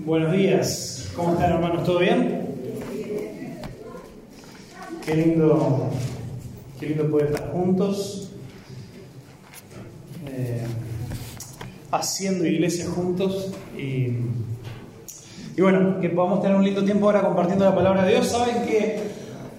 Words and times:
Buenos 0.00 0.32
días, 0.32 1.08
¿cómo 1.14 1.34
están 1.34 1.52
hermanos? 1.52 1.84
¿Todo 1.84 2.00
bien? 2.00 2.48
Qué 5.06 5.14
lindo, 5.14 5.88
qué 6.78 6.86
lindo 6.88 7.08
poder 7.08 7.28
estar 7.28 7.52
juntos, 7.52 8.28
eh, 10.26 10.64
haciendo 11.92 12.44
iglesia 12.44 12.86
juntos 12.86 13.52
y, 13.78 14.08
y 15.56 15.62
bueno, 15.62 16.00
que 16.00 16.10
podamos 16.10 16.42
tener 16.42 16.56
un 16.56 16.64
lindo 16.64 16.84
tiempo 16.84 17.06
ahora 17.06 17.22
compartiendo 17.22 17.64
la 17.64 17.74
palabra 17.74 18.04
de 18.04 18.12
Dios. 18.14 18.26
Saben 18.26 18.66
que 18.66 18.98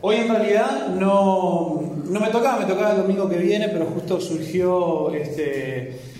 hoy 0.02 0.18
en 0.18 0.28
realidad 0.28 0.90
no, 0.90 1.82
no 2.08 2.20
me 2.20 2.28
tocaba, 2.28 2.60
me 2.60 2.66
tocaba 2.66 2.92
el 2.92 2.98
domingo 2.98 3.30
que 3.30 3.38
viene, 3.38 3.70
pero 3.70 3.86
justo 3.86 4.20
surgió 4.20 5.12
este 5.12 6.15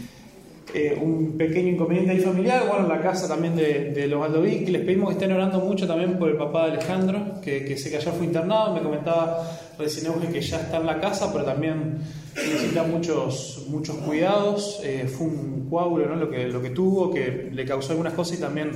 eh, 0.77 0.93
un 1.01 1.37
pequeño 1.37 1.69
inconveniente 1.69 2.11
ahí 2.11 2.19
familiar, 2.19 2.67
bueno, 2.67 2.83
en 2.83 2.89
la 2.89 3.01
casa 3.01 3.29
también 3.29 3.55
de, 3.55 4.07
los 4.07 4.19
Valdovic, 4.19 4.67
les 4.67 4.81
pedimos 4.81 5.07
que 5.07 5.13
estén 5.13 5.31
orando 5.31 5.59
mucho 5.59 5.88
también 5.88 6.20
por 6.20 6.29
el 6.29 6.35
papá 6.35 6.66
de 6.66 6.73
Alejandro, 6.73 7.39
que, 7.41 7.77
sé 7.77 7.89
que 7.89 7.95
ayer 7.95 8.13
fue 8.13 8.25
internado, 8.25 8.73
me 8.73 8.81
comentaba 8.81 9.49
recién 9.80 10.11
que 10.31 10.41
ya 10.41 10.59
está 10.59 10.77
en 10.77 10.85
la 10.85 10.99
casa, 10.99 11.31
pero 11.31 11.45
también 11.45 11.99
necesita 12.35 12.83
muchos, 12.83 13.66
muchos 13.69 13.95
cuidados, 13.99 14.81
eh, 14.83 15.07
fue 15.07 15.27
un 15.27 15.67
coágulo 15.69 16.07
¿no? 16.07 16.17
lo, 16.17 16.30
que, 16.30 16.45
lo 16.49 16.61
que 16.61 16.71
tuvo, 16.71 17.09
que 17.09 17.49
le 17.53 17.66
causó 17.66 17.91
algunas 17.91 18.11
cosas 18.11 18.38
y 18.38 18.41
también 18.41 18.71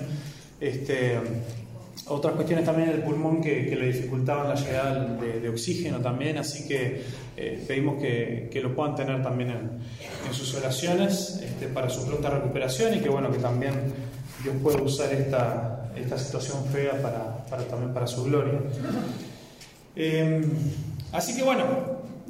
este, 0.61 1.17
otras 2.07 2.35
cuestiones 2.35 2.65
también 2.65 2.89
en 2.89 2.95
el 2.95 3.03
pulmón 3.03 3.41
que, 3.41 3.75
le 3.75 3.87
dificultaban 3.87 4.49
la 4.49 4.55
llegada 4.55 5.05
de, 5.15 5.49
oxígeno 5.49 5.99
también, 5.99 6.37
así 6.37 6.67
que 6.67 7.03
eh, 7.37 7.63
pedimos 7.67 8.01
que, 8.01 8.59
lo 8.61 8.73
puedan 8.75 8.95
tener 8.95 9.21
también 9.21 9.49
en, 9.51 10.33
sus 10.33 10.55
oraciones 10.55 11.41
este, 11.43 11.67
para 11.67 11.89
su 11.89 12.05
pronta 12.05 12.29
recuperación 12.29 12.95
y 12.95 12.99
que 12.99 13.09
bueno, 13.09 13.31
que 13.31 13.39
también 13.39 13.73
Dios 14.43 14.55
pueda 14.61 14.81
usar 14.81 15.11
esta, 15.13 15.91
esta 15.95 16.17
situación 16.17 16.65
fea 16.65 17.01
para, 17.01 17.63
también 17.65 17.93
para 17.93 18.07
su 18.07 18.23
gloria. 18.23 18.59
Eh, 19.95 20.45
así 21.11 21.35
que 21.35 21.43
bueno, 21.43 21.65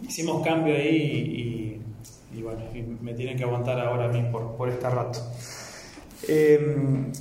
hicimos 0.07 0.45
cambio 0.45 0.75
ahí 0.75 1.81
y, 2.33 2.41
bueno, 2.41 2.61
me 3.01 3.13
tienen 3.13 3.37
que 3.37 3.43
aguantar 3.43 3.79
ahora 3.79 4.05
a 4.05 4.07
mí 4.07 4.23
por, 4.31 4.55
por 4.55 4.69
este 4.69 4.89
rato. 4.89 5.19
Eh, 6.27 7.11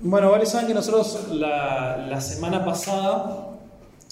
bueno, 0.00 0.30
varios 0.30 0.50
saben 0.50 0.68
que 0.68 0.74
nosotros 0.74 1.28
la, 1.32 2.06
la 2.08 2.20
semana 2.20 2.64
pasada 2.64 3.48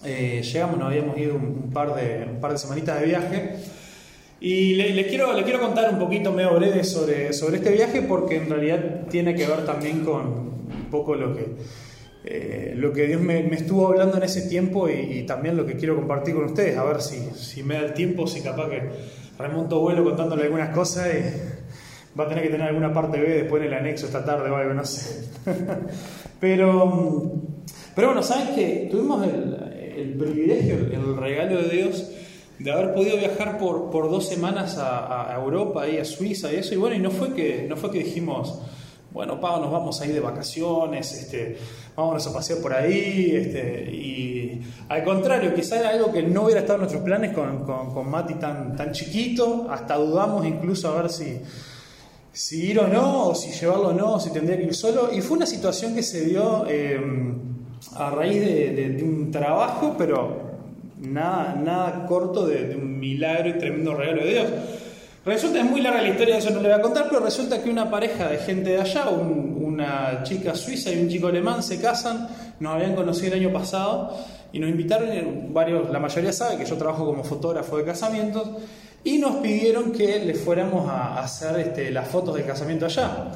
eh, 0.04 0.42
llegamos, 0.42 0.78
nos 0.78 0.88
habíamos 0.88 1.16
ido 1.18 1.36
un, 1.36 1.62
un, 1.64 1.70
par 1.72 1.94
de, 1.94 2.26
un 2.30 2.40
par 2.40 2.52
de 2.52 2.58
semanitas 2.58 3.00
de 3.00 3.06
viaje. 3.06 3.56
Y 4.40 4.74
les 4.74 4.94
le 4.94 5.06
quiero, 5.06 5.32
le 5.32 5.44
quiero 5.44 5.60
contar 5.60 5.92
un 5.92 5.98
poquito 5.98 6.32
medio 6.32 6.54
breve 6.54 6.84
sobre, 6.84 7.32
sobre 7.32 7.56
este 7.56 7.70
viaje 7.70 8.02
porque 8.02 8.36
en 8.36 8.50
realidad 8.50 9.06
tiene 9.08 9.34
que 9.34 9.46
ver 9.46 9.64
también 9.64 10.04
con 10.04 10.26
un 10.26 10.90
poco 10.90 11.14
lo 11.14 11.34
que, 11.34 11.46
eh, 12.24 12.74
lo 12.76 12.92
que 12.92 13.06
Dios 13.06 13.22
me, 13.22 13.42
me, 13.44 13.56
estuvo 13.56 13.88
hablando 13.88 14.18
en 14.18 14.24
ese 14.24 14.42
tiempo 14.42 14.88
y, 14.88 14.92
y, 14.92 15.22
también 15.22 15.56
lo 15.56 15.64
que 15.64 15.76
quiero 15.76 15.96
compartir 15.96 16.34
con 16.34 16.44
ustedes. 16.44 16.76
A 16.76 16.84
ver 16.84 17.00
si, 17.00 17.30
si 17.34 17.62
me 17.62 17.74
da 17.74 17.80
el 17.80 17.94
tiempo, 17.94 18.26
si 18.26 18.42
capaz 18.42 18.68
que 18.68 18.82
remonto 19.38 19.80
vuelo 19.80 20.04
contándole 20.04 20.44
algunas 20.44 20.70
cosas. 20.70 21.08
Y, 21.14 21.55
va 22.19 22.25
a 22.25 22.28
tener 22.28 22.45
que 22.45 22.50
tener 22.50 22.69
alguna 22.69 22.92
parte 22.92 23.20
B 23.20 23.28
después 23.28 23.62
en 23.62 23.69
el 23.69 23.75
anexo 23.75 24.06
esta 24.06 24.25
tarde 24.25 24.50
o 24.50 24.56
algo, 24.56 24.75
no 24.75 24.84
sé. 24.84 25.28
pero, 26.41 27.33
pero 27.95 28.09
bueno, 28.09 28.22
¿sabes 28.22 28.50
que 28.50 28.89
Tuvimos 28.91 29.27
el, 29.27 29.56
el, 29.97 30.14
privilegio, 30.14 30.77
el 30.77 31.17
regalo 31.17 31.62
de 31.62 31.69
Dios 31.69 32.11
de 32.59 32.72
haber 32.72 32.94
podido 32.94 33.19
viajar 33.19 33.59
por, 33.59 33.91
por 33.91 34.11
dos 34.11 34.28
semanas 34.28 34.78
a, 34.78 35.34
Europa 35.37 35.87
y 35.89 35.98
a 35.98 36.05
Suiza 36.05 36.53
y 36.53 36.56
eso. 36.56 36.75
Y 36.75 36.78
bueno, 36.78 36.97
y 36.97 37.00
no 37.00 37.11
fue 37.11 37.34
que, 37.34 37.67
no 37.69 37.77
fue 37.77 37.91
que 37.91 37.98
dijimos, 37.98 38.59
bueno, 39.12 39.41
Pau, 39.41 39.61
nos 39.61 39.70
vamos 39.70 40.00
a 40.00 40.06
ir 40.06 40.14
de 40.14 40.20
vacaciones, 40.20 41.12
este, 41.12 41.59
vámonos 41.94 42.27
a 42.27 42.33
pasear 42.33 42.61
por 42.61 42.72
ahí. 42.72 43.33
Este, 43.34 43.91
y 43.92 44.62
al 44.89 45.05
contrario, 45.05 45.55
quizá 45.55 45.81
era 45.81 45.91
algo 45.91 46.11
que 46.12 46.22
no 46.22 46.44
hubiera 46.44 46.61
estado 46.61 46.77
en 46.77 46.81
nuestros 46.83 47.03
planes 47.03 47.34
con, 47.34 47.64
con, 47.64 47.92
con 47.92 48.11
Mati 48.11 48.34
tan, 48.34 48.75
tan 48.75 48.93
chiquito. 48.93 49.66
Hasta 49.71 49.97
dudamos 49.97 50.47
incluso 50.47 50.88
a 50.88 51.03
ver 51.03 51.10
si 51.10 51.41
si 52.36 52.66
ir 52.66 52.78
o 52.78 52.86
no, 52.86 53.28
o 53.28 53.34
si 53.34 53.50
llevarlo 53.50 53.88
o 53.88 53.92
no, 53.94 54.20
si 54.20 54.30
tendría 54.30 54.58
que 54.58 54.64
ir 54.64 54.74
solo. 54.74 55.10
Y 55.10 55.22
fue 55.22 55.38
una 55.38 55.47
situación 55.47 55.94
que 55.94 56.02
se 56.02 56.26
dio 56.26 56.66
eh, 56.69 57.00
a 57.94 58.10
raíz 58.10 58.42
de, 58.42 59.02
un 59.02 59.30
trabajo, 59.30 59.94
pero 59.97 60.58
nada, 61.00 61.54
nada 61.54 62.04
corto 62.06 62.46
de, 62.46 62.76
un 62.76 63.00
milagro 63.00 63.48
y 63.48 63.54
tremendo 63.54 63.94
regalo 63.94 64.22
de 64.22 64.28
Dios. 64.28 64.46
Resulta, 65.25 65.60
es 65.60 65.64
muy 65.64 65.80
larga 65.80 66.02
la 66.02 66.08
historia, 66.10 66.36
eso 66.36 66.50
no 66.50 66.60
le 66.60 66.69
voy 66.69 66.78
a 66.78 66.82
contar, 66.82 67.06
pero 67.08 67.25
resulta 67.25 67.62
que 67.62 67.70
una 67.70 67.91
pareja 67.91 68.28
de 68.28 68.36
gente 68.36 68.70
de 68.70 68.82
allá, 68.82 69.08
un, 69.08 69.56
una 69.58 70.22
chica 70.22 70.54
suiza 70.54 70.92
y 70.92 71.00
un 71.00 71.08
chico 71.08 71.28
alemán, 71.28 71.62
se 71.62 71.80
casan, 71.80 72.28
nos 72.60 72.75
habían 72.75 72.94
conocido 72.94 73.34
el 73.34 73.41
año 73.44 73.52
pasado 73.52 74.14
y 74.56 74.59
nos 74.59 74.71
invitaron, 74.71 75.53
varios, 75.53 75.91
la 75.91 75.99
mayoría 75.99 76.33
sabe 76.33 76.56
que 76.56 76.65
yo 76.65 76.78
trabajo 76.78 77.05
como 77.05 77.22
fotógrafo 77.22 77.77
de 77.77 77.84
casamientos, 77.84 78.49
y 79.05 79.19
nos 79.19 79.37
pidieron 79.37 79.93
que 79.93 80.19
le 80.19 80.33
fuéramos 80.33 80.89
a 80.89 81.21
hacer 81.21 81.61
este, 81.61 81.91
las 81.91 82.09
fotos 82.09 82.37
del 82.37 82.47
casamiento 82.47 82.87
allá. 82.87 83.33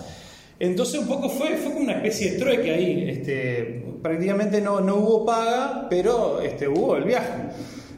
Entonces 0.59 0.99
un 0.99 1.07
poco 1.07 1.29
fue, 1.29 1.59
fue 1.59 1.75
como 1.75 1.85
una 1.85 1.93
especie 1.93 2.31
de 2.31 2.39
trueque 2.39 2.73
ahí, 2.73 3.11
este, 3.11 3.85
prácticamente 4.03 4.63
no, 4.63 4.81
no 4.81 4.97
hubo 4.97 5.27
paga, 5.27 5.89
pero 5.91 6.41
este, 6.41 6.67
hubo 6.67 6.97
el 6.97 7.05
viaje. 7.05 7.35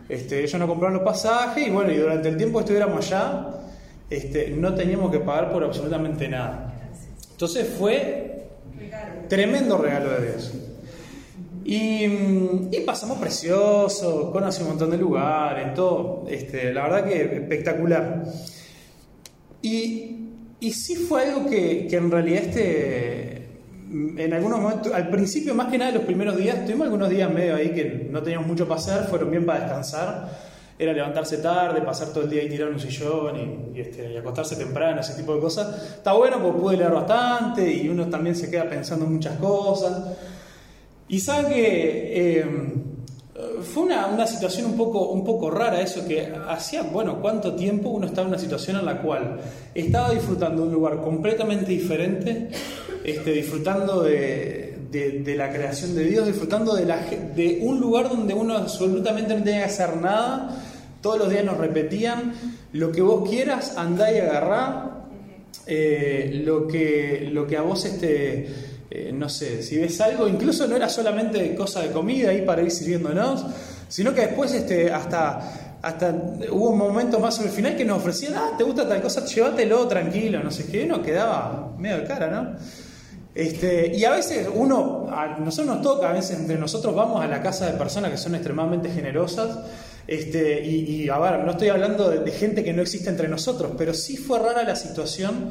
Este, 0.09 0.41
ellos 0.41 0.59
no 0.59 0.67
compraron 0.67 0.95
los 0.95 1.05
pasajes 1.05 1.69
y 1.69 1.71
bueno, 1.71 1.93
y 1.93 1.99
durante 1.99 2.29
el 2.29 2.37
tiempo 2.37 2.59
que 2.59 2.63
estuviéramos 2.65 3.07
allá, 3.07 3.51
este, 4.11 4.51
no 4.51 4.75
teníamos 4.75 5.13
que 5.13 5.21
pagar 5.21 5.53
por 5.53 5.63
absolutamente 5.63 6.27
nada. 6.27 6.75
Entonces 7.31 7.69
fue 7.79 8.49
tremendo 9.29 9.79
regalo 9.79 10.11
de 10.11 10.27
Dios. 10.27 10.72
Y, 11.65 12.05
y, 12.73 12.81
pasamos 12.85 13.19
precioso, 13.19 14.33
conocí 14.33 14.63
un 14.63 14.71
montón 14.71 14.91
de 14.91 14.99
lugares, 14.99 15.75
todo, 15.75 16.25
este, 16.29 16.73
la 16.73 16.83
verdad 16.83 17.05
que 17.05 17.23
espectacular. 17.23 18.25
Y, 19.63 20.29
y 20.59 20.73
sí 20.73 20.97
fue 20.97 21.29
algo 21.29 21.49
que, 21.49 21.87
que, 21.87 21.97
en 21.97 22.11
realidad 22.11 22.43
este, 22.43 23.49
en 23.93 24.33
algunos 24.33 24.61
momentos, 24.61 24.93
al 24.93 25.09
principio 25.09 25.55
más 25.55 25.69
que 25.69 25.79
nada 25.79 25.93
los 25.93 26.03
primeros 26.03 26.37
días, 26.37 26.65
tuvimos 26.65 26.87
algunos 26.87 27.09
días 27.09 27.31
medio 27.33 27.55
ahí 27.55 27.71
que 27.71 28.09
no 28.11 28.23
teníamos 28.23 28.49
mucho 28.49 28.67
para 28.67 28.81
hacer, 28.81 29.05
fueron 29.05 29.31
bien 29.31 29.47
para 29.47 29.61
descansar, 29.61 30.31
era 30.77 30.93
levantarse 30.93 31.39
tarde, 31.39 31.81
pasar 31.83 32.09
todo 32.09 32.25
el 32.25 32.31
día 32.31 32.43
ahí 32.43 32.49
tirar 32.49 32.71
un 32.71 32.81
sillón 32.81 33.37
y, 33.37 33.79
y, 33.79 33.81
este, 33.83 34.15
y 34.15 34.17
acostarse 34.17 34.57
temprano, 34.57 35.01
ese 35.01 35.15
tipo 35.15 35.33
de 35.35 35.41
cosas. 35.41 35.97
Está 35.97 36.13
bueno 36.13 36.43
porque 36.43 36.61
pude 36.61 36.77
leer 36.77 36.91
bastante 36.91 37.73
y 37.73 37.89
uno 37.89 38.09
también 38.09 38.35
se 38.35 38.51
queda 38.51 38.69
pensando 38.69 39.05
en 39.05 39.13
muchas 39.13 39.37
cosas. 39.39 40.17
Y 41.13 41.21
saben 41.21 41.53
que 41.53 42.39
eh, 42.41 42.45
fue 43.75 43.83
una, 43.83 44.07
una, 44.07 44.27
situación 44.27 44.65
un 44.65 44.79
poco, 44.79 45.11
un 45.11 45.23
poco 45.23 45.51
rara 45.51 45.83
eso, 45.83 46.09
que 46.09 46.33
hacía, 46.49 46.85
bueno, 46.85 47.21
cuánto 47.21 47.55
tiempo 47.55 47.91
uno 47.91 48.07
estaba 48.07 48.23
en 48.23 48.29
una 48.29 48.39
situación 48.39 48.79
en 48.79 48.87
la 48.87 49.03
cual 49.03 49.39
estaba 49.75 50.11
disfrutando 50.15 50.63
de 50.63 50.69
un 50.69 50.73
lugar 50.73 51.03
completamente 51.03 51.71
diferente, 51.71 52.49
este, 53.05 53.31
disfrutando 53.31 54.01
de, 54.01 54.79
de, 54.91 55.35
la 55.37 55.53
creación 55.53 55.95
de 55.95 56.05
Dios, 56.05 56.27
disfrutando 56.27 56.75
de, 56.75 56.87
la, 56.87 57.05
de 57.05 57.59
un 57.61 57.79
lugar 57.79 58.09
donde 58.09 58.33
uno 58.33 58.57
absolutamente 58.57 59.35
no 59.37 59.45
tenía 59.45 59.59
que 59.59 59.67
hacer 59.67 59.99
nada, 59.99 60.65
todos 61.03 61.19
los 61.19 61.29
días 61.29 61.45
nos 61.45 61.59
repetían, 61.59 62.33
lo 62.73 62.91
que 62.91 63.03
vos 63.03 63.29
quieras, 63.29 63.77
andá 63.77 64.11
y 64.11 64.17
agarrá, 64.17 65.05
eh, 65.67 66.41
lo, 66.43 66.67
que, 66.67 67.29
lo 67.31 67.47
que 67.47 67.59
a 67.59 67.61
vos 67.61 67.85
este 67.85 68.72
eh, 68.95 69.11
no 69.11 69.27
sé, 69.27 69.63
si 69.63 69.79
ves 69.79 69.99
algo, 70.03 70.29
incluso 70.29 70.67
no 70.67 70.77
era 70.77 70.87
solamente 70.87 71.55
cosa 71.55 71.81
de 71.81 71.91
comida 71.91 72.29
ahí 72.29 72.43
para 72.43 72.61
ir 72.61 72.71
sirviéndonos, 72.71 73.43
sino 73.89 74.13
que 74.13 74.21
después 74.27 74.53
este, 74.53 74.93
hasta, 74.93 75.79
hasta 75.81 76.11
hubo 76.51 76.69
un 76.69 76.79
momento 76.79 77.19
más 77.19 77.37
sobre 77.37 77.49
el 77.49 77.55
final 77.55 77.75
que 77.75 77.87
nos 77.87 77.97
ofrecían, 77.97 78.35
ah, 78.35 78.51
te 78.59 78.65
gusta 78.65 78.87
tal 78.87 79.01
cosa, 79.01 79.25
llévatelo 79.25 79.89
tranquilo, 79.89 80.43
no 80.43 80.51
sé 80.51 80.67
qué, 80.67 80.85
uno 80.85 81.01
quedaba 81.01 81.73
medio 81.79 82.01
de 82.01 82.05
cara, 82.05 82.29
¿no? 82.29 82.55
Este, 83.35 83.97
y 83.97 84.05
a 84.05 84.11
veces 84.11 84.47
uno, 84.53 85.09
a 85.11 85.39
nosotros 85.39 85.75
nos 85.77 85.83
toca, 85.83 86.11
a 86.11 86.13
veces 86.13 86.39
entre 86.39 86.59
nosotros 86.59 86.95
vamos 86.95 87.25
a 87.25 87.27
la 87.27 87.41
casa 87.41 87.73
de 87.73 87.79
personas 87.79 88.11
que 88.11 88.19
son 88.19 88.35
extremadamente 88.35 88.91
generosas, 88.91 89.59
este, 90.07 90.67
y, 90.67 91.05
y 91.05 91.09
a 91.09 91.19
ver, 91.19 91.39
no 91.39 91.53
estoy 91.53 91.71
hablando 91.71 92.11
de, 92.11 92.19
de 92.19 92.31
gente 92.31 92.63
que 92.63 92.75
no 92.75 92.83
existe 92.83 93.09
entre 93.09 93.29
nosotros, 93.29 93.73
pero 93.79 93.95
sí 93.95 94.19
fue 94.19 94.39
rara 94.39 94.65
la 94.65 94.77
situación 94.77 95.51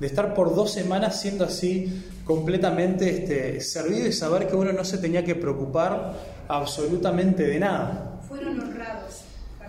de 0.00 0.06
estar 0.06 0.34
por 0.34 0.54
dos 0.54 0.72
semanas 0.72 1.20
siendo 1.20 1.44
así 1.44 2.04
completamente 2.24 3.10
este, 3.10 3.60
servido 3.60 4.06
y 4.06 4.12
saber 4.12 4.46
que 4.46 4.56
uno 4.56 4.72
no 4.72 4.84
se 4.84 4.98
tenía 4.98 5.24
que 5.24 5.34
preocupar 5.34 6.14
absolutamente 6.48 7.44
de 7.44 7.58
nada. 7.58 8.20
Fueron 8.28 8.60
honrados. 8.60 9.20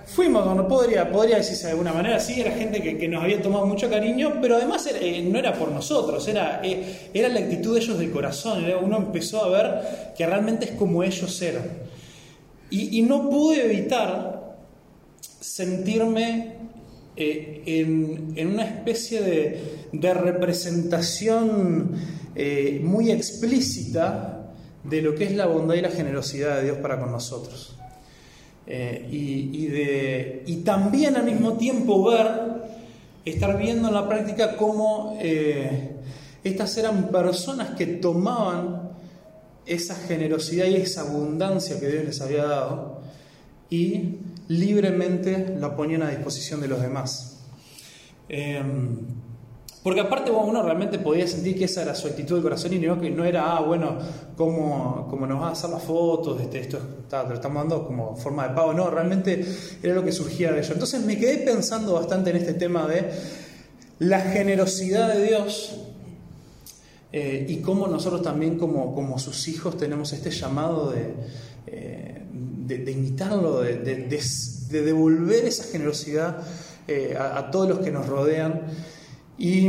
Fuimos, 0.06 0.46
no 0.56 0.68
podría, 0.68 1.12
podría 1.12 1.38
decirse 1.38 1.66
de 1.66 1.72
alguna 1.72 1.92
manera, 1.92 2.20
sí, 2.20 2.40
era 2.40 2.52
gente 2.52 2.82
que, 2.82 2.98
que 2.98 3.08
nos 3.08 3.24
había 3.24 3.42
tomado 3.42 3.66
mucho 3.66 3.90
cariño, 3.90 4.36
pero 4.40 4.56
además 4.56 4.86
era, 4.86 5.00
eh, 5.00 5.22
no 5.22 5.40
era 5.40 5.54
por 5.54 5.72
nosotros, 5.72 6.28
era, 6.28 6.62
eh, 6.64 7.10
era 7.14 7.28
la 7.28 7.40
actitud 7.40 7.74
de 7.74 7.82
ellos 7.82 7.98
del 7.98 8.12
corazón, 8.12 8.64
era, 8.64 8.78
uno 8.78 8.98
empezó 8.98 9.44
a 9.44 9.50
ver 9.50 10.14
que 10.16 10.26
realmente 10.26 10.66
es 10.66 10.72
como 10.72 11.04
ellos 11.04 11.42
eran. 11.42 11.64
Y, 12.70 13.00
y 13.00 13.02
no 13.02 13.30
pude 13.30 13.66
evitar 13.66 14.56
sentirme 15.40 16.55
eh, 17.18 17.64
en, 17.66 18.48
una 18.48 18.66
especie 18.66 19.22
de, 19.22 20.14
representación 20.14 21.92
eh, 22.36 22.82
muy 22.84 23.12
explícita 23.12 24.52
de 24.84 25.02
lo 25.02 25.16
que 25.16 25.24
es 25.24 25.36
la 25.36 25.46
bondad 25.46 25.76
y 25.76 25.82
la 25.82 25.90
generosidad 25.90 26.58
de 26.58 26.66
Dios 26.66 26.78
para 26.80 27.00
con 27.00 27.12
nosotros. 27.12 27.78
Eh, 28.68 29.08
y, 29.12 30.52
y, 30.52 30.56
también 30.58 31.16
al 31.16 31.24
mismo 31.26 31.54
tiempo 31.54 32.04
ver, 32.04 32.28
estar 33.24 33.58
viendo 33.58 33.88
en 33.88 33.94
la 33.94 34.10
práctica 34.10 34.58
cómo 34.58 35.18
estas 36.44 36.78
eran 36.78 37.10
personas 37.10 37.76
que 37.76 37.86
tomaban 37.86 38.92
esa 39.66 39.96
generosidad 39.96 40.66
y 40.66 40.76
esa 40.76 41.02
abundancia 41.02 41.80
que 41.80 41.88
Dios 41.88 42.06
les 42.06 42.22
había 42.22 42.46
dado 42.46 43.02
y 43.70 44.18
libremente 44.48 45.56
la 45.60 45.76
ponían 45.76 46.04
a 46.04 46.10
disposición 46.10 46.62
de 46.62 46.68
los 46.68 46.82
demás. 46.82 47.44
Em, 48.28 49.00
porque 49.84 50.02
aparte 50.02 50.32
uno 50.32 50.64
realmente 50.64 50.98
podía 50.98 51.28
sentir 51.28 51.60
que 51.60 51.66
esa 51.66 51.84
era 51.84 51.94
su 51.94 52.08
actitud 52.08 52.36
del 52.36 52.44
corazón 52.44 52.74
y 52.74 52.80
no 52.80 53.00
que 53.00 53.12
no 53.12 53.24
era, 53.24 53.56
ah, 53.56 53.62
bueno, 53.62 54.00
como, 54.36 55.08
como 55.08 55.28
nos 55.28 55.40
va 55.40 55.50
a 55.50 55.52
hacer 55.52 55.70
las 55.70 55.84
fotos, 55.84 56.42
este, 56.42 56.60
esto 56.60 56.80
está, 57.04 57.24
lo 57.24 57.36
estamos 57.36 57.62
dando 57.62 57.86
como 57.86 58.16
forma 58.16 58.48
de 58.48 58.56
pago, 58.56 58.74
no, 58.74 58.90
realmente 58.90 59.46
era 59.84 59.94
lo 59.94 60.04
que 60.04 60.12
surgía 60.12 60.52
de 60.52 60.62
ello. 60.62 60.74
Entonces 60.74 61.06
me 61.06 61.20
quedé 61.20 61.38
pensando 61.38 61.94
bastante 61.94 62.32
en 62.32 62.38
este 62.38 62.56
tema 62.56 62.88
de 62.88 63.12
la 64.00 64.22
generosidad 64.22 65.14
de 65.14 65.28
Dios 65.28 65.76
eh, 67.12 67.46
y 67.48 67.58
cómo 67.58 67.88
nosotros 67.88 68.24
también 68.24 68.58
como, 68.58 68.96
como 68.96 69.20
sus 69.20 69.48
hijos 69.48 69.78
tenemos 69.78 70.12
este 70.14 70.32
llamado 70.32 70.90
de, 70.90 71.14
eh, 71.68 72.05
de, 72.66 72.92
imitarlo, 72.92 73.62
de, 73.62 74.20
devolver 74.70 75.46
esa 75.46 75.64
generosidad 75.66 76.38
eh, 76.88 77.18
a, 77.18 77.50
todos 77.52 77.70
los 77.70 77.80
que 77.80 77.92
nos 77.92 78.08
rodean. 78.08 78.62
Y, 79.38 79.68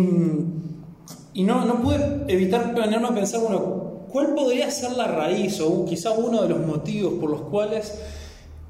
y 1.34 1.42
no, 1.44 1.64
no 1.64 1.82
pude 1.82 2.24
evitar 2.28 2.74
ponerme 2.74 3.08
a 3.08 3.14
pensar, 3.14 3.40
bueno, 3.40 4.06
¿cuál 4.10 4.34
podría 4.34 4.70
ser 4.70 4.92
la 4.92 5.06
raíz 5.06 5.60
o 5.60 5.84
quizá 5.84 6.12
uno 6.12 6.42
de 6.42 6.48
los 6.48 6.60
motivos 6.66 7.14
por 7.20 7.30
los 7.30 7.42
cuales 7.42 7.92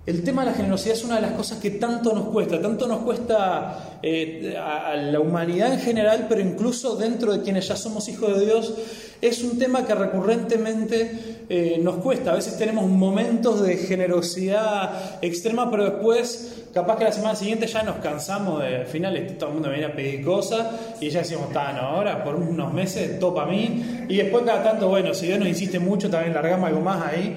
el 0.07 0.23
tema 0.23 0.45
de 0.45 0.53
la 0.53 0.57
generosidad 0.57 0.95
es 0.95 1.05
una 1.05 1.17
de 1.17 1.23
las 1.23 1.33
cosas 1.33 1.59
que 1.59 1.71
tanto 1.71 2.15
nos 2.15 2.29
cuesta, 2.29 2.63
tanto 2.63 2.87
nos 2.87 2.99
cuesta 2.99 3.99
eh, 4.01 4.57
a, 4.57 4.95
la 4.95 5.19
humanidad 5.19 5.73
en 5.73 5.81
general, 5.81 6.27
pero 6.29 6.41
incluso 6.41 6.95
dentro 6.95 7.33
de 7.33 7.43
quienes 7.43 7.67
ya 7.67 7.75
somos 7.75 8.09
hijos 8.09 8.39
de 8.39 8.47
Dios, 8.47 8.73
es 9.21 9.43
un 9.43 9.59
tema 9.59 9.85
que 9.85 9.97
recurrentemente 9.97 11.45
eh, 11.49 11.81
nos 11.83 11.97
cuesta. 11.97 12.31
A 12.31 12.35
veces 12.37 12.57
tenemos 12.57 12.87
momentos 12.89 13.63
de 13.63 13.77
generosidad 13.79 15.19
extrema, 15.23 15.69
pero 15.73 15.85
después, 15.85 16.67
capaz 16.73 16.99
que 16.99 17.05
la 17.05 17.13
semana 17.13 17.35
siguiente 17.35 17.67
ya 17.67 17.83
nos 17.83 17.97
cansamos 17.97 18.63
de, 18.63 18.77
al 18.77 18.87
final 18.87 19.37
todo 19.37 19.49
el 19.49 19.55
mundo 19.55 19.71
viene 19.71 19.87
a 19.87 19.97
pedir 19.97 20.25
cosas 20.25 20.69
y 21.01 21.11
ya 21.11 21.21
decimos, 21.21 21.49
no, 21.53 21.61
ahora 21.61 22.23
por 22.23 22.37
unos 22.37 22.73
meses 22.73 23.19
topa 23.19 23.43
a 23.43 23.47
mí, 23.47 24.07
y 24.09 24.19
después 24.19 24.45
cada 24.45 24.63
tanto, 24.63 24.89
bueno, 24.89 25.13
si 25.15 25.27
Dios 25.27 25.41
nos 25.41 25.49
insiste 25.49 25.81
mucho, 25.81 26.09
también 26.09 26.33
largamos 26.33 26.69
algo 26.69 26.81
más 26.81 27.05
ahí. 27.05 27.37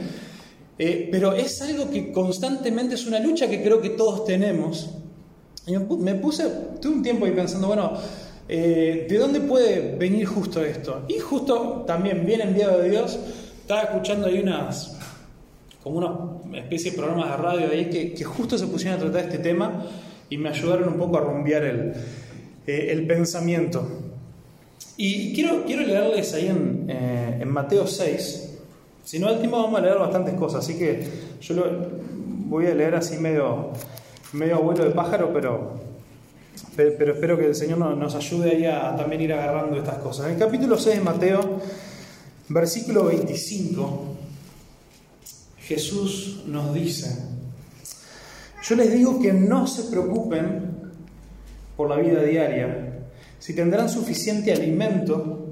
Eh, 0.81 1.09
pero 1.11 1.33
es 1.33 1.61
algo 1.61 1.91
que 1.91 2.13
constantemente 2.13 2.95
es 2.95 3.05
una 3.05 3.19
lucha 3.19 3.49
que 3.49 3.61
creo 3.61 3.81
que 3.81 3.89
todos 3.89 4.23
tenemos. 4.23 4.89
Y 5.67 5.77
me 5.77 6.15
puse, 6.15 6.45
tuve 6.81 6.93
un 6.93 7.03
tiempo 7.03 7.25
ahí 7.25 7.33
pensando, 7.33 7.67
bueno, 7.67 7.91
eh, 8.47 9.05
¿de 9.09 9.17
dónde 9.17 9.41
puede 9.41 9.97
venir 9.97 10.25
justo 10.25 10.63
esto? 10.63 11.03
Y 11.09 11.19
justo 11.19 11.83
también, 11.85 12.25
bien 12.25 12.39
enviado 12.39 12.79
de 12.79 12.91
Dios, 12.91 13.19
estaba 13.59 13.81
escuchando 13.81 14.27
ahí 14.27 14.39
unas, 14.39 14.97
como 15.83 15.97
una 15.97 16.59
especie 16.59 16.91
de 16.91 16.97
programas 16.97 17.29
de 17.29 17.37
radio 17.37 17.71
ahí 17.71 17.89
que, 17.89 18.23
justo 18.23 18.57
se 18.57 18.65
pusieron 18.67 18.99
a 18.99 19.03
tratar 19.03 19.25
este 19.25 19.39
tema 19.39 19.85
y 20.29 20.37
me 20.37 20.47
ayudaron 20.47 20.87
un 20.87 20.97
poco 20.97 21.17
a 21.17 21.21
rumbear 21.21 21.63
el, 21.65 21.93
eh, 22.65 23.05
pensamiento. 23.05 23.85
Y 24.95 25.33
quiero, 25.33 25.65
quiero 25.65 25.81
leerles 25.83 26.33
ahí 26.33 26.47
en, 26.47 26.89
en 26.89 27.49
Mateo 27.49 27.85
6, 27.85 28.48
si 29.09 29.17
no, 29.17 29.27
al 29.27 29.39
tiempo 29.39 29.57
vamos 29.57 29.79
a 29.79 29.81
leer 29.81 29.97
bastantes 29.97 30.35
cosas, 30.35 30.63
así 30.63 30.77
que 30.77 31.03
yo 31.41 31.55
lo 31.55 31.65
voy 32.45 32.67
a 32.67 32.75
leer 32.75 32.93
así 32.93 33.17
medio, 33.17 33.71
medio 34.33 34.57
abuelo 34.57 34.83
de 34.83 34.91
pájaro, 34.91 35.33
pero, 35.33 35.79
pero, 36.75 37.13
espero 37.13 37.35
que 37.35 37.47
el 37.47 37.55
Señor 37.55 37.79
nos 37.79 38.13
ayude 38.13 38.51
ahí 38.51 38.65
a, 38.65 38.95
también 38.95 39.21
ir 39.21 39.33
agarrando 39.33 39.77
estas 39.77 39.97
cosas. 39.97 40.27
En 40.27 40.33
el 40.33 40.37
capítulo 40.37 40.77
6 40.77 40.97
de 40.97 41.01
Mateo, 41.01 41.59
versículo 42.49 43.05
25, 43.05 44.15
Jesús 45.57 46.43
nos 46.45 46.71
dice, 46.75 47.09
yo 48.61 48.75
les 48.75 48.93
digo 48.93 49.19
que 49.19 49.33
no 49.33 49.65
se 49.65 49.89
preocupen 49.89 50.91
por 51.75 51.89
la 51.89 51.95
vida 51.95 52.21
diaria, 52.21 53.07
si 53.39 53.55
tendrán 53.55 53.89
suficiente 53.89 54.53
alimento 54.53 55.48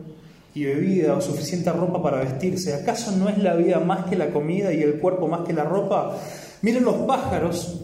y 0.57 0.65
bebida 0.65 1.13
o 1.13 1.21
suficiente 1.21 1.71
ropa 1.71 2.01
para 2.01 2.17
vestirse. 2.17 2.73
¿Acaso 2.73 3.11
no 3.11 3.29
es 3.29 3.37
la 3.37 3.53
vida 3.53 3.79
más 3.79 4.05
que 4.05 4.15
la 4.15 4.31
comida 4.31 4.73
y 4.73 4.81
el 4.81 4.95
cuerpo 4.95 5.27
más 5.27 5.41
que 5.45 5.53
la 5.53 5.63
ropa? 5.63 6.17
Miren 6.63 6.83
los 6.83 6.95
pájaros, 7.05 7.81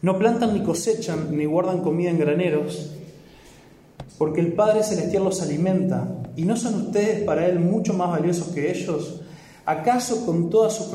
no 0.00 0.18
plantan 0.18 0.54
ni 0.54 0.62
cosechan 0.62 1.36
ni 1.36 1.44
guardan 1.44 1.82
comida 1.82 2.08
en 2.08 2.18
graneros, 2.18 2.90
porque 4.16 4.40
el 4.40 4.54
Padre 4.54 4.82
Celestial 4.82 5.24
los 5.24 5.42
alimenta. 5.42 6.08
¿Y 6.36 6.44
no 6.44 6.56
son 6.56 6.86
ustedes 6.86 7.22
para 7.24 7.46
Él 7.46 7.60
mucho 7.60 7.92
más 7.92 8.08
valiosos 8.08 8.48
que 8.48 8.70
ellos? 8.70 9.20
¿Acaso 9.66 10.24
con 10.24 10.48
todas 10.48 10.74
sus, 10.74 10.86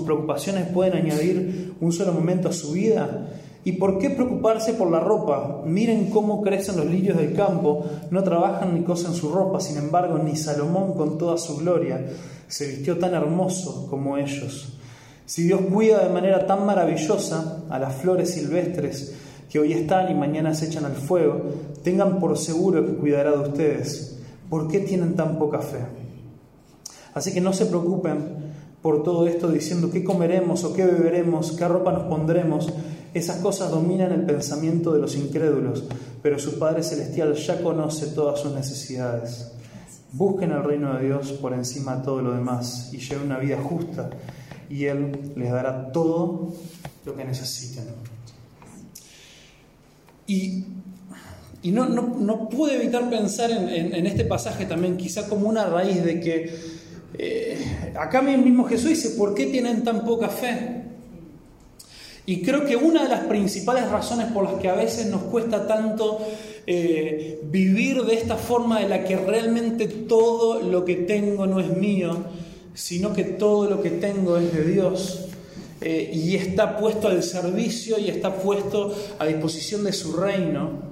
preocupaciones 0.00 0.68
pueden 0.68 0.94
añadir 0.94 1.74
un 1.80 1.92
solo 1.92 2.12
momento 2.12 2.48
a 2.48 2.52
su 2.52 2.72
vida? 2.72 3.28
¿Y 3.64 3.72
por 3.72 3.98
qué 3.98 4.10
preocuparse 4.10 4.74
por 4.74 4.90
la 4.90 5.00
ropa? 5.00 5.62
Miren 5.66 6.10
cómo 6.10 6.42
crecen 6.42 6.76
los 6.76 6.86
lirios 6.86 7.16
del 7.16 7.34
campo, 7.34 7.84
no 8.10 8.22
trabajan 8.22 8.74
ni 8.74 8.82
cosen 8.82 9.14
su 9.14 9.30
ropa, 9.30 9.60
sin 9.60 9.76
embargo, 9.76 10.18
ni 10.18 10.36
Salomón 10.36 10.94
con 10.94 11.18
toda 11.18 11.36
su 11.36 11.56
gloria 11.56 12.06
se 12.46 12.66
vistió 12.66 12.98
tan 12.98 13.14
hermoso 13.14 13.86
como 13.90 14.16
ellos. 14.16 14.72
Si 15.26 15.42
Dios 15.42 15.60
cuida 15.72 16.02
de 16.02 16.08
manera 16.08 16.46
tan 16.46 16.64
maravillosa 16.64 17.64
a 17.68 17.78
las 17.78 17.94
flores 17.96 18.30
silvestres 18.32 19.14
que 19.50 19.58
hoy 19.58 19.74
están 19.74 20.10
y 20.10 20.14
mañana 20.14 20.54
se 20.54 20.66
echan 20.66 20.86
al 20.86 20.94
fuego, 20.94 21.42
tengan 21.82 22.18
por 22.18 22.38
seguro 22.38 22.86
que 22.86 22.94
cuidará 22.94 23.32
de 23.32 23.48
ustedes. 23.50 24.18
¿Por 24.48 24.68
qué 24.68 24.80
tienen 24.80 25.14
tan 25.14 25.38
poca 25.38 25.60
fe? 25.60 25.80
Así 27.12 27.34
que 27.34 27.42
no 27.42 27.52
se 27.52 27.66
preocupen 27.66 28.48
por 28.80 29.02
todo 29.02 29.26
esto 29.26 29.48
diciendo 29.48 29.90
qué 29.90 30.04
comeremos 30.04 30.64
o 30.64 30.72
qué 30.72 30.86
beberemos, 30.86 31.52
qué 31.52 31.68
ropa 31.68 31.92
nos 31.92 32.04
pondremos 32.04 32.72
esas 33.18 33.38
cosas 33.38 33.70
dominan 33.70 34.12
el 34.12 34.22
pensamiento 34.22 34.92
de 34.92 35.00
los 35.00 35.16
incrédulos, 35.16 35.84
pero 36.22 36.38
su 36.38 36.58
Padre 36.58 36.82
Celestial 36.82 37.34
ya 37.34 37.62
conoce 37.62 38.06
todas 38.08 38.40
sus 38.40 38.52
necesidades. 38.52 39.52
Busquen 40.12 40.52
el 40.52 40.64
reino 40.64 40.96
de 40.96 41.06
Dios 41.06 41.32
por 41.32 41.52
encima 41.52 41.96
de 41.96 42.04
todo 42.04 42.22
lo 42.22 42.32
demás 42.32 42.90
y 42.92 42.98
lleven 42.98 43.26
una 43.26 43.38
vida 43.38 43.58
justa 43.60 44.10
y 44.70 44.84
Él 44.84 45.32
les 45.36 45.50
dará 45.50 45.92
todo 45.92 46.52
lo 47.04 47.16
que 47.16 47.24
necesiten. 47.24 47.84
Y, 50.26 50.64
no, 51.64 52.48
pude 52.48 52.76
evitar 52.76 53.08
pensar 53.08 53.50
en, 53.50 54.06
este 54.06 54.24
pasaje 54.24 54.66
también, 54.66 54.96
quizá 54.96 55.28
como 55.28 55.48
una 55.48 55.64
raíz 55.64 56.04
de 56.04 56.20
que 56.20 56.54
eh, 57.14 57.92
acá 57.98 58.20
mismo 58.22 58.64
Jesús 58.64 58.90
dice, 58.90 59.10
¿por 59.10 59.34
qué 59.34 59.46
tienen 59.46 59.82
tan 59.82 60.04
poca 60.04 60.28
fe? 60.28 60.77
Y 62.28 62.42
creo 62.42 62.66
que 62.66 62.76
una 62.76 63.04
de 63.04 63.08
las 63.08 63.20
principales 63.20 63.88
razones 63.88 64.26
por 64.32 64.44
las 64.44 64.60
que 64.60 64.68
a 64.68 64.74
veces 64.74 65.06
nos 65.06 65.22
cuesta 65.22 65.66
tanto 65.66 66.18
eh, 66.66 67.40
vivir 67.44 68.02
de 68.02 68.16
esta 68.16 68.36
forma 68.36 68.80
de 68.80 68.86
la 68.86 69.02
que 69.02 69.16
realmente 69.16 69.88
todo 69.88 70.60
lo 70.60 70.84
que 70.84 70.96
tengo 70.96 71.46
no 71.46 71.58
es 71.58 71.74
mío, 71.74 72.24
sino 72.74 73.14
que 73.14 73.24
todo 73.24 73.70
lo 73.70 73.80
que 73.80 73.92
tengo 73.92 74.36
es 74.36 74.52
de 74.52 74.62
Dios 74.62 75.24
eh, 75.80 76.10
y 76.12 76.36
está 76.36 76.76
puesto 76.76 77.08
al 77.08 77.22
servicio 77.22 77.98
y 77.98 78.10
está 78.10 78.34
puesto 78.34 78.94
a 79.18 79.24
disposición 79.24 79.84
de 79.84 79.94
su 79.94 80.12
reino, 80.12 80.82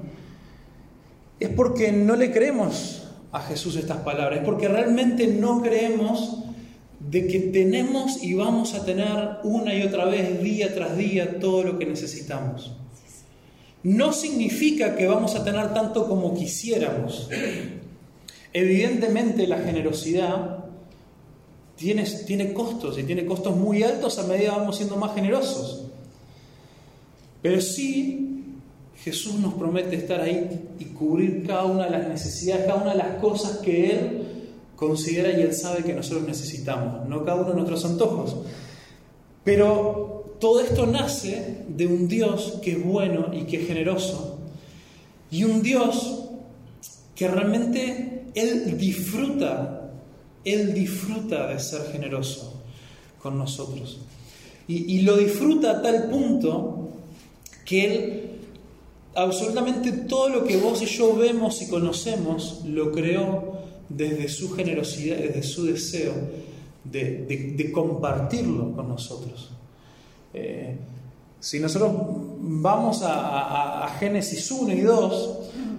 es 1.39 1.51
porque 1.51 1.93
no 1.93 2.17
le 2.17 2.33
creemos 2.33 3.03
a 3.33 3.41
Jesús 3.43 3.77
estas 3.77 3.99
palabras, 3.99 4.39
es 4.39 4.45
porque 4.47 4.69
realmente 4.69 5.27
no 5.27 5.61
creemos 5.61 6.46
de 7.11 7.27
que 7.29 7.39
tenemos 7.39 8.23
y 8.23 8.35
vamos 8.35 8.75
a 8.75 8.85
tener 8.85 9.39
una 9.45 9.75
y 9.75 9.83
otra 9.83 10.07
vez, 10.07 10.43
día 10.43 10.75
tras 10.75 10.97
día, 10.97 11.39
todo 11.39 11.63
lo 11.63 11.79
que 11.79 11.87
necesitamos. 11.87 12.73
No 13.83 14.13
significa 14.13 14.97
que 14.97 15.07
vamos 15.07 15.37
a 15.37 15.45
tener 15.45 15.73
tanto 15.73 16.09
como 16.09 16.35
quisiéramos. 16.35 17.29
Evidentemente 18.53 19.47
la 19.47 19.59
generosidad 19.59 20.65
tiene, 21.77 22.05
tiene 22.27 22.53
costos 22.53 22.99
y 22.99 23.05
tiene 23.05 23.25
costos 23.25 23.57
muy 23.57 23.85
altos 23.85 24.19
a 24.19 24.27
medida 24.27 24.55
que 24.55 24.59
vamos 24.59 24.77
siendo 24.77 24.97
más 24.97 25.15
generosos. 25.15 25.85
Pero 27.41 27.61
sí, 27.61 28.57
Jesús 29.05 29.35
nos 29.35 29.55
promete 29.55 29.95
estar 29.95 30.21
ahí 30.21 30.69
y 30.81 30.87
cubrir 30.87 31.47
cada 31.47 31.67
una 31.67 31.85
de 31.85 31.91
las 31.91 32.09
necesidades, 32.09 32.67
cada 32.67 32.83
una 32.83 32.93
de 32.93 32.99
las 32.99 33.19
cosas 33.21 33.59
que 33.59 33.91
Él 33.93 34.26
considera 34.77 35.31
y 35.31 35.43
Él 35.43 35.55
sabe 35.55 35.83
que 35.83 35.95
nosotros 35.95 36.27
necesitamos, 36.27 37.09
no 37.09 37.25
cada 37.25 37.43
uno 37.43 37.55
nuestros 37.55 37.85
antojos. 37.85 38.37
Pero 39.43 40.37
todo 40.39 40.61
esto 40.61 40.87
nace 40.87 41.65
de 41.69 41.87
un 41.87 42.07
Dios 42.07 42.59
que 42.63 42.73
es 42.73 42.85
bueno 42.85 43.31
y 43.33 43.45
que 43.45 43.63
es 43.63 43.67
generoso 43.67 44.39
y 45.31 45.45
un 45.45 45.63
Dios 45.63 46.25
que 47.15 47.27
realmente 47.29 48.27
Él 48.35 48.77
disfruta, 48.77 49.91
Él 50.45 50.75
disfruta 50.75 51.49
de 51.49 51.59
ser 51.59 51.91
generoso 51.91 52.63
con 53.23 53.39
nosotros. 53.39 53.99
Y, 54.69 54.97
y 54.97 55.03
lo 55.03 55.17
disfruta 55.17 55.71
a 55.71 55.83
tal 55.83 56.09
punto 56.11 56.91
que 57.65 57.85
Él 57.85 58.23
absolutamente 59.15 59.93
todo 59.93 60.29
lo 60.29 60.45
que 60.45 60.59
vos 60.59 60.83
y 60.83 60.87
yo 60.87 61.17
vemos 61.17 61.63
y 61.63 61.69
conocemos 61.69 62.61
lo 62.67 62.93
creó 62.93 63.56
desde 63.89 64.29
su 64.29 64.55
generosidad, 64.55 65.17
desde 65.17 65.43
su 65.43 65.67
deseo 65.67 66.13
de, 66.85 67.71
compartirlo 67.73 68.73
con 68.73 68.89
nosotros. 68.89 69.51
Eh, 70.33 70.77
si 71.41 71.61
nosotros 71.61 71.93
vamos 72.41 73.03
a, 73.05 73.89
Génesis 73.99 74.51
1 74.51 74.73
y 74.73 74.81
2, 74.81 75.39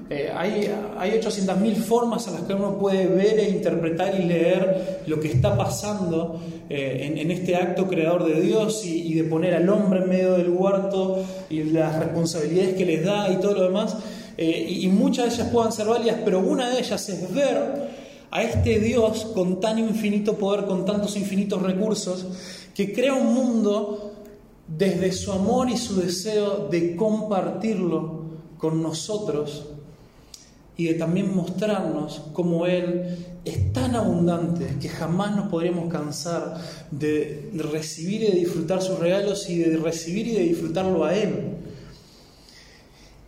eh, 0.09 0.31
hay, 0.33 0.71
hay 0.97 1.11
800.000 1.11 1.75
formas 1.75 2.27
a 2.27 2.31
las 2.31 2.41
que 2.41 2.53
uno 2.53 2.77
puede 2.77 3.07
ver 3.07 3.39
e 3.39 3.49
interpretar 3.49 4.17
y 4.19 4.23
leer 4.23 5.03
lo 5.07 5.19
que 5.19 5.27
está 5.27 5.57
pasando 5.57 6.39
eh, 6.69 7.13
en, 7.17 7.31
este 7.31 7.55
acto 7.55 7.87
creador 7.87 8.25
de 8.25 8.41
Dios 8.41 8.85
y, 8.85 9.13
de 9.13 9.23
poner 9.23 9.55
al 9.55 9.69
hombre 9.69 10.01
en 10.01 10.09
medio 10.09 10.33
del 10.33 10.49
huerto 10.49 11.23
y 11.49 11.63
las 11.63 11.99
responsabilidades 11.99 12.75
que 12.75 12.85
les 12.85 13.05
da 13.05 13.31
y 13.31 13.37
todo 13.37 13.53
lo 13.53 13.63
demás. 13.63 13.97
Y, 14.37 14.85
y 14.85 14.87
muchas 14.89 15.29
de 15.29 15.35
ellas 15.35 15.49
puedan 15.51 15.71
ser 15.71 15.87
válidas, 15.87 16.17
pero 16.23 16.39
una 16.39 16.69
de 16.69 16.79
ellas 16.79 17.09
es 17.09 17.33
ver 17.33 17.87
a 18.31 18.43
este 18.43 18.79
Dios 18.79 19.25
con 19.33 19.59
tan 19.59 19.79
infinito 19.79 20.37
poder, 20.37 20.65
con 20.65 20.85
tantos 20.85 21.15
infinitos 21.17 21.61
recursos, 21.61 22.25
que 22.73 22.93
crea 22.93 23.13
un 23.13 23.33
mundo 23.33 24.13
desde 24.67 25.11
su 25.11 25.31
amor 25.31 25.69
y 25.69 25.77
su 25.77 25.99
deseo 25.99 26.67
de 26.69 26.95
compartirlo 26.95 28.25
con 28.57 28.81
nosotros 28.83 29.65
y 30.75 30.85
de 30.85 30.93
también 30.93 31.35
mostrarnos 31.35 32.21
cómo 32.33 32.67
Él 32.67 33.17
es 33.45 33.73
tan 33.73 33.95
abundante 33.95 34.77
que 34.79 34.89
jamás 34.89 35.35
nos 35.35 35.47
podríamos 35.47 35.91
cansar 35.91 36.57
de 36.91 37.49
recibir 37.71 38.23
y 38.23 38.27
de 38.27 38.39
disfrutar 38.39 38.81
sus 38.81 38.99
regalos 38.99 39.49
y 39.49 39.57
de 39.57 39.77
recibir 39.77 40.27
y 40.27 40.33
de 40.33 40.43
disfrutarlo 40.43 41.03
a 41.03 41.15
Él. 41.15 41.55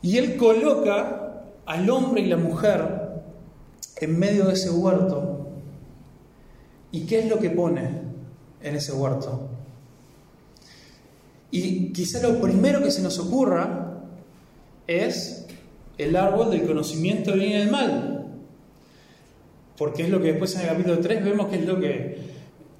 Y 0.01 0.18
Él 0.18 0.38
coloca 0.38 1.44
al 1.65 1.89
hombre 1.89 2.22
y 2.22 2.27
la 2.27 2.38
mujer 2.38 3.00
en 3.98 4.18
medio 4.18 4.46
de 4.46 4.53
ese 4.53 4.70
huerto. 4.70 5.48
¿Y 6.91 7.01
qué 7.01 7.20
es 7.20 7.29
lo 7.29 7.39
que 7.39 7.50
pone 7.50 7.89
en 8.62 8.75
ese 8.75 8.94
huerto? 8.94 9.50
Y 11.51 11.91
quizá 11.91 12.22
lo 12.22 12.39
primero 12.39 12.82
que 12.82 12.91
se 12.91 13.01
nos 13.01 13.20
ocurra 13.20 14.03
es 14.88 15.48
el 15.98 16.15
árbol 16.15 16.51
del 16.51 16.65
conocimiento 16.65 17.32
del 17.32 17.39
bien 17.41 17.51
y 17.51 17.60
del 17.60 17.72
mal. 17.72 18.25
Porque 19.77 20.03
es 20.03 20.10
lo 20.10 20.20
que 20.22 20.29
después 20.29 20.56
en 20.56 20.62
el 20.62 20.68
capítulo 20.68 21.00
3 21.00 21.24
vemos 21.24 21.48
que 21.48 21.56
es 21.58 21.65
lo 21.65 21.79
que 21.79 22.18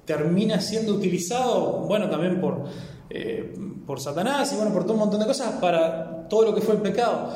termina 0.04 0.60
siendo 0.60 0.94
utilizado, 0.94 1.84
bueno, 1.86 2.10
también 2.10 2.40
por, 2.40 2.64
eh, 3.12 3.56
por 3.86 4.00
Satanás 4.00 4.52
y 4.52 4.56
bueno, 4.56 4.72
por 4.72 4.84
todo 4.84 4.92
un 4.92 5.00
montón 5.00 5.18
de 5.18 5.26
cosas 5.26 5.54
para 5.60 6.28
todo 6.28 6.44
lo 6.44 6.54
que 6.54 6.60
fue 6.60 6.76
el 6.76 6.80
pecado. 6.80 7.30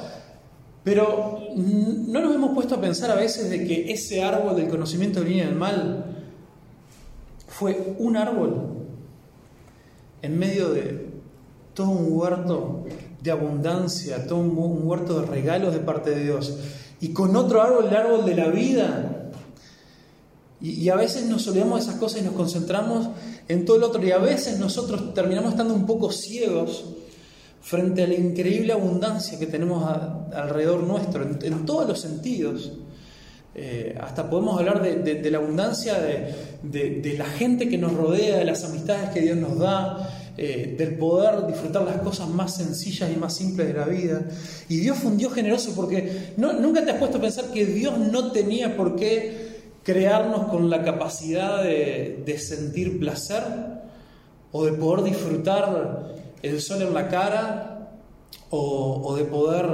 Pero 0.84 1.40
¿no 1.56 2.20
nos 2.20 2.34
hemos 2.34 2.54
puesto 2.54 2.76
a 2.76 2.80
pensar 2.80 3.10
a 3.10 3.16
veces 3.16 3.50
de 3.50 3.66
que 3.66 3.90
ese 3.90 4.22
árbol 4.22 4.54
del 4.54 4.68
conocimiento 4.68 5.18
del 5.18 5.28
bien 5.30 5.40
y 5.40 5.48
del 5.48 5.56
mal 5.56 6.04
fue 7.48 7.96
un 7.98 8.16
árbol 8.16 8.54
en 10.22 10.38
medio 10.38 10.68
de 10.68 11.08
todo 11.74 11.88
un 11.88 12.06
huerto 12.10 12.84
de 13.20 13.30
abundancia, 13.32 14.26
todo 14.28 14.38
un, 14.38 14.86
huerto 14.86 15.22
de 15.22 15.26
regalos 15.26 15.72
de 15.72 15.80
parte 15.80 16.10
de 16.10 16.22
Dios? 16.22 16.56
Y 17.00 17.12
con 17.12 17.34
otro 17.34 17.62
árbol, 17.62 17.86
el 17.88 17.96
árbol 17.96 18.24
de 18.24 18.36
la 18.36 18.46
vida. 18.46 19.30
Y, 20.60 20.82
y 20.82 20.88
a 20.90 20.94
veces 20.94 21.26
nos 21.26 21.48
olvidamos 21.48 21.80
de 21.80 21.90
esas 21.90 22.00
cosas 22.00 22.20
y 22.20 22.24
nos 22.24 22.34
concentramos 22.34 23.08
en 23.48 23.64
todo 23.64 23.76
el 23.76 23.82
otro. 23.82 24.04
Y 24.04 24.10
a 24.10 24.18
veces 24.18 24.58
nosotros 24.58 25.14
terminamos 25.14 25.52
estando 25.52 25.74
un 25.74 25.86
poco 25.86 26.10
ciegos 26.10 26.84
frente 27.64 28.02
a 28.02 28.06
la 28.06 28.14
increíble 28.14 28.72
abundancia 28.72 29.38
que 29.38 29.46
tenemos 29.46 29.84
alrededor 30.34 30.82
nuestro, 30.82 31.22
en, 31.22 31.64
todos 31.64 31.88
los 31.88 32.00
sentidos. 32.00 32.72
Eh, 33.54 33.96
hasta 34.00 34.28
podemos 34.28 34.58
hablar 34.58 34.82
de, 34.82 35.30
la 35.30 35.38
abundancia 35.38 35.94
de, 35.94 37.14
la 37.16 37.24
gente 37.24 37.68
que 37.68 37.78
nos 37.78 37.94
rodea, 37.94 38.38
de 38.38 38.44
las 38.44 38.64
amistades 38.64 39.10
que 39.10 39.20
Dios 39.20 39.38
nos 39.38 39.58
da, 39.58 40.10
eh, 40.36 40.74
del 40.76 40.96
poder 40.96 41.46
disfrutar 41.46 41.84
las 41.84 41.98
cosas 41.98 42.28
más 42.28 42.56
sencillas 42.56 43.08
y 43.14 43.16
más 43.16 43.34
simples 43.34 43.68
de 43.68 43.74
la 43.74 43.86
vida. 43.86 44.26
Y 44.68 44.78
Dios 44.78 44.98
fue 44.98 45.12
un 45.12 45.16
Dios 45.16 45.32
generoso 45.32 45.72
porque 45.74 46.34
nunca 46.36 46.84
te 46.84 46.90
has 46.90 46.98
puesto 46.98 47.16
a 47.16 47.20
pensar 47.20 47.46
que 47.46 47.64
Dios 47.64 47.98
no 47.98 48.30
tenía 48.30 48.76
por 48.76 48.94
qué 48.96 49.43
crearnos 49.84 50.48
con 50.48 50.68
la 50.70 50.82
capacidad 50.82 51.62
de 51.62 52.38
sentir 52.38 52.98
placer 52.98 53.42
o 54.50 54.64
de 54.64 54.72
poder 54.72 55.04
disfrutar 55.04 56.14
el 56.42 56.60
sol 56.60 56.82
en 56.82 56.94
la 56.94 57.08
cara 57.08 57.74
o, 58.50 59.16
de 59.16 59.24
poder 59.24 59.66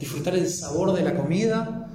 disfrutar 0.00 0.34
el 0.34 0.48
sabor 0.48 0.92
de 0.92 1.02
la 1.02 1.14
comida. 1.14 1.88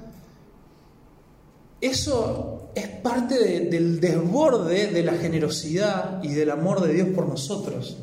Eso 1.80 2.70
es 2.74 2.88
parte 2.88 3.68
del 3.68 4.00
desborde 4.00 4.86
de 4.86 5.02
la 5.02 5.14
generosidad 5.14 6.22
y 6.22 6.28
del 6.28 6.50
amor 6.50 6.80
de 6.80 6.94
Dios 6.94 7.08
por 7.14 7.28
nosotros. 7.28 7.98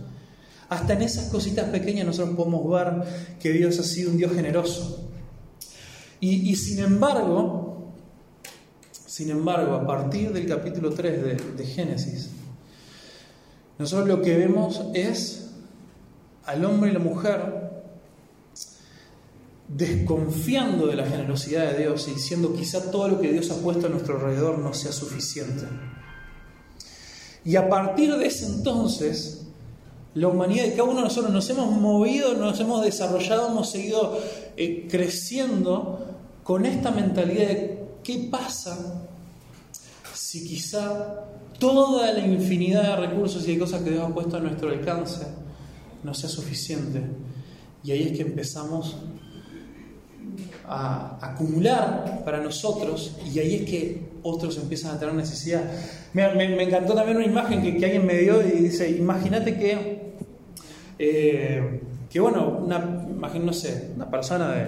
Hasta 0.69 0.93
en 0.93 1.01
esas 1.01 1.31
cositas 1.31 1.69
pequeñas 1.69 2.05
nosotros 2.05 2.35
podemos 2.35 2.69
ver 2.69 3.07
que 3.39 3.51
Dios 3.51 3.79
ha 3.79 3.83
sido 3.83 4.11
un 4.11 4.17
Dios 4.17 4.33
generoso. 4.33 5.03
Y, 6.19 6.55
sin 6.55 6.79
embargo, 6.79 7.66
sin 9.17 9.31
embargo, 9.31 9.73
a 9.73 9.83
partir 9.83 10.31
del 10.31 10.45
capítulo 10.45 10.91
3 10.91 11.57
de, 11.57 11.65
Génesis, 11.65 12.29
nosotros 13.79 14.07
lo 14.07 14.21
que 14.21 14.37
vemos 14.37 14.79
es 14.93 15.53
al 16.45 16.63
hombre 16.63 16.91
y 16.91 16.93
la 16.93 16.99
mujer 16.99 17.71
desconfiando 19.69 20.85
de 20.85 20.97
la 20.97 21.07
generosidad 21.07 21.71
de 21.71 21.79
Dios 21.79 22.07
y 22.07 22.11
diciendo 22.13 22.53
quizá 22.53 22.91
todo 22.91 23.07
lo 23.07 23.19
que 23.19 23.31
Dios 23.31 23.49
ha 23.49 23.55
puesto 23.55 23.87
a 23.87 23.89
nuestro 23.89 24.17
alrededor 24.17 24.59
no 24.59 24.75
sea 24.75 24.91
suficiente. 24.91 25.65
Y 27.43 27.55
a 27.55 27.67
partir 27.67 28.15
de 28.17 28.27
ese 28.27 28.45
entonces, 28.45 29.47
la 30.13 30.27
humanidad 30.27 30.65
de 30.65 30.73
cada 30.73 30.83
uno 30.83 30.97
de 30.97 31.05
nosotros 31.05 31.33
nos 31.33 31.49
hemos 31.49 31.71
movido, 31.71 32.35
nos 32.35 32.59
hemos 32.59 32.83
desarrollado, 32.83 33.47
hemos 33.47 33.71
seguido 33.71 34.19
eh, 34.57 34.87
creciendo 34.87 36.05
con 36.43 36.67
esta 36.67 36.91
mentalidad 36.91 37.47
de 37.47 37.83
qué 38.03 38.27
pasa 38.29 39.06
si 40.17 40.43
quizá 40.43 41.25
toda 41.59 42.11
la 42.11 42.25
infinidad 42.25 42.83
de 42.83 43.07
recursos 43.07 43.47
y 43.47 43.53
de 43.53 43.59
cosas 43.59 43.83
que 43.83 43.91
Dios 43.91 44.03
ha 44.03 44.13
puesto 44.13 44.37
a 44.37 44.39
nuestro 44.39 44.69
alcance 44.69 45.25
no 46.03 46.13
sea 46.13 46.29
suficiente. 46.29 47.01
Y 47.83 47.91
ahí 47.91 48.03
es 48.03 48.17
que 48.17 48.23
empezamos 48.23 48.97
a 50.67 51.17
acumular 51.21 52.23
para 52.25 52.39
nosotros 52.41 53.15
y 53.31 53.39
ahí 53.39 53.55
es 53.55 53.69
que 53.69 54.01
otros 54.23 54.57
empiezan 54.57 54.95
a 54.95 54.99
tener 54.99 55.13
necesidad. 55.13 55.63
Me, 56.13 56.63
encantó 56.63 56.95
también 56.95 57.17
una 57.17 57.25
imagen 57.25 57.61
que, 57.61 57.77
que, 57.77 57.85
alguien 57.85 58.05
me 58.05 58.17
dio 58.17 58.41
y 58.41 58.51
dice, 58.63 58.89
imagínate 58.89 59.55
que, 59.57 60.13
eh, 60.97 61.81
que 62.09 62.19
bueno, 62.19 62.59
una, 62.65 62.79
no 62.79 63.53
sé, 63.53 63.91
una 63.95 64.09
persona 64.09 64.51
de, 64.51 64.65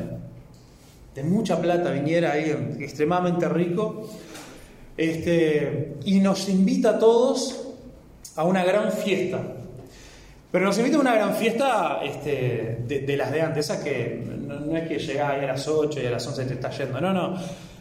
de 1.15 1.24
mucha 1.24 1.60
plata 1.60 1.91
viniera 1.91 2.34
ahí, 2.34 2.77
extremadamente 2.79 3.50
rico, 3.50 4.08
este, 5.00 5.96
y 6.03 6.20
nos 6.20 6.50
invita 6.50 6.89
a 6.89 7.00
todos 7.00 7.68
a 8.36 8.44
una 8.44 8.65
gran 8.65 8.91
fiesta. 8.91 9.39
Pero 10.51 10.65
nos 10.65 10.77
invita 10.77 10.98
a 10.98 11.00
una 11.00 11.15
gran 11.15 11.36
fiesta 11.36 12.01
este, 12.03 12.79
de, 12.86 13.15
las 13.15 13.32
de 13.32 13.41
antes, 13.41 13.70
esa 13.70 13.82
que 13.82 14.22
no, 14.46 14.75
es 14.75 14.89
que 14.89 15.00
llegás 15.00 15.32
ahí 15.32 15.46
a 15.46 15.48
las 15.48 15.65
8 15.70 16.01
y 16.01 16.06
a 16.06 16.12
las 16.12 16.27
11 16.27 16.46
te 16.46 16.53
está 16.56 16.70
yendo, 16.72 17.00
no, 17.00 17.13
no. 17.13 17.36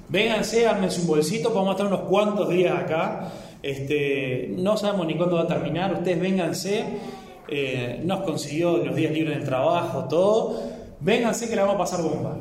Vénganse, 0.09 0.69
ármense 0.69 1.01
un 1.01 1.09
bolsito, 1.09 1.53
podemos 1.53 1.73
estar 1.73 1.87
unos 1.89 2.03
cuantos 2.03 2.49
días 2.51 2.79
acá. 2.79 3.33
Este, 3.65 4.55
no 4.57 4.77
sabemos 4.77 5.09
ni 5.09 5.17
cuándo 5.17 5.37
va 5.37 5.43
a 5.43 5.47
terminar, 5.49 5.95
ustedes 5.95 6.21
vénganse. 6.21 6.85
Eh, 7.49 8.01
nos 8.05 8.21
consiguió 8.21 8.77
los 8.77 8.95
días 8.95 9.11
libres 9.11 9.39
del 9.39 9.45
trabajo, 9.45 10.05
todo. 10.05 10.63
Vénganse 11.01 11.49
que 11.49 11.57
la 11.57 11.63
vamos 11.63 11.75
a 11.75 11.79
pasar 11.79 12.03
bomba. 12.03 12.37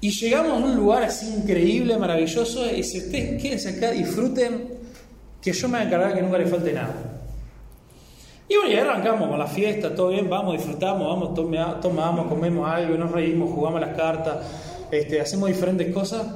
Y 0.00 0.10
llegamos 0.10 0.52
a 0.52 0.54
un 0.54 0.76
lugar 0.76 1.02
así 1.02 1.26
increíble, 1.34 1.96
maravilloso, 1.98 2.70
y 2.70 2.84
si 2.84 2.98
ustedes 2.98 3.42
quédense 3.42 3.70
acá, 3.70 3.90
disfruten, 3.90 4.68
que 5.42 5.52
yo 5.52 5.68
me 5.68 5.78
voy 5.78 5.84
a 5.84 5.86
encargar 5.88 6.14
que 6.14 6.22
nunca 6.22 6.38
les 6.38 6.50
falte 6.50 6.72
nada. 6.72 6.94
Y 8.48 8.56
bueno, 8.56 8.70
ya 8.70 8.82
arrancamos 8.82 9.28
con 9.28 9.38
la 9.38 9.46
fiesta, 9.46 9.94
todo 9.94 10.08
bien, 10.08 10.30
vamos, 10.30 10.54
disfrutamos, 10.54 11.06
vamos, 11.06 11.80
tomamos, 11.80 12.26
comemos 12.28 12.68
algo, 12.68 12.96
nos 12.96 13.10
reímos, 13.10 13.50
jugamos 13.50 13.80
las 13.80 13.94
cartas, 13.96 14.36
este, 14.90 15.20
hacemos 15.20 15.48
diferentes 15.48 15.92
cosas. 15.92 16.26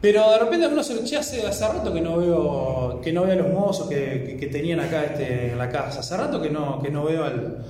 Pero 0.00 0.30
de 0.30 0.38
repente 0.38 0.66
uno 0.66 0.82
se 0.82 1.04
che, 1.04 1.16
hace, 1.16 1.46
hace 1.46 1.68
rato 1.68 1.92
que 1.92 2.00
no 2.00 2.16
veo 2.16 3.00
que 3.00 3.12
no 3.12 3.22
veo 3.22 3.32
a 3.34 3.36
los 3.36 3.52
mozos 3.52 3.88
que, 3.88 4.48
tenían 4.50 4.80
acá 4.80 5.04
este, 5.04 5.52
en 5.52 5.58
la 5.58 5.68
casa, 5.68 6.00
hace 6.00 6.16
rato 6.16 6.42
que 6.42 6.50
no, 6.50 6.82
que 6.82 6.90
no 6.90 7.04
veo 7.04 7.22
al, 7.22 7.64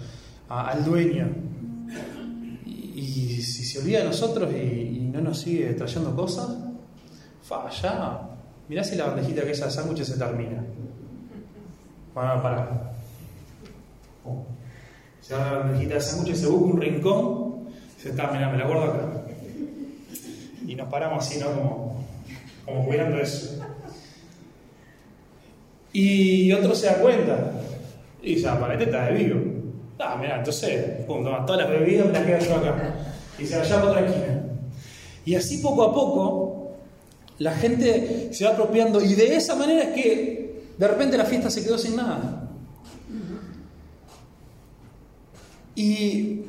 al 0.48 0.84
dueño. 0.84 1.51
Y, 3.02 3.42
si 3.42 3.64
se 3.64 3.80
olvida 3.80 3.98
de 3.98 4.04
nosotros 4.04 4.52
y, 4.52 5.10
no 5.12 5.20
nos 5.20 5.40
sigue 5.40 5.74
trayendo 5.74 6.14
cosas, 6.14 6.56
fa, 7.42 7.68
ya, 7.68 8.30
mirá 8.68 8.84
si 8.84 8.96
la 8.96 9.06
bandejita 9.06 9.42
que 9.42 9.50
esa 9.50 9.66
de 9.66 9.72
sándwiches 9.72 10.06
se 10.06 10.16
termina. 10.16 10.64
Bueno, 12.14 12.42
para. 12.42 12.92
Oh. 14.24 14.46
Se 15.20 15.34
da 15.34 15.52
la 15.52 15.58
bandejita 15.58 15.94
de 15.94 16.00
sándwiches, 16.00 16.40
se 16.40 16.46
busca 16.46 16.64
un 16.64 16.80
rincón, 16.80 17.68
se 17.98 18.10
está, 18.10 18.30
mirá, 18.30 18.50
me 18.50 18.58
la 18.58 18.66
guardo 18.66 18.84
acá. 18.84 19.24
Y 20.66 20.76
nos 20.76 20.88
paramos 20.88 21.26
así, 21.26 21.40
¿no? 21.40 21.48
Como, 21.48 22.04
como 22.64 22.92
eso. 22.92 23.62
Y 25.92 26.52
otro 26.52 26.74
se 26.74 26.86
da 26.86 26.94
cuenta 26.94 27.52
y 28.22 28.42
ah, 28.46 28.58
para 28.58 28.80
está 28.80 29.06
de 29.06 29.24
vivo. 29.24 29.61
Ah, 30.04 30.16
mira, 30.20 30.38
entonces, 30.38 31.04
pum, 31.06 31.22
toma 31.22 31.46
todas 31.46 31.62
las 31.62 31.70
bebidas 31.70 32.06
me 32.06 32.12
las 32.12 32.24
quedo 32.24 32.40
yo 32.40 32.56
acá. 32.56 32.94
Y 33.38 33.46
se 33.46 33.56
vaya 33.56 33.76
para 33.76 33.90
otra 33.90 34.06
esquina. 34.06 34.42
Y 35.24 35.34
así 35.36 35.58
poco 35.58 35.84
a 35.84 35.94
poco, 35.94 36.72
la 37.38 37.54
gente 37.54 38.30
se 38.32 38.44
va 38.44 38.50
apropiando. 38.50 39.00
Y 39.00 39.14
de 39.14 39.36
esa 39.36 39.54
manera 39.54 39.82
es 39.82 39.88
que 39.90 40.62
de 40.76 40.88
repente 40.88 41.16
la 41.16 41.24
fiesta 41.24 41.50
se 41.50 41.62
quedó 41.62 41.78
sin 41.78 41.96
nada. 41.96 42.48
Y, 45.76 46.42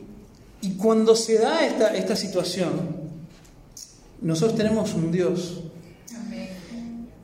y 0.61 0.71
cuando 0.77 1.15
se 1.15 1.37
da 1.37 1.65
esta, 1.65 1.95
esta 1.95 2.15
situación, 2.15 3.03
nosotros 4.21 4.57
tenemos 4.57 4.93
un 4.95 5.11
Dios 5.11 5.61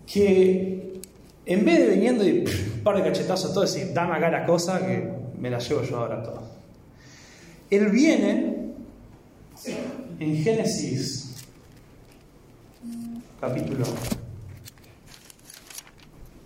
que 0.06 1.02
en 1.46 1.66
vez 1.66 1.80
de 1.80 1.88
viniendo 1.88 2.28
y 2.28 2.40
un 2.40 2.84
par 2.84 2.98
de 2.98 3.04
cachetazos 3.04 3.54
todo 3.54 3.62
decir, 3.62 3.92
dame 3.94 4.16
acá 4.16 4.30
la 4.30 4.46
cosa 4.46 4.86
que 4.86 5.19
me 5.40 5.50
la 5.50 5.60
llevo 5.60 5.84
yo 5.84 5.98
ahora 5.98 6.24
todo. 6.24 6.44
Él 7.70 7.90
viene 7.90 8.74
en 10.20 10.44
Génesis 10.44 11.46
capítulo 13.40 13.86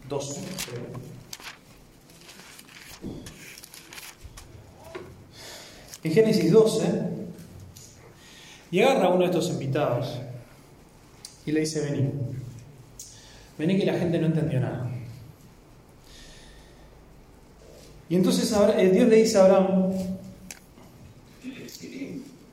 12. 0.09 0.41
En 6.03 6.11
Génesis 6.11 6.51
12, 6.51 6.83
y 8.71 8.81
agarra 8.81 9.05
a 9.05 9.09
uno 9.09 9.19
de 9.19 9.25
estos 9.25 9.49
invitados 9.51 10.19
y 11.45 11.51
le 11.51 11.61
dice, 11.61 11.79
vení, 11.79 12.11
vení 13.57 13.77
que 13.77 13.85
la 13.85 13.93
gente 13.93 14.19
no 14.19 14.27
entendió 14.27 14.59
nada. 14.59 14.92
Y 18.13 18.15
entonces 18.15 18.53
eh, 18.77 18.91
Dios 18.91 19.09
le 19.09 19.15
dice 19.15 19.39
a 19.39 19.45
Abraham, 19.45 19.91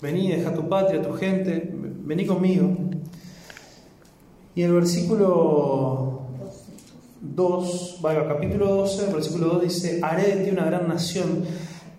vení, 0.00 0.33
deja 0.33 0.55
tu 0.55 0.67
patria, 0.67 1.02
tu 1.02 1.12
gente, 1.12 1.71
vení 1.71 2.25
conmigo. 2.25 2.79
Y 4.55 4.62
en 4.62 4.69
el 4.69 4.75
versículo 4.76 6.23
2, 7.21 7.99
vaya, 8.00 8.26
capítulo 8.26 8.75
12, 8.75 9.09
el 9.09 9.12
versículo 9.12 9.47
2 9.49 9.62
dice, 9.64 10.00
haré 10.02 10.35
de 10.35 10.45
ti 10.45 10.50
una 10.50 10.64
gran 10.64 10.88
nación, 10.88 11.45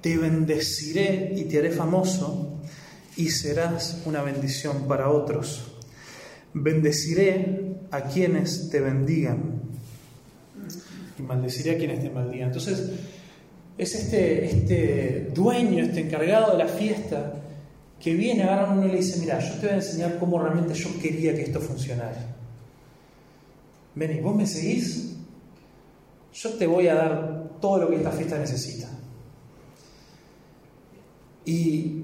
te 0.01 0.17
bendeciré 0.17 1.31
y 1.35 1.43
te 1.43 1.59
haré 1.59 1.69
famoso 1.69 2.57
y 3.15 3.29
serás 3.29 4.01
una 4.05 4.23
bendición 4.23 4.87
para 4.87 5.11
otros. 5.11 5.65
Bendeciré 6.55 7.75
a 7.91 8.05
quienes 8.05 8.71
te 8.71 8.79
bendigan 8.79 9.61
y 11.19 11.21
maldeciré 11.21 11.75
a 11.75 11.77
quienes 11.77 12.01
te 12.01 12.09
maldigan. 12.09 12.47
Entonces, 12.47 12.89
es 13.81 13.95
este, 13.95 14.45
este 14.45 15.31
dueño, 15.33 15.83
este 15.83 16.01
encargado 16.01 16.51
de 16.51 16.59
la 16.59 16.67
fiesta, 16.67 17.33
que 17.99 18.13
viene, 18.13 18.43
a 18.43 18.69
uno 18.71 18.85
y 18.85 18.91
le 18.91 18.97
dice, 18.97 19.19
mira, 19.19 19.39
yo 19.39 19.55
te 19.55 19.61
voy 19.61 19.69
a 19.69 19.75
enseñar 19.75 20.19
cómo 20.19 20.39
realmente 20.39 20.75
yo 20.75 20.89
quería 21.01 21.33
que 21.33 21.41
esto 21.41 21.59
funcionara. 21.59 22.35
Ven, 23.95 24.17
y 24.17 24.21
vos 24.21 24.35
me 24.35 24.45
seguís, 24.45 25.15
yo 26.31 26.49
te 26.51 26.67
voy 26.67 26.89
a 26.89 26.93
dar 26.93 27.49
todo 27.59 27.79
lo 27.79 27.89
que 27.89 27.95
esta 27.95 28.11
fiesta 28.11 28.37
necesita. 28.37 28.87
Y, 31.45 32.03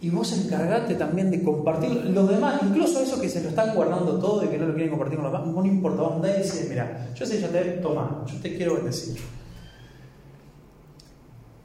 y 0.00 0.08
vos 0.08 0.32
encargate 0.32 0.94
también 0.94 1.30
de 1.30 1.42
compartir 1.42 1.90
los 2.06 2.26
demás, 2.26 2.58
incluso 2.62 3.02
esos 3.02 3.20
que 3.20 3.28
se 3.28 3.42
lo 3.42 3.50
están 3.50 3.74
guardando 3.74 4.18
todo 4.18 4.46
y 4.46 4.48
que 4.48 4.56
no 4.56 4.64
lo 4.64 4.72
quieren 4.72 4.88
compartir 4.88 5.18
con 5.18 5.30
los 5.30 5.42
demás, 5.42 5.54
no 5.54 5.66
importa, 5.66 6.02
vos 6.04 6.26
y 6.26 6.42
dice, 6.42 6.68
mira, 6.70 7.12
yo 7.14 7.26
sé, 7.26 7.38
ya 7.38 7.48
te 7.48 7.60
toma, 7.82 8.24
yo 8.26 8.40
te 8.40 8.56
quiero 8.56 8.76
bendecir. 8.76 9.41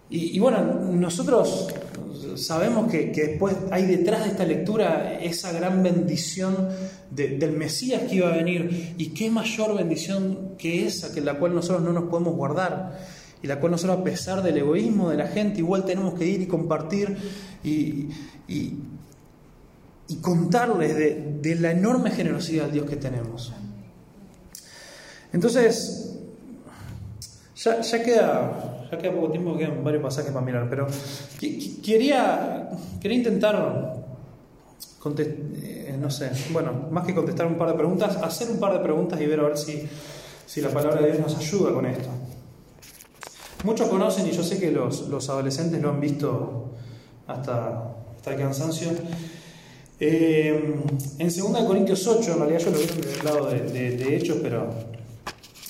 Y, 0.10 0.40
bueno, 0.40 0.64
nosotros 0.64 1.68
sabemos 2.36 2.90
que, 2.90 3.08
después 3.08 3.56
hay 3.72 3.86
detrás 3.86 4.24
de 4.24 4.30
esta 4.30 4.46
lectura 4.46 5.20
esa 5.20 5.52
gran 5.52 5.84
bendición 5.84 6.70
del 7.12 7.52
Mesías 7.52 8.04
que 8.04 8.16
iba 8.16 8.34
a 8.34 8.38
venir. 8.38 8.96
Y 8.98 9.10
qué 9.10 9.30
mayor 9.30 9.76
bendición 9.76 10.56
que 10.58 10.88
esa, 10.88 11.14
que 11.14 11.20
la 11.20 11.38
cual 11.38 11.54
nosotros 11.54 11.82
no 11.82 11.92
nos 11.92 12.06
podemos 12.06 12.36
guardar. 12.36 12.98
Y 13.44 13.48
la 13.48 13.60
cual 13.60 13.74
nosotros, 13.74 14.00
a 14.00 14.04
pesar 14.04 14.42
del 14.42 14.58
egoísmo 14.58 15.10
de 15.10 15.18
la 15.18 15.28
gente, 15.28 15.60
igual 15.60 15.84
tenemos 15.84 16.14
que 16.14 16.26
ir 16.26 16.42
y 16.42 16.48
compartir 16.48 17.18
y, 17.64 18.08
contarles 20.22 20.96
de, 20.96 21.38
de 21.42 21.56
la 21.56 21.72
enorme 21.72 22.12
generosidad 22.12 22.64
del 22.66 22.74
Dios 22.74 22.90
que 22.90 22.96
tenemos. 22.96 23.52
Entonces, 25.34 26.18
ya, 27.58 27.82
ya 27.82 28.04
queda 28.04 28.77
ya 28.90 28.98
queda 28.98 29.14
poco 29.14 29.30
tiempo, 29.30 29.58
quedan 29.58 29.84
varios 29.84 30.04
pasajes 30.04 30.32
para 30.32 30.46
mirar, 30.46 30.68
pero 30.70 30.88
quería, 31.40 32.70
quería 33.02 33.18
intentar, 33.18 33.96
eh, 35.18 35.98
no 36.00 36.10
sé, 36.10 36.32
bueno, 36.52 36.88
más 36.92 37.06
que 37.06 37.14
contestar 37.14 37.48
un 37.48 37.58
par 37.58 37.70
de 37.70 37.76
preguntas, 37.76 38.18
hacer 38.18 38.50
un 38.52 38.60
par 38.60 38.74
de 38.74 38.80
preguntas 38.80 39.20
y 39.20 39.26
ver 39.26 39.40
a 39.40 39.44
ver 39.44 39.58
si, 39.58 39.88
si 40.46 40.62
la 40.62 40.70
palabra 40.70 41.02
de 41.02 41.12
Dios 41.12 41.20
nos 41.20 41.38
ayuda 41.38 41.74
con 41.74 41.86
esto. 41.86 42.10
Muchos 43.64 43.90
conocen, 43.90 44.28
y 44.28 44.32
yo 44.32 44.44
sé 44.44 44.60
que 44.60 44.72
los, 44.72 45.10
los 45.10 45.30
adolescentes 45.30 45.82
lo 45.82 45.90
han 45.90 46.00
visto 46.00 46.72
hasta, 47.26 47.96
hasta 48.16 48.32
el 48.32 48.40
cansancio. 48.40 48.90
Eh, 50.00 50.76
en 51.18 51.28
2 51.28 51.64
Corintios 51.66 52.06
8, 52.06 52.34
en 52.34 52.38
realidad 52.38 52.60
yo 52.60 52.72
lo 52.72 52.78
vi 52.78 52.86
del 52.86 53.26
lado 53.26 53.50
de, 53.50 54.16
Hechos, 54.16 54.38
pero 54.44 54.70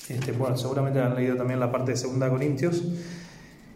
este, 0.10 0.34
bueno, 0.34 0.58
seguramente 0.58 1.00
han 1.00 1.16
leído 1.16 1.38
también 1.38 1.60
la 1.60 1.72
parte 1.72 1.94
de 1.94 2.02
2 2.02 2.30
Corintios. 2.30 2.84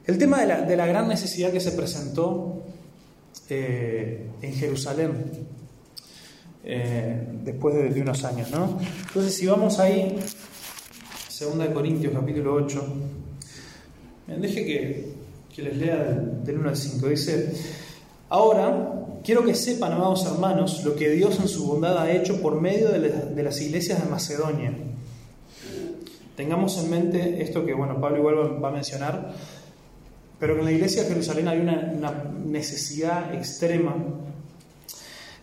El 0.06 0.18
tema 0.18 0.42
de 0.42 0.48
la, 0.48 0.62
de 0.62 0.76
la, 0.76 0.88
gran 0.88 1.08
necesidad 1.08 1.52
que 1.52 1.60
se 1.60 1.74
presentó 1.74 2.64
eh, 3.50 4.28
en 4.42 4.54
Jerusalén 4.54 5.12
eh, 6.64 7.28
después 7.44 7.76
de, 7.76 8.02
unos 8.02 8.24
años, 8.24 8.50
¿no? 8.50 8.80
Entonces, 9.08 9.36
si 9.36 9.46
vamos 9.46 9.78
ahí, 9.80 10.18
2 11.40 11.68
Corintios 11.72 12.14
capítulo 12.14 12.56
8, 12.56 12.84
deje 14.40 14.66
que, 14.66 15.14
que 15.56 15.62
les 15.62 15.78
lea 15.78 15.98
del, 16.44 16.58
1 16.58 16.70
al 16.70 16.78
5. 16.78 17.08
Dice, 17.08 17.54
ahora 18.30 19.06
quiero 19.24 19.46
que 19.46 19.54
sepan, 19.54 19.92
amados 19.92 20.26
hermanos, 20.26 20.84
lo 20.84 20.96
que 20.96 21.12
Dios 21.12 21.40
en 21.40 21.48
su 21.48 21.68
bondad 21.68 21.96
ha 22.00 22.12
hecho 22.12 22.42
por 22.42 22.60
medio 22.60 22.90
de, 22.90 23.00
de 23.00 23.44
las 23.44 23.62
iglesias 23.62 24.04
de 24.04 24.10
Macedonia 24.10 24.74
Tengamos 26.42 26.76
en 26.84 26.90
mente 26.90 27.44
esto 27.44 27.64
que, 27.64 27.74
bueno, 27.74 28.02
Pablo 28.02 28.18
igual 28.18 28.64
va 28.64 28.70
a 28.70 28.72
mencionar, 28.72 29.32
pero 30.42 30.56
que 30.56 30.62
en 30.62 30.66
la 30.66 30.72
iglesia 30.72 31.04
de 31.04 31.10
Jerusalén 31.10 31.48
hay 31.48 31.60
una, 31.60 32.34
necesidad 32.48 33.32
extrema. 33.36 33.96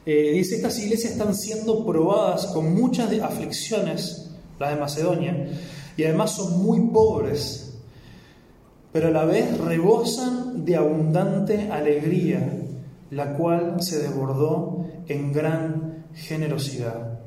Eh, 0.05 0.33
dice, 0.33 0.57
estas 0.57 0.77
iglesias 0.81 1.13
están 1.13 1.37
siendo 1.37 1.87
probadas 1.87 2.47
con 2.47 2.75
muchas 2.75 3.13
aflicciones, 3.21 4.33
las 4.59 4.75
de 4.75 4.81
Macedonia, 4.81 5.51
y 5.97 6.03
además 6.03 6.35
son 6.35 6.65
muy 6.65 6.81
pobres, 6.91 7.79
pero 8.91 9.09
a 9.09 9.11
la 9.13 9.25
vez 9.25 9.57
rebosan 9.59 10.65
de 10.65 10.75
abundante 10.75 11.71
alegría, 11.71 12.59
la 13.13 13.37
cual 13.37 13.81
se 13.81 14.01
desbordó 14.01 14.85
en 15.07 15.33
gran 15.33 16.07
generosidad. 16.13 17.21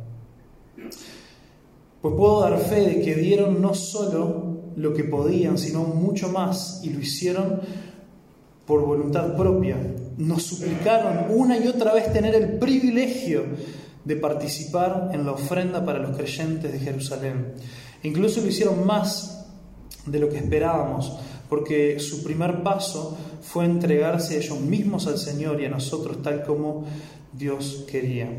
Pues 2.02 2.16
puedo 2.18 2.42
dar 2.42 2.60
fe 2.60 2.82
de 2.82 3.02
que 3.02 3.16
dieron 3.16 3.62
no 3.62 3.74
solo 3.74 4.61
lo 4.76 4.94
que 4.94 5.04
podían, 5.04 5.58
sino 5.58 5.84
mucho 5.84 6.30
más, 6.30 6.82
y 6.84 6.90
lo 6.90 7.00
hicieron 7.00 7.62
por 8.66 8.86
voluntad 8.86 9.36
propia. 9.36 9.78
Nos 10.18 10.44
suplicaron 10.44 11.26
una 11.30 11.58
y 11.58 11.68
otra 11.68 11.94
vez 11.94 12.12
tener 12.14 12.36
el 12.36 12.60
privilegio 12.60 13.44
de 14.04 14.16
participar 14.16 15.12
en 15.14 15.26
la 15.26 15.34
ofrenda 15.34 15.86
para 15.86 16.00
los 16.00 16.16
creyentes 16.16 16.72
de 16.72 16.80
Jerusalén. 16.80 17.54
Incluso 18.04 18.42
lo 18.42 18.48
hicieron 18.48 18.86
más 18.86 19.46
de 20.06 20.20
lo 20.20 20.30
que 20.30 20.38
esperábamos, 20.38 21.18
porque 21.50 22.00
su 22.00 22.24
primer 22.24 22.64
paso 22.64 23.18
fue 23.42 23.66
entregarse 23.66 24.38
ellos 24.38 24.60
mismos 24.60 25.08
al 25.08 25.18
Señor 25.18 25.62
y 25.62 25.66
a 25.66 25.70
nosotros 25.70 26.22
tal 26.22 26.44
como 26.44 26.86
Dios 27.34 27.86
quería. 27.90 28.30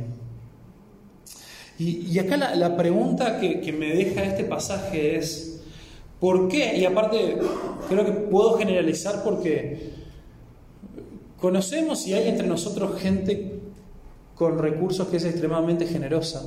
Y, 1.78 2.18
acá 2.18 2.36
la, 2.36 2.76
pregunta 2.76 3.40
que, 3.40 3.72
me 3.72 3.94
deja 3.94 4.22
este 4.22 4.44
pasaje 4.44 5.16
es, 5.16 5.51
¿por 6.22 6.46
qué? 6.46 6.76
Y 6.76 6.84
aparte, 6.84 7.36
creo 7.88 8.04
que 8.06 8.12
puedo 8.12 8.56
generalizar 8.56 9.24
porque 9.24 9.90
conocemos 11.36 12.06
y 12.06 12.14
hay 12.14 12.28
entre 12.28 12.46
nosotros 12.46 13.00
gente 13.00 13.58
con 14.36 14.56
recursos 14.56 15.08
que 15.08 15.16
es 15.16 15.24
extremadamente 15.24 15.84
generosa. 15.84 16.44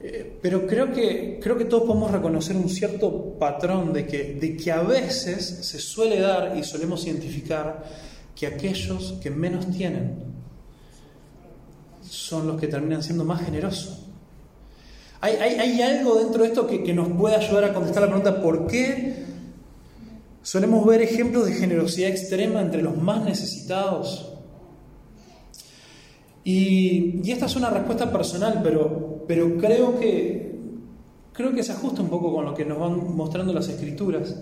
Eh, 0.00 0.38
pero 0.42 0.66
creo 0.66 0.92
que, 0.92 1.40
creo 1.42 1.56
que 1.56 1.64
todos 1.64 1.84
podemos 1.84 2.10
reconocer 2.10 2.56
un 2.58 2.68
cierto 2.68 3.38
patrón 3.38 3.94
de 3.94 4.06
que, 4.06 4.34
de 4.34 4.54
que 4.54 4.70
a 4.70 4.82
veces 4.82 5.46
se 5.62 5.78
suele 5.78 6.20
dar 6.20 6.54
y 6.54 6.62
solemos 6.62 7.06
identificar 7.06 7.86
que 8.36 8.46
aquellos 8.46 9.14
que 9.22 9.30
menos 9.30 9.66
tienen 9.70 10.16
son 12.02 12.48
los 12.48 12.60
que 12.60 12.68
terminan 12.68 13.02
siendo 13.02 13.24
más 13.24 13.46
generosos. 13.46 14.03
Hay, 15.24 15.80
algo 15.80 16.16
dentro 16.16 16.42
de 16.42 16.48
esto 16.48 16.66
que, 16.66 16.92
nos 16.92 17.08
puede 17.08 17.34
ayudar 17.36 17.64
a 17.64 17.72
contestar 17.72 18.02
la 18.02 18.08
pregunta 18.08 18.42
¿por 18.42 18.66
qué 18.66 19.24
solemos 20.42 20.84
ver 20.84 21.00
ejemplos 21.00 21.46
de 21.46 21.54
generosidad 21.54 22.10
extrema 22.10 22.60
entre 22.60 22.82
los 22.82 22.94
más 22.98 23.24
necesitados? 23.24 24.30
Y, 26.44 27.22
esta 27.30 27.46
es 27.46 27.56
una 27.56 27.70
respuesta 27.70 28.12
personal, 28.12 28.60
pero, 28.62 29.56
creo, 29.58 29.98
que, 29.98 30.58
creo 31.32 31.62
se 31.62 31.72
ajusta 31.72 32.02
un 32.02 32.10
poco 32.10 32.34
con 32.34 32.44
lo 32.44 32.52
que 32.52 32.66
nos 32.66 32.78
van 32.78 33.16
mostrando 33.16 33.54
las 33.54 33.66
escrituras. 33.68 34.36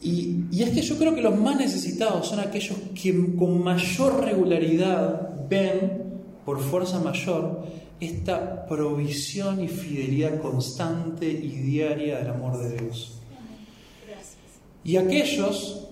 Y, 0.00 0.62
es 0.62 0.70
que 0.70 0.82
yo 0.82 0.96
creo 0.96 1.12
que 1.12 1.22
los 1.22 1.36
más 1.36 1.56
necesitados 1.56 2.28
son 2.28 2.38
aquellos 2.38 2.78
que 2.94 3.34
con 3.34 3.64
mayor 3.64 4.24
regularidad 4.24 5.48
ven, 5.48 6.04
por 6.44 6.60
fuerza 6.60 7.00
mayor, 7.00 7.64
esta 8.00 8.66
provisión 8.66 9.62
y 9.62 9.68
fidelidad 9.68 10.40
constante 10.40 11.30
y 11.30 11.48
diaria 11.48 12.18
del 12.18 12.28
amor 12.28 12.58
de 12.58 12.78
Dios. 12.78 13.18
Y 14.84 14.96
aquellos 14.96 15.88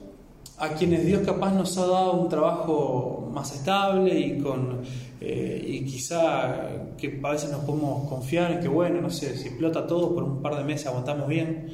a 0.58 0.74
quienes 0.74 1.04
Dios 1.04 1.22
capaz 1.24 1.52
nos 1.54 1.76
ha 1.78 1.86
dado 1.86 2.12
un 2.12 2.28
trabajo 2.28 3.28
más 3.32 3.52
estable 3.52 4.18
y 4.18 4.38
con 4.38 4.82
eh, 5.20 5.64
y 5.66 5.84
quizá 5.84 6.68
que 6.96 7.20
a 7.22 7.30
veces 7.30 7.50
nos 7.50 7.64
podemos 7.64 8.08
confiar 8.08 8.52
en 8.52 8.60
que 8.60 8.68
bueno, 8.68 9.00
no 9.00 9.10
sé, 9.10 9.36
si 9.36 9.48
explota 9.48 9.86
todo 9.86 10.14
por 10.14 10.22
un 10.22 10.42
par 10.42 10.56
de 10.56 10.64
meses 10.64 10.86
aguantamos 10.86 11.28
bien. 11.28 11.68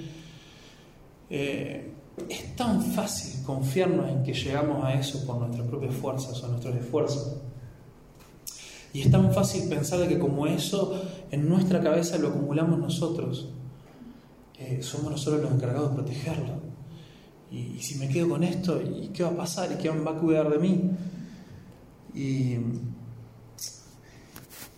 Eh, 1.31 1.93
es 2.29 2.57
tan 2.57 2.83
fácil 2.83 3.45
confiarnos 3.45 4.09
en 4.11 4.23
que 4.23 4.33
llegamos 4.33 4.85
a 4.85 4.95
eso 4.95 5.25
por 5.27 5.37
nuestras 5.37 5.67
propias 5.69 5.95
fuerzas 5.95 6.43
o 6.43 6.49
nuestros 6.49 6.77
esfuerzos. 6.77 7.37
Y 8.93 9.03
es 9.03 9.11
tan 9.11 9.33
fácil 9.33 9.69
pensar 9.69 10.01
de 10.01 10.09
que 10.09 10.19
como 10.19 10.47
eso 10.47 11.01
en 11.31 11.49
nuestra 11.49 11.81
cabeza 11.81 12.19
lo 12.19 12.29
acumulamos 12.29 12.79
nosotros, 12.79 13.49
eh, 14.59 14.81
somos 14.83 15.11
nosotros 15.13 15.43
los 15.43 15.53
encargados 15.53 15.91
de 15.91 15.97
protegerlo. 15.97 16.69
Y, 17.51 17.81
si 17.81 17.97
me 17.97 18.09
quedo 18.09 18.31
con 18.31 18.45
esto, 18.45 18.81
¿y 18.83 19.09
qué 19.09 19.23
va 19.23 19.31
a 19.31 19.37
pasar? 19.37 19.71
¿Y 19.73 19.77
quién 19.77 20.07
va 20.07 20.13
a 20.13 20.19
cuidar 20.19 20.51
de 20.51 20.59
mí? 20.59 20.91
Y, 22.15 22.57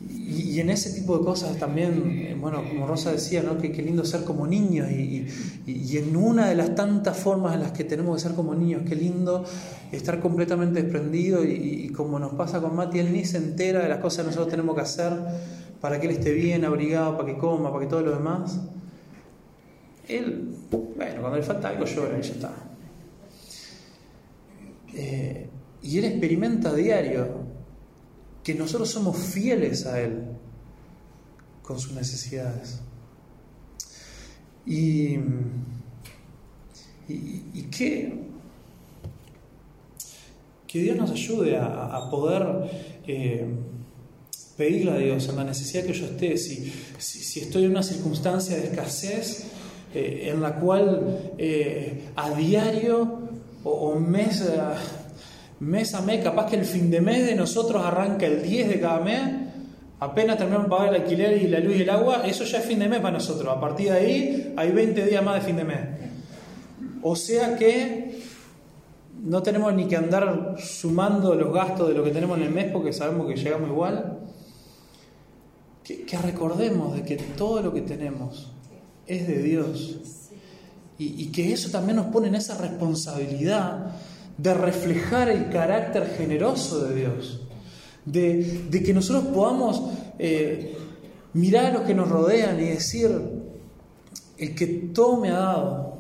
y, 0.08 0.60
en 0.60 0.70
ese 0.70 0.92
tipo 0.98 1.18
de 1.18 1.24
cosas 1.24 1.58
también, 1.58 2.10
eh, 2.10 2.36
bueno, 2.40 2.62
como 2.66 2.86
Rosa 2.86 3.12
decía, 3.12 3.42
¿no? 3.42 3.58
qué 3.58 3.68
lindo 3.82 4.04
ser 4.04 4.24
como 4.24 4.46
niños 4.46 4.90
y, 4.90 5.26
y, 5.66 5.98
en 5.98 6.16
una 6.16 6.48
de 6.48 6.54
las 6.54 6.74
tantas 6.74 7.18
formas 7.18 7.54
en 7.54 7.60
las 7.60 7.72
que 7.72 7.84
tenemos 7.84 8.16
que 8.16 8.28
ser 8.28 8.34
como 8.34 8.54
niños, 8.54 8.82
qué 8.88 8.96
lindo 8.96 9.44
estar 9.92 10.20
completamente 10.20 10.82
desprendido 10.82 11.44
y, 11.44 11.90
como 11.90 12.18
nos 12.18 12.32
pasa 12.32 12.60
con 12.60 12.74
Mati, 12.74 12.98
él 12.98 13.12
ni 13.12 13.24
se 13.24 13.36
entera 13.36 13.82
de 13.82 13.88
las 13.88 13.98
cosas 13.98 14.24
que 14.24 14.30
nosotros 14.30 14.48
tenemos 14.48 14.74
que 14.74 14.80
hacer 14.80 15.12
para 15.80 16.00
que 16.00 16.06
él 16.06 16.12
esté 16.14 16.32
bien 16.32 16.64
abrigado, 16.64 17.16
para 17.18 17.26
que 17.26 17.38
coma, 17.38 17.70
para 17.70 17.84
que 17.84 17.90
todo 17.90 18.00
lo 18.00 18.12
demás. 18.12 18.58
Él, 20.08 20.54
bueno, 20.70 21.20
cuando 21.20 21.36
le 21.36 21.42
falta 21.42 21.68
algo 21.68 21.84
llora 21.84 22.18
y 22.18 22.22
ya 22.22 22.32
está. 22.32 22.52
Eh, 24.94 25.46
y 25.82 25.98
él 25.98 26.04
experimenta 26.04 26.70
a 26.70 26.74
diario 26.74 27.39
que 28.42 28.55
nosotros 28.55 28.90
somos 28.90 29.16
fieles 29.16 29.87
a 29.87 30.00
Él 30.00 30.24
con 31.62 31.79
sus 31.79 31.92
necesidades. 31.92 32.81
Y, 34.66 35.18
y, 37.09 37.62
que, 37.70 38.12
que 40.66 40.83
Dios 40.83 40.96
nos 40.96 41.11
ayude 41.11 41.57
a, 41.57 42.09
poder 42.11 43.00
eh, 43.07 43.46
pedirle 44.57 44.90
a 44.92 44.96
Dios 44.96 45.29
en 45.29 45.37
la 45.37 45.44
necesidad 45.44 45.85
que 45.85 45.92
yo 45.92 46.07
esté. 46.07 46.37
Si, 46.37 46.72
si, 46.98 47.40
estoy 47.40 47.64
en 47.64 47.70
una 47.70 47.83
circunstancia 47.83 48.57
de 48.57 48.64
escasez 48.64 49.46
eh, 49.94 50.29
en 50.31 50.40
la 50.40 50.57
cual 50.57 51.35
eh, 51.38 52.11
a 52.16 52.31
diario 52.31 53.29
o, 53.64 53.70
o 53.70 53.98
mes 53.98 54.44
mes 55.60 55.94
a 55.94 56.00
mes, 56.00 56.24
capaz 56.24 56.46
que 56.46 56.56
el 56.56 56.64
fin 56.64 56.90
de 56.90 57.00
mes 57.00 57.26
de 57.26 57.34
nosotros 57.34 57.84
arranca 57.84 58.26
el 58.26 58.42
10 58.42 58.68
de 58.68 58.80
cada 58.80 59.00
mes, 59.00 59.20
apenas 60.00 60.38
terminamos 60.38 60.66
de 60.66 60.70
pagar 60.70 60.94
el 60.94 61.02
alquiler 61.02 61.42
y 61.42 61.46
la 61.48 61.60
luz 61.60 61.76
y 61.76 61.82
el 61.82 61.90
agua, 61.90 62.22
eso 62.26 62.44
ya 62.44 62.58
es 62.58 62.64
fin 62.64 62.78
de 62.78 62.88
mes 62.88 63.00
para 63.00 63.12
nosotros. 63.12 63.54
A 63.54 63.60
partir 63.60 63.92
de 63.92 63.98
ahí 63.98 64.54
hay 64.56 64.70
20 64.72 65.06
días 65.06 65.22
más 65.22 65.34
de 65.36 65.40
fin 65.42 65.56
de 65.56 65.64
mes. 65.64 65.80
O 67.02 67.14
sea 67.14 67.56
que 67.56 68.20
no 69.22 69.42
tenemos 69.42 69.72
ni 69.74 69.86
que 69.86 69.96
andar 69.96 70.56
sumando 70.58 71.34
los 71.34 71.52
gastos 71.52 71.88
de 71.88 71.94
lo 71.94 72.02
que 72.04 72.10
tenemos 72.10 72.38
en 72.38 72.44
el 72.44 72.50
mes 72.50 72.72
porque 72.72 72.92
sabemos 72.92 73.26
que 73.26 73.36
llegamos 73.36 73.68
igual. 73.68 74.18
Que, 75.84 76.18
recordemos 76.18 76.94
de 76.94 77.02
que 77.02 77.16
todo 77.16 77.60
lo 77.60 77.74
que 77.74 77.80
tenemos 77.80 78.52
es 79.06 79.26
de 79.26 79.42
Dios. 79.42 79.98
Y, 80.98 81.24
y 81.24 81.32
que 81.32 81.52
eso 81.52 81.70
también 81.70 81.96
nos 81.96 82.06
pone 82.06 82.28
en 82.28 82.36
esa 82.36 82.56
responsabilidad 82.56 83.92
de 84.38 84.54
reflejar 84.54 85.28
el 85.28 85.50
carácter 85.50 86.14
generoso 86.16 86.84
de 86.84 86.94
Dios, 86.94 87.40
de, 88.04 88.82
que 88.84 88.94
nosotros 88.94 89.24
podamos 89.34 89.82
eh, 90.18 90.76
mirar 91.34 91.66
a 91.66 91.72
los 91.72 91.82
que 91.82 91.94
nos 91.94 92.08
rodean 92.08 92.58
y 92.60 92.64
decir, 92.64 93.10
el 94.38 94.54
que 94.54 94.66
todo 94.66 95.20
me 95.20 95.28
ha 95.28 95.38
dado 95.38 95.98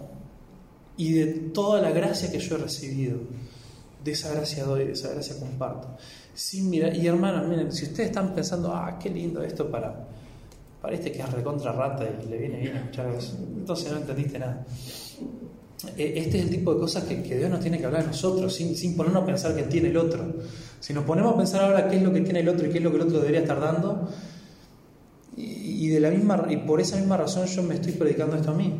y 0.96 1.12
de 1.12 1.26
toda 1.26 1.80
la 1.80 1.90
gracia 1.90 2.30
que 2.30 2.38
yo 2.38 2.56
he 2.56 2.58
recibido, 2.58 3.20
de 4.02 4.12
esa 4.12 4.32
gracia 4.32 4.64
doy, 4.64 4.86
de 4.86 4.92
esa 4.92 5.10
gracia 5.10 5.38
comparto. 5.38 5.96
Sin 6.34 6.70
mirar, 6.70 6.94
y 6.96 7.06
hermanos, 7.06 7.46
miren, 7.48 7.70
si 7.72 7.84
ustedes 7.84 8.10
están 8.10 8.34
pensando, 8.34 8.72
ah, 8.74 8.98
qué 8.98 9.10
lindo 9.10 9.42
esto 9.42 9.70
para, 9.70 10.08
para 10.80 10.94
este 10.94 11.12
que 11.12 11.20
es 11.20 11.32
recontra 11.32 11.72
rata 11.72 12.04
y 12.04 12.28
le 12.28 12.38
viene 12.38 12.58
bien 12.58 12.76
escuchar 12.76 13.10
eso, 13.10 13.36
entonces 13.38 13.92
no 13.92 13.98
entendiste 13.98 14.38
nada. 14.38 14.64
E, 15.96 16.18
este 16.18 16.38
es 16.38 16.44
el 16.44 16.50
tipo 16.50 16.74
de 16.74 16.80
cosas 16.80 17.04
que, 17.04 17.16
Dios 17.16 17.50
nos 17.50 17.60
tiene 17.60 17.78
que 17.78 17.86
hablar 17.86 18.02
a 18.02 18.06
nosotros, 18.06 18.54
sin, 18.54 18.76
sin, 18.76 18.96
ponernos 18.96 19.22
a 19.22 19.26
pensar 19.26 19.54
que 19.54 19.62
tiene 19.64 19.88
el 19.88 19.96
otro. 19.96 20.34
Si 20.80 20.92
nos 20.92 21.04
ponemos 21.04 21.34
a 21.34 21.36
pensar 21.36 21.62
ahora 21.62 21.88
qué 21.88 21.96
es 21.96 22.02
lo 22.02 22.12
que 22.12 22.20
tiene 22.20 22.40
el 22.40 22.48
otro 22.48 22.66
y 22.66 22.70
qué 22.70 22.78
es 22.78 22.84
lo 22.84 22.90
que 22.90 22.96
el 22.96 23.02
otro 23.02 23.18
debería 23.18 23.40
estar 23.40 23.60
dando, 23.60 24.08
y, 25.36 25.88
de 25.88 26.00
la 26.00 26.10
misma, 26.10 26.46
y 26.50 26.58
por 26.58 26.80
esa 26.80 26.96
misma 26.96 27.16
razón 27.16 27.46
yo 27.46 27.62
me 27.62 27.76
estoy 27.76 27.92
predicando 27.92 28.36
esto 28.36 28.50
a 28.50 28.54
mí. 28.54 28.74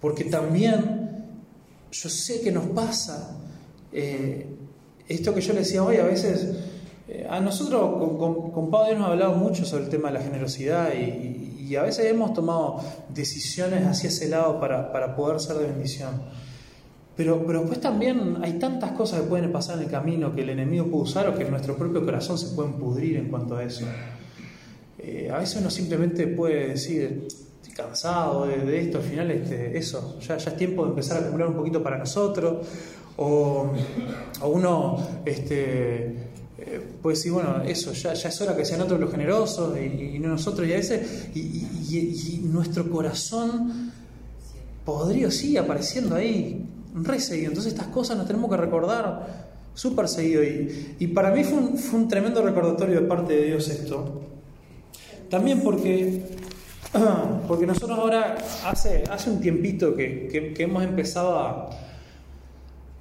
Porque 0.00 0.24
también 0.24 1.26
yo 1.92 2.08
sé 2.08 2.40
que 2.40 2.50
nos 2.50 2.66
pasa 2.68 3.36
eh, 3.92 4.46
esto 5.08 5.34
que 5.34 5.40
yo 5.40 5.52
le 5.52 5.60
decía 5.60 5.82
hoy, 5.82 5.96
a 5.96 6.04
veces, 6.04 6.56
eh, 7.08 7.26
a 7.28 7.40
nosotros 7.40 8.16
con, 8.18 8.70
Pablo 8.70 8.98
nos 8.98 9.08
ha 9.08 9.12
hablado 9.12 9.34
mucho 9.34 9.64
sobre 9.66 9.84
el 9.84 9.90
tema 9.90 10.08
de 10.08 10.14
la 10.14 10.24
generosidad 10.24 10.94
y 10.94 11.49
a 11.76 11.82
veces 11.82 12.06
hemos 12.06 12.32
tomado 12.34 12.80
decisiones 13.08 13.86
hacia 13.86 14.08
ese 14.08 14.28
lado 14.28 14.60
para, 14.60 14.92
para 14.92 15.14
poder 15.14 15.40
ser 15.40 15.56
de 15.56 15.66
bendición. 15.66 16.10
Pero, 17.16 17.44
pero 17.46 17.60
después 17.60 17.80
también 17.80 18.38
hay 18.42 18.54
tantas 18.54 18.92
cosas 18.92 19.20
que 19.20 19.26
pueden 19.26 19.52
pasar 19.52 19.76
en 19.76 19.84
el 19.84 19.90
camino 19.90 20.34
que 20.34 20.40
el 20.42 20.50
enemigo 20.50 20.86
puede 20.86 21.02
usar 21.02 21.28
o 21.28 21.36
que 21.36 21.44
nuestro 21.44 21.76
propio 21.76 22.04
corazón 22.04 22.38
se 22.38 22.54
pueden 22.54 22.74
pudrir 22.74 23.16
en 23.16 23.28
cuanto 23.28 23.56
a 23.56 23.64
eso. 23.64 23.84
Eh, 24.98 25.30
a 25.30 25.38
veces 25.38 25.60
uno 25.60 25.70
simplemente 25.70 26.26
puede 26.28 26.68
decir, 26.68 27.28
estoy 27.60 27.74
cansado 27.74 28.46
de, 28.46 28.80
esto, 28.80 28.98
al 28.98 29.04
final 29.04 29.30
este, 29.30 29.76
eso, 29.76 30.18
ya, 30.20 30.36
ya 30.36 30.50
es 30.50 30.56
tiempo 30.56 30.84
de 30.84 30.90
empezar 30.90 31.18
a 31.18 31.26
acumular 31.26 31.48
un 31.48 31.56
poquito 31.56 31.82
para 31.82 31.98
nosotros, 31.98 32.66
o, 33.16 33.70
o 34.40 34.48
uno 34.48 34.96
este, 35.24 36.29
eh, 36.66 36.80
pues 37.02 37.22
sí, 37.22 37.30
bueno, 37.30 37.62
eso, 37.62 37.92
ya, 37.92 38.12
es 38.12 38.40
hora 38.40 38.56
que 38.56 38.64
sean 38.64 38.82
otros 38.82 39.00
los 39.00 39.10
generosos 39.10 39.76
y, 39.78 40.18
no 40.18 40.28
nosotros, 40.28 40.68
y 40.68 40.72
a 40.72 40.76
veces, 40.76 41.28
y, 41.34 42.40
nuestro 42.44 42.90
corazón 42.90 43.92
podría, 44.84 45.30
sí, 45.30 45.56
apareciendo 45.56 46.16
ahí, 46.16 46.66
re 46.94 47.20
seguido. 47.20 47.48
Entonces 47.48 47.72
estas 47.72 47.88
cosas 47.88 48.16
nos 48.16 48.26
tenemos 48.26 48.50
que 48.50 48.56
recordar 48.56 49.48
súper 49.74 50.08
seguido. 50.08 50.42
Y, 50.98 51.06
para 51.08 51.30
mí 51.30 51.44
fue 51.44 51.58
un, 51.58 51.78
fue 51.78 52.00
un, 52.00 52.08
tremendo 52.08 52.42
recordatorio 52.42 53.00
de 53.00 53.06
parte 53.06 53.34
de 53.34 53.44
Dios 53.46 53.68
esto. 53.68 54.20
También 55.30 55.60
porque, 55.62 56.22
porque 57.48 57.66
nosotros 57.66 57.98
ahora, 57.98 58.36
hace, 58.64 59.04
hace 59.10 59.30
un 59.30 59.40
tiempito 59.40 59.94
que, 59.94 60.52
que 60.54 60.62
hemos 60.62 60.82
empezado 60.82 61.38
a 61.38 61.70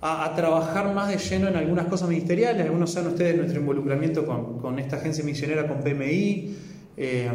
a, 0.02 0.34
trabajar 0.36 0.94
más 0.94 1.10
de 1.10 1.18
lleno 1.18 1.48
en 1.48 1.56
algunas 1.56 1.88
cosas 1.88 2.10
ministeriales. 2.10 2.66
Algunos 2.66 2.92
saben 2.92 3.10
ustedes 3.10 3.36
nuestro 3.36 3.60
involucramiento 3.60 4.26
con, 4.26 4.80
esta 4.80 4.98
agencia 4.98 5.24
misionera, 5.24 5.68
con 5.68 5.80
PMI, 5.82 6.56
eh, 6.98 7.30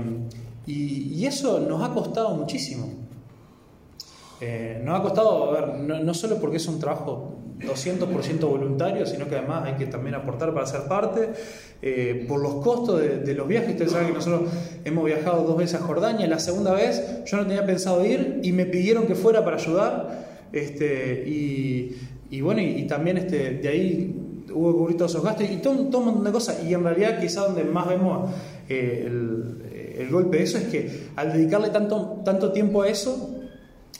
y, 0.67 1.25
eso 1.27 1.61
nos 1.61 1.83
ha 1.83 1.93
costado 1.93 2.35
muchísimo. 2.35 2.89
Eh, 4.41 4.81
nos 4.85 4.99
ha 4.99 5.03
costado, 5.03 5.51
a 5.51 5.61
ver, 5.61 5.75
no, 5.79 6.15
solo 6.15 6.39
porque 6.39 6.57
es 6.57 6.67
un 6.67 6.79
trabajo 6.79 7.39
200% 7.61 8.41
voluntario, 8.41 9.07
sino 9.07 9.29
que 9.29 9.37
además 9.37 9.65
hay 9.65 9.75
que 9.75 9.87
también 9.87 10.15
aportar 10.15 10.53
para 10.53 10.67
ser 10.67 10.83
parte. 10.83 11.31
Eh, 11.81 12.25
por 12.29 12.41
los 12.41 12.57
costos 12.57 13.01
de, 13.01 13.35
los 13.35 13.47
viajes, 13.47 13.71
ustedes 13.71 13.93
saben 13.93 14.09
que 14.09 14.15
nosotros 14.15 14.51
hemos 14.85 15.05
viajado 15.05 15.45
dos 15.45 15.57
veces 15.57 15.81
a 15.81 15.85
Jordania, 15.85 16.27
la 16.27 16.39
segunda 16.39 16.73
vez 16.73 17.25
yo 17.27 17.37
no 17.37 17.47
tenía 17.47 17.65
pensado 17.65 18.05
ir 18.05 18.41
y 18.43 18.53
me 18.53 18.67
pidieron 18.67 19.07
que 19.07 19.15
fuera 19.15 19.45
para 19.45 19.57
ayudar. 19.57 20.25
Este, 20.53 21.25
y, 21.27 21.97
bueno, 22.41 22.61
y, 22.61 22.87
también 22.87 23.17
este, 23.19 23.55
de 23.55 23.69
ahí 23.69 24.15
hubo 24.53 24.73
que 24.73 24.79
cubrir 24.79 24.97
todos 24.97 25.13
esos 25.13 25.25
gastos 25.25 25.49
y 25.51 25.57
todo, 25.57 25.75
un 25.75 26.05
montón 26.05 26.25
de 26.25 26.33
cosas. 26.33 26.63
Y 26.65 26.75
en 26.75 26.83
realidad 26.83 27.21
quizá 27.21 27.43
donde 27.43 27.65
más 27.65 27.89
vemos 27.89 28.31
eh, 28.69 29.05
el, 29.99 30.11
golpe 30.11 30.39
de 30.39 30.43
eso 30.43 30.59
es 30.59 30.65
que 30.65 31.09
al 31.17 31.33
dedicarle 31.33 31.71
tanto, 31.71 32.21
tanto 32.25 32.53
tiempo 32.53 32.83
a 32.83 32.89
eso, 32.89 33.31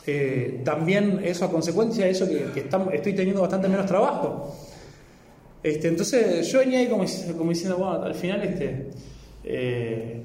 eh, 0.07 0.61
también 0.65 1.21
eso 1.25 1.45
a 1.45 1.51
consecuencia 1.51 2.05
de 2.05 2.11
eso 2.11 2.27
que, 2.29 2.69
estoy 2.93 3.13
teniendo 3.15 3.41
bastante 3.41 3.69
menos 3.69 3.87
trabajo. 3.87 4.55
Este, 5.63 5.89
entonces 5.89 6.47
yo 6.49 6.59
venía 6.59 6.81
ahí 6.81 6.89
como, 6.89 7.05
diciendo, 7.05 7.79
bueno, 7.79 8.03
al 8.03 8.15
final 8.15 8.43
este, 8.43 8.91
eh, 9.45 10.23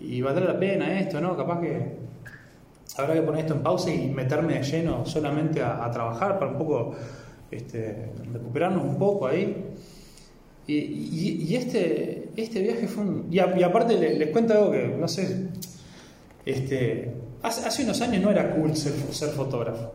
y 0.00 0.20
valdrá 0.22 0.44
la 0.44 0.58
pena 0.58 1.00
esto, 1.00 1.20
¿no? 1.20 1.36
Capaz 1.36 1.60
que 1.60 1.98
habrá 2.96 3.14
que 3.14 3.22
poner 3.22 3.40
esto 3.40 3.54
en 3.54 3.62
pausa 3.62 3.90
y 3.90 4.08
meterme 4.08 4.54
de 4.54 4.62
lleno 4.62 5.04
solamente 5.04 5.62
a, 5.62 5.90
trabajar 5.90 6.38
para 6.38 6.52
un 6.52 6.58
poco 6.58 6.94
este, 7.50 8.12
recuperarnos 8.32 8.84
un 8.84 8.98
poco 8.98 9.26
ahí. 9.26 9.64
Y, 10.66 11.54
este, 11.54 12.28
este 12.36 12.60
viaje 12.60 12.86
fue 12.86 13.04
un... 13.04 13.28
Y, 13.30 13.38
aparte 13.38 13.96
les, 13.96 14.30
cuento 14.30 14.52
algo 14.52 14.70
que, 14.70 14.86
no 14.88 15.08
sé, 15.08 15.48
este, 16.44 17.10
Hace, 17.42 17.84
unos 17.84 18.00
años 18.00 18.22
no 18.22 18.30
era 18.30 18.50
cool 18.50 18.74
ser, 18.76 18.92
fotógrafo. 19.30 19.92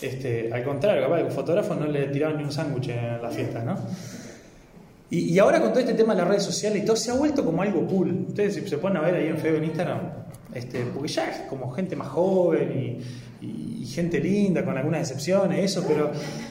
Este, 0.00 0.52
al 0.52 0.64
contrario, 0.64 1.02
capaz 1.02 1.18
que 1.18 1.24
un 1.24 1.30
fotógrafo 1.30 1.74
no 1.76 1.86
le 1.86 2.08
tiraban 2.08 2.38
ni 2.38 2.42
un 2.42 2.50
sándwich 2.50 2.88
en 2.88 3.22
la 3.22 3.30
fiesta, 3.30 3.62
¿no? 3.62 3.76
Y, 5.10 5.38
ahora 5.38 5.60
con 5.60 5.70
todo 5.70 5.80
este 5.80 5.94
tema 5.94 6.14
de 6.14 6.22
las 6.22 6.28
redes 6.28 6.42
sociales 6.42 6.82
y 6.82 6.86
todo, 6.86 6.96
se 6.96 7.10
ha 7.10 7.14
vuelto 7.14 7.44
como 7.44 7.62
algo 7.62 7.86
cool. 7.86 8.26
Ustedes 8.28 8.68
se 8.68 8.78
ponen 8.78 8.96
a 8.96 9.02
ver 9.02 9.14
ahí 9.14 9.28
en 9.28 9.38
Facebook, 9.38 9.58
en 9.58 9.64
Instagram, 9.64 10.00
este, 10.54 10.86
porque 10.86 11.08
ya 11.08 11.30
es 11.30 11.36
como 11.48 11.70
gente 11.70 11.94
más 11.94 12.08
joven 12.08 12.72
y, 12.72 12.98
gente 13.86 14.20
linda, 14.20 14.64
con 14.64 14.76
algunas 14.76 15.00
excepciones, 15.02 15.64
eso, 15.64 15.84
pero. 15.86 16.10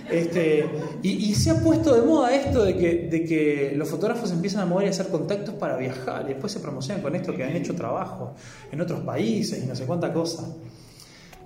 Este, 0.10 0.66
y, 1.02 1.34
se 1.36 1.52
ha 1.52 1.56
puesto 1.56 1.96
de 1.96 2.02
moda 2.02 2.36
esto 2.36 2.64
de 2.64 2.76
que, 2.76 3.08
de 3.10 3.24
que 3.24 3.74
los 3.76 3.90
fotógrafos 3.90 4.32
empiezan 4.32 4.62
a 4.62 4.66
mover 4.66 4.88
y 4.88 4.90
hacer 4.90 5.08
contactos 5.08 5.56
para 5.56 5.78
viajar, 5.78 6.24
y 6.26 6.30
después 6.30 6.52
se 6.52 6.60
promocionan 6.60 7.02
con 7.02 7.16
esto 7.16 7.36
que 7.36 7.44
han 7.44 7.56
hecho 7.56 7.74
trabajo 7.76 8.34
en 8.72 8.82
otros 8.82 9.02
países 9.02 9.64
y 9.64 9.68
no 9.68 9.76
sé 9.76 9.86
cuánta 9.86 10.12
cosa. 10.12 10.48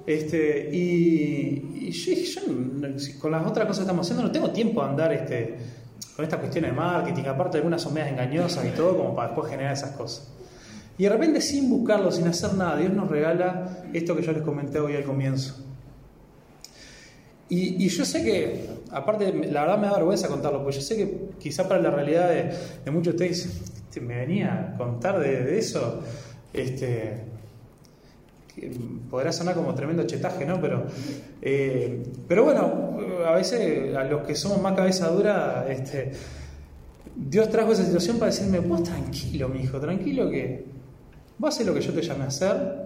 Este, 0.05 0.69
y, 0.71 1.89
yo, 1.91 2.41
con 3.19 3.31
las 3.31 3.45
otras 3.45 3.65
cosas 3.65 3.79
que 3.79 3.83
estamos 3.83 4.05
haciendo 4.05 4.23
no 4.23 4.31
tengo 4.31 4.51
tiempo 4.51 4.83
de 4.83 4.89
andar 4.89 5.13
este, 5.13 5.55
con 6.15 6.23
estas 6.23 6.39
cuestiones 6.39 6.71
de 6.71 6.77
marketing, 6.77 7.23
aparte 7.27 7.57
algunas 7.57 7.81
son 7.81 7.93
medias 7.93 8.11
engañosas 8.11 8.65
y 8.65 8.69
todo, 8.69 8.97
como 8.97 9.15
para 9.15 9.29
después 9.29 9.49
generar 9.49 9.73
esas 9.73 9.91
cosas. 9.91 10.34
Y 10.97 11.03
de 11.03 11.09
repente, 11.09 11.41
sin 11.41 11.69
buscarlo, 11.69 12.11
sin 12.11 12.27
hacer 12.27 12.53
nada, 12.53 12.77
Dios 12.77 12.93
nos 12.93 13.09
regala 13.09 13.83
esto 13.93 14.15
que 14.15 14.21
yo 14.21 14.31
les 14.31 14.43
comenté 14.43 14.79
hoy 14.79 14.95
al 14.95 15.03
comienzo. 15.03 15.65
Y, 17.47 17.87
yo 17.89 18.05
sé 18.05 18.23
que, 18.23 18.65
aparte, 18.91 19.31
la 19.51 19.61
verdad 19.61 19.77
me 19.77 19.87
da 19.87 19.93
vergüenza 19.93 20.27
contarlo, 20.27 20.63
porque 20.63 20.77
yo 20.77 20.81
sé 20.81 20.97
que 20.97 21.29
quizá 21.39 21.67
para 21.67 21.81
la 21.81 21.91
realidad 21.91 22.29
de, 22.29 22.91
muchos 22.91 23.15
de 23.15 23.25
ustedes, 23.25 23.45
este, 23.45 24.01
me 24.01 24.15
venía 24.15 24.73
a 24.73 24.77
contar 24.77 25.19
de, 25.19 25.57
eso, 25.57 26.01
este, 26.51 27.23
podrá 29.11 29.31
sonar 29.31 29.53
como 29.53 29.75
tremendo 29.75 30.03
chetaje, 30.07 30.43
¿no? 30.45 30.59
Pero, 30.59 30.85
eh, 31.41 32.03
pero 32.27 32.45
bueno, 32.45 32.97
a 33.27 33.33
veces 33.33 33.95
a 33.95 34.05
los 34.05 34.25
que 34.25 34.33
somos 34.33 34.59
más 34.59 34.73
cabeza 34.73 35.09
dura, 35.09 35.67
este, 35.69 36.13
Dios 37.15 37.49
trajo 37.49 37.73
esa 37.73 37.85
situación 37.85 38.17
para 38.17 38.31
decirme, 38.31 38.59
vos 38.59 38.81
tranquilo, 38.81 39.49
mi 39.49 39.61
hijo, 39.61 39.79
tranquilo 39.79 40.31
que 40.31 40.74
vos 41.37 41.53
haces 41.53 41.65
lo 41.65 41.73
que 41.73 41.81
yo 41.81 41.93
te 41.93 42.01
llamé 42.01 42.25
a 42.25 42.27
hacer, 42.27 42.85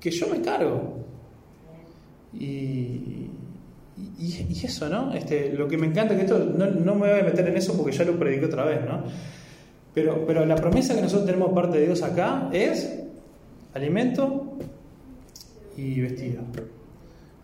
que 0.00 0.10
yo 0.10 0.28
me 0.28 0.40
cargo. 0.40 1.04
Y, 2.32 3.30
y, 4.18 4.60
eso, 4.64 4.88
¿no? 4.88 5.12
Este, 5.14 5.52
lo 5.52 5.66
que 5.66 5.76
me 5.76 5.86
encanta 5.86 6.14
que 6.14 6.22
esto, 6.22 6.38
no, 6.38 6.66
no, 6.66 6.94
me 6.94 7.10
voy 7.10 7.20
a 7.20 7.24
meter 7.24 7.48
en 7.48 7.56
eso 7.56 7.76
porque 7.76 7.96
ya 7.96 8.04
lo 8.04 8.18
prediqué 8.18 8.46
otra 8.46 8.64
vez, 8.64 8.84
¿no? 8.84 9.02
Pero, 9.94 10.24
pero 10.26 10.44
la 10.44 10.54
promesa 10.54 10.94
que 10.94 11.00
nosotros 11.00 11.26
tenemos 11.26 11.52
parte 11.52 11.78
de 11.78 11.86
Dios 11.86 12.02
acá 12.02 12.50
es 12.52 13.00
alimento 13.74 14.58
y 15.76 16.00
vestido. 16.00 16.42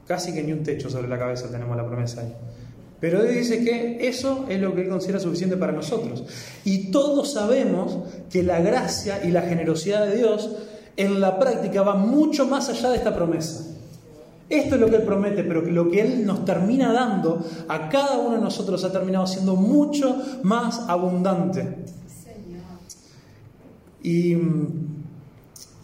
Casi 0.07 0.35
que 0.35 0.43
ni 0.43 0.53
un 0.53 0.63
techo 0.63 0.91
sobre 0.91 1.09
la 1.09 1.19
cabeza 1.19 1.51
tenemos 1.51 1.77
la 1.77 1.87
promesa 1.87 2.21
ahí. 2.21 2.35
Pero 3.05 3.23
Dios 3.23 3.35
dice 3.35 3.63
que 3.63 4.09
eso 4.09 4.47
es 4.49 4.59
lo 4.59 4.75
que 4.75 4.81
Él 4.81 4.89
considera 4.89 5.21
suficiente 5.21 5.59
para 5.59 5.73
nosotros. 5.73 6.25
Y 6.65 6.91
todos 6.91 7.35
sabemos 7.35 7.99
que 8.31 8.43
la 8.43 8.61
gracia 8.61 9.23
y 9.23 9.31
la 9.31 9.43
generosidad 9.43 10.07
de 10.07 10.17
Dios 10.17 10.51
en 10.97 11.21
la 11.21 11.39
práctica 11.39 11.83
va 11.83 11.97
mucho 11.97 12.47
más 12.47 12.71
allá 12.71 12.89
de 12.89 12.97
esta 12.97 13.15
promesa. 13.15 13.67
Esto 14.49 14.77
es 14.77 14.81
lo 14.81 14.89
que 14.89 14.97
Él 14.97 15.03
promete, 15.03 15.45
pero 15.45 15.61
lo 15.61 15.91
que 15.91 16.01
Él 16.01 16.25
nos 16.25 16.47
termina 16.47 16.95
dando 16.95 17.45
a 17.69 17.91
cada 17.91 18.17
uno 18.17 18.37
de 18.37 18.41
nosotros 18.41 18.83
ha 18.85 18.91
terminado 18.91 19.27
siendo 19.27 19.55
mucho 19.55 20.17
más 20.43 20.89
abundante. 20.89 21.85
Y, 24.03 24.35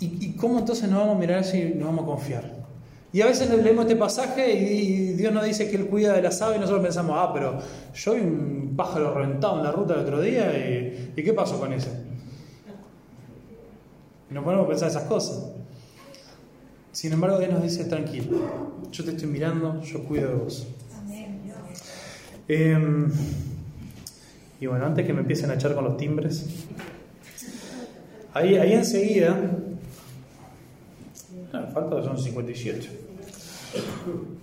y, 0.00 0.32
cómo 0.38 0.58
entonces 0.58 0.88
nos 0.88 1.00
vamos 1.00 1.16
a 1.16 1.18
mirar 1.18 1.44
si 1.44 1.64
nos 1.64 1.84
vamos 1.84 2.04
a 2.04 2.06
confiar? 2.06 2.59
Y 3.12 3.22
a 3.22 3.26
veces 3.26 3.50
leemos 3.50 3.86
este 3.86 3.96
pasaje 3.96 4.52
y 4.52 5.14
Dios 5.14 5.32
nos 5.32 5.44
dice 5.44 5.68
que 5.68 5.76
Él 5.76 5.86
cuida 5.86 6.12
de 6.12 6.22
las 6.22 6.40
aves 6.42 6.58
y 6.58 6.60
nosotros 6.60 6.84
pensamos, 6.84 7.16
ah, 7.18 7.32
pero 7.34 7.58
yo 7.92 8.14
vi 8.14 8.20
un 8.20 8.74
pájaro 8.76 9.12
reventado 9.14 9.58
en 9.58 9.64
la 9.64 9.72
ruta 9.72 9.94
el 9.94 10.00
otro 10.00 10.20
día 10.20 10.56
y, 10.56 11.12
¿y 11.16 11.22
qué 11.22 11.32
pasó 11.32 11.58
con 11.58 11.72
ese? 11.72 11.90
Y 14.30 14.34
nos 14.34 14.44
ponemos 14.44 14.66
a 14.66 14.68
pensar 14.68 14.88
esas 14.88 15.04
cosas. 15.04 15.50
Sin 16.92 17.12
embargo, 17.12 17.38
Dios 17.38 17.50
nos 17.50 17.62
dice, 17.62 17.84
tranquilo, 17.84 18.38
yo 18.92 19.04
te 19.04 19.10
estoy 19.10 19.28
mirando, 19.28 19.82
yo 19.82 20.04
cuido 20.04 20.28
de 20.28 20.34
vos. 20.34 20.68
Em, 22.46 23.10
y 24.60 24.66
bueno, 24.66 24.86
antes 24.86 25.06
que 25.06 25.12
me 25.12 25.20
empiecen 25.20 25.50
a 25.50 25.54
echar 25.54 25.74
con 25.74 25.84
los 25.84 25.96
timbres, 25.96 26.46
ahí, 28.34 28.56
ahí 28.56 28.72
enseguida 28.72 29.36
no, 31.52 31.66
falta 31.68 32.02
son 32.02 32.18
57. 32.18 32.88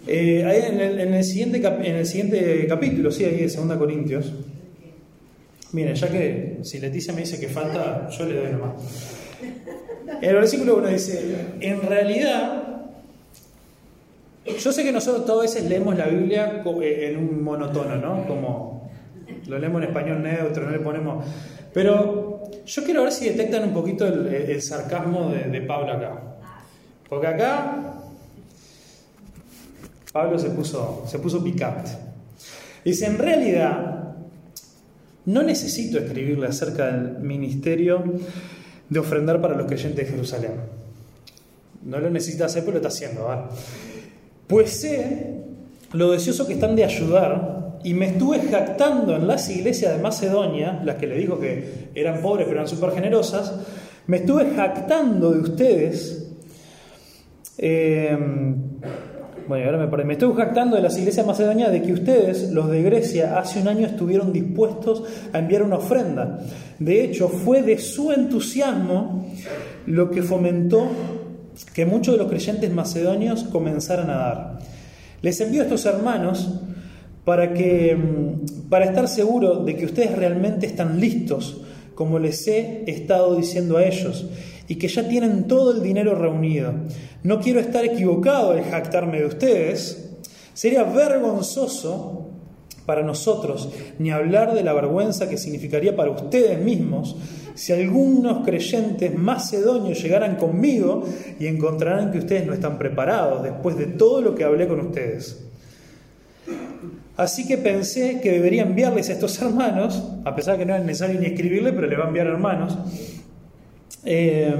Eh, 0.07 0.45
ahí 0.45 0.61
en 0.71 0.79
el, 1.13 1.23
siguiente 1.23 1.57
en 1.57 1.95
el 1.95 2.05
siguiente 2.05 2.65
capítulo, 2.67 3.11
sí, 3.11 3.25
ahí 3.25 3.35
de 3.35 3.47
2 3.47 3.77
Corintios. 3.77 4.33
Miren, 5.73 5.95
ya 5.95 6.07
que 6.07 6.59
si 6.63 6.79
Leticia 6.79 7.13
me 7.13 7.21
dice 7.21 7.39
que 7.39 7.49
falta, 7.49 8.07
yo 8.09 8.25
le 8.25 8.35
doy 8.35 8.51
nomás. 8.53 8.73
En 10.21 10.29
el 10.29 10.35
versículo 10.35 10.77
1 10.77 10.87
dice: 10.87 11.35
En 11.59 11.81
realidad, 11.81 12.67
yo 14.45 14.71
sé 14.71 14.83
que 14.83 14.93
nosotros 14.93 15.25
todas 15.25 15.53
veces 15.53 15.69
leemos 15.69 15.97
la 15.97 16.07
Biblia 16.07 16.63
eh, 16.81 17.09
en 17.11 17.17
un 17.17 17.43
monotono, 17.43 17.97
¿no? 17.97 18.25
Como 18.25 18.89
lo 19.47 19.59
leemos 19.59 19.81
en 19.83 19.89
español 19.89 20.23
neutro, 20.23 20.63
no 20.63 20.71
le 20.71 20.79
ponemos. 20.79 21.25
Pero 21.73 22.43
yo 22.65 22.83
quiero 22.85 23.03
ver 23.03 23.11
si 23.11 23.25
detectan 23.25 23.65
un 23.65 23.73
poquito 23.73 24.07
el, 24.07 24.61
sarcasmo 24.61 25.31
de, 25.31 25.49
de 25.49 25.61
Pablo 25.61 25.91
acá. 25.91 26.36
Porque 27.09 27.27
acá 27.27 27.93
Pablo 30.11 30.39
se 30.39 30.49
puso, 30.49 31.03
se 31.07 31.19
puso 31.19 31.43
picante. 31.43 31.91
Dice, 32.83 33.05
en 33.05 33.17
realidad, 33.17 34.15
no 35.25 35.43
necesito 35.43 35.99
escribirle 35.99 36.47
acerca 36.47 36.87
del 36.87 37.19
ministerio 37.19 38.03
de 38.89 38.99
ofrendar 38.99 39.41
para 39.41 39.55
los 39.55 39.67
creyentes 39.67 40.05
de 40.05 40.11
Jerusalén. 40.11 40.53
No 41.83 41.99
lo 41.99 42.09
necesita 42.09 42.45
hacer, 42.45 42.63
pero 42.63 42.73
lo 42.73 42.77
está 42.77 42.87
haciendo. 42.87 43.49
Pues 44.47 44.71
sé 44.71 45.43
lo 45.93 46.11
deseoso 46.11 46.47
que 46.47 46.53
están 46.53 46.75
de 46.75 46.83
ayudar 46.83 47.79
y 47.83 47.93
me 47.93 48.07
estuve 48.07 48.39
jactando 48.39 49.15
en 49.15 49.27
las 49.27 49.49
iglesias 49.49 49.95
de 49.95 50.01
Macedonia, 50.01 50.81
las 50.83 50.95
que 50.95 51.07
le 51.07 51.17
dijo 51.17 51.39
que 51.39 51.89
eran 51.95 52.21
pobres 52.21 52.45
pero 52.47 52.59
eran 52.59 52.67
súper 52.67 52.91
generosas, 52.91 53.53
me 54.07 54.17
estuve 54.17 54.53
jactando 54.55 55.31
de 55.31 55.39
ustedes 55.39 56.26
Em, 57.57 58.55
bueno, 59.47 59.65
ahora 59.65 59.87
me, 59.87 60.03
me 60.03 60.13
estoy 60.13 60.35
jactando 60.35 60.75
de 60.75 60.81
las 60.81 60.97
iglesias 60.97 61.25
macedonias 61.25 61.71
de 61.71 61.81
que 61.81 61.93
ustedes, 61.93 62.51
los 62.51 62.69
de 62.69 62.83
Grecia, 62.83 63.39
hace 63.39 63.61
un 63.61 63.67
año 63.67 63.87
estuvieron 63.87 64.33
dispuestos 64.33 65.03
a 65.33 65.39
enviar 65.39 65.63
una 65.63 65.77
ofrenda. 65.77 66.39
De 66.79 67.03
hecho, 67.03 67.29
fue 67.29 67.63
de 67.63 67.79
su 67.79 68.11
entusiasmo 68.11 69.25
lo 69.85 70.11
que 70.11 70.21
fomentó 70.21 70.89
que 71.73 71.85
muchos 71.85 72.13
de 72.13 72.19
los 72.19 72.29
creyentes 72.29 72.71
macedonios 72.71 73.45
comenzaran 73.45 74.09
a 74.09 74.17
dar. 74.17 74.59
Les 75.21 75.39
envío 75.41 75.61
a 75.61 75.63
estos 75.63 75.85
hermanos 75.85 76.61
para, 77.23 77.53
que, 77.53 77.91
em, 77.91 78.45
para 78.69 78.85
estar 78.85 79.07
seguro 79.07 79.63
de 79.63 79.75
que 79.75 79.85
ustedes 79.85 80.15
realmente 80.15 80.67
están 80.67 80.99
listos, 80.99 81.61
como 81.95 82.19
les 82.19 82.47
he 82.47 82.83
estado 82.85 83.35
diciendo 83.35 83.77
a 83.77 83.85
ellos 83.85 84.27
y 84.67 84.75
que 84.75 84.87
ya 84.87 85.07
tienen 85.07 85.47
todo 85.47 85.71
el 85.71 85.81
dinero 85.81 86.15
reunido. 86.15 86.73
No 87.23 87.39
quiero 87.39 87.59
estar 87.59 87.85
equivocado 87.85 88.51
al 88.51 88.63
jactarme 88.63 89.19
de 89.19 89.25
ustedes. 89.25 90.15
Sería 90.53 90.83
vergonzoso 90.83 92.27
para 92.85 93.03
nosotros, 93.03 93.69
ni 93.99 94.11
hablar 94.11 94.53
de 94.53 94.63
la 94.63 94.73
vergüenza 94.73 95.27
que 95.29 95.37
significaría 95.37 95.95
para 95.95 96.11
ustedes 96.11 96.59
mismos 96.59 97.17
si 97.57 97.73
algunos 97.73 98.45
creyentes 98.45 99.17
macedonios 99.17 100.01
llegaran 100.01 100.35
conmigo 100.35 101.03
y 101.39 101.47
encontraran 101.47 102.11
que 102.11 102.19
ustedes 102.19 102.45
no 102.45 102.53
están 102.53 102.77
preparados 102.77 103.41
después 103.41 103.75
de 103.77 103.87
todo 103.87 104.21
lo 104.21 104.35
que 104.35 104.43
hablé 104.43 104.67
con 104.67 104.79
ustedes. 104.79 105.43
Así 107.17 107.47
que 107.47 107.57
pensé 107.57 108.21
que 108.21 108.31
debería 108.31 108.61
enviarles 108.61 109.09
a 109.09 109.13
estos 109.13 109.41
hermanos, 109.41 110.03
a 110.23 110.35
pesar 110.35 110.53
de 110.53 110.59
que 110.59 110.65
no 110.67 110.75
es 110.75 110.83
necesario 110.83 111.19
ni 111.19 111.25
escribirle, 111.25 111.73
pero 111.73 111.87
le 111.87 111.97
va 111.97 112.05
a 112.05 112.07
enviar 112.09 112.27
hermanos. 112.27 112.77
Eh, 114.05 114.55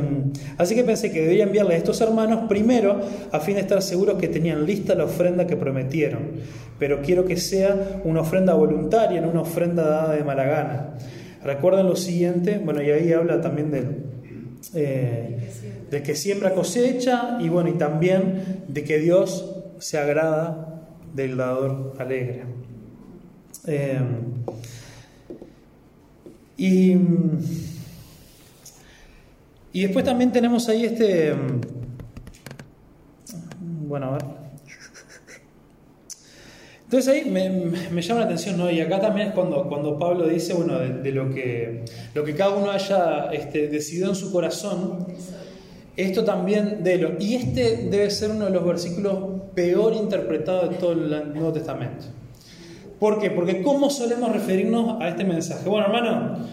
así 0.57 0.75
que 0.75 0.83
pensé 0.83 1.11
que 1.11 1.21
debería 1.21 1.43
enviarles 1.43 1.75
a 1.75 1.77
estos 1.77 2.01
hermanos 2.01 2.47
primero 2.49 2.99
a 3.31 3.39
fin 3.39 3.55
de 3.55 3.61
estar 3.61 3.81
seguros 3.81 4.17
que 4.19 4.27
tenían 4.27 4.65
lista 4.65 4.95
la 4.95 5.05
ofrenda 5.05 5.47
que 5.47 5.55
prometieron. 5.55 6.31
Pero 6.79 7.01
quiero 7.01 7.25
que 7.25 7.37
sea 7.37 8.01
una 8.03 8.21
ofrenda 8.21 8.53
voluntaria, 8.53 9.21
no 9.21 9.29
una 9.29 9.41
ofrenda 9.41 9.83
dada 9.83 10.15
de 10.15 10.23
mala 10.23 10.45
gana. 10.45 10.93
Recuerden 11.43 11.85
lo 11.85 11.95
siguiente, 11.95 12.59
bueno, 12.63 12.81
y 12.81 12.91
ahí 12.91 13.13
habla 13.13 13.41
también 13.41 13.71
del, 13.71 14.03
eh, 14.73 15.49
de 15.89 16.03
que 16.03 16.15
siembra 16.15 16.53
cosecha 16.53 17.37
y 17.39 17.49
bueno, 17.49 17.69
y 17.69 17.73
también 17.73 18.63
de 18.67 18.83
que 18.83 18.99
Dios 18.99 19.55
se 19.79 19.97
agrada 19.97 20.83
del 21.13 21.37
dador 21.37 21.93
alegre. 21.99 22.43
Eh, 23.65 23.99
y, 26.57 26.95
y 29.77 29.81
después 29.83 30.03
también 30.03 30.31
tenemos 30.31 30.67
ahí 30.69 30.85
este... 30.85 31.35
Bueno, 33.59 34.07
a 34.07 34.11
ver. 34.13 34.23
Entonces 36.85 37.13
ahí 37.13 37.29
me, 37.29 38.01
llama 38.01 38.21
la 38.21 38.25
atención, 38.25 38.57
¿no? 38.57 38.71
Y 38.71 38.81
acá 38.81 38.99
también 38.99 39.27
es 39.27 39.33
cuando, 39.35 39.67
cuando 39.69 39.99
Pablo 39.99 40.27
dice, 40.27 40.55
bueno, 40.55 40.79
de, 40.79 41.11
lo, 41.11 41.29
que, 41.29 41.85
lo 42.15 42.23
que 42.23 42.33
cada 42.33 42.55
uno 42.55 42.71
haya 42.71 43.29
este, 43.31 43.67
decidido 43.67 44.09
en 44.09 44.15
su 44.15 44.31
corazón, 44.31 45.05
esto 45.95 46.23
también 46.23 46.83
de 46.83 46.97
lo. 46.97 47.11
Y 47.19 47.35
este 47.35 47.87
debe 47.87 48.09
ser 48.09 48.31
uno 48.31 48.45
de 48.45 48.51
los 48.51 48.65
versículos 48.65 49.41
peor 49.53 49.93
interpretados 49.93 50.71
de 50.71 50.75
todo 50.77 50.93
el 50.93 51.33
Nuevo 51.35 51.53
Testamento. 51.53 52.07
¿Por 52.99 53.21
qué? 53.21 53.29
Porque 53.29 53.61
¿cómo 53.61 53.91
solemos 53.91 54.31
referirnos 54.31 54.99
a 54.99 55.09
este 55.09 55.23
mensaje? 55.23 55.69
Bueno, 55.69 55.85
hermano, 55.85 56.47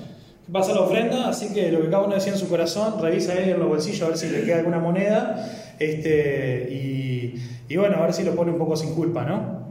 pasa 0.52 0.72
la 0.72 0.80
ofrenda, 0.80 1.28
así 1.28 1.52
que 1.52 1.72
lo 1.72 1.82
que 1.82 1.90
cada 1.90 2.04
uno 2.04 2.14
decía 2.14 2.32
en 2.32 2.38
su 2.38 2.48
corazón, 2.48 3.00
revisa 3.00 3.32
ahí 3.32 3.50
en 3.50 3.58
los 3.58 3.68
bolsillos 3.68 4.02
a 4.02 4.08
ver 4.08 4.18
si 4.18 4.28
le 4.28 4.44
queda 4.44 4.58
alguna 4.58 4.78
moneda, 4.78 5.50
este, 5.78 6.68
y, 6.70 7.76
bueno, 7.76 7.96
a 7.96 8.02
ver 8.02 8.12
si 8.12 8.22
lo 8.22 8.34
pone 8.34 8.52
un 8.52 8.58
poco 8.58 8.76
sin 8.76 8.94
culpa, 8.94 9.24
¿no? 9.24 9.64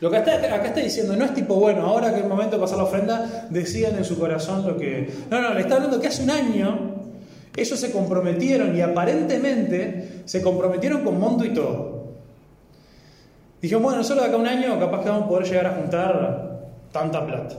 Lo 0.00 0.10
que 0.10 0.18
acá 0.18 0.66
está 0.66 0.80
diciendo 0.80 1.16
no 1.16 1.24
es 1.24 1.34
tipo, 1.34 1.54
bueno, 1.54 1.86
ahora 1.86 2.10
que 2.10 2.18
es 2.18 2.22
el 2.22 2.28
momento 2.28 2.56
de 2.56 2.62
pasar 2.62 2.78
la 2.78 2.84
ofrenda, 2.84 3.46
decían 3.50 3.96
en 3.96 4.04
su 4.04 4.18
corazón 4.18 4.66
lo 4.66 4.76
que... 4.76 5.10
No, 5.30 5.40
no, 5.40 5.54
le 5.54 5.62
está 5.62 5.76
hablando 5.76 6.00
que 6.00 6.08
hace 6.08 6.22
un 6.22 6.30
año 6.30 6.96
ellos 7.56 7.80
se 7.80 7.90
comprometieron 7.90 8.76
y 8.76 8.82
aparentemente 8.82 10.22
se 10.26 10.42
comprometieron 10.42 11.02
con 11.02 11.18
monto 11.18 11.44
y 11.46 11.54
todo. 11.54 11.96
Dijeron, 13.62 13.82
bueno, 13.82 14.04
solo 14.04 14.20
de 14.20 14.28
acá 14.28 14.36
a 14.36 14.40
un 14.40 14.46
año 14.46 14.78
capaz 14.78 15.02
que 15.02 15.08
vamos 15.08 15.24
a 15.24 15.28
poder 15.28 15.46
llegar 15.46 15.66
a 15.66 15.70
juntar 15.70 16.70
tanta 16.92 17.26
plata. 17.26 17.56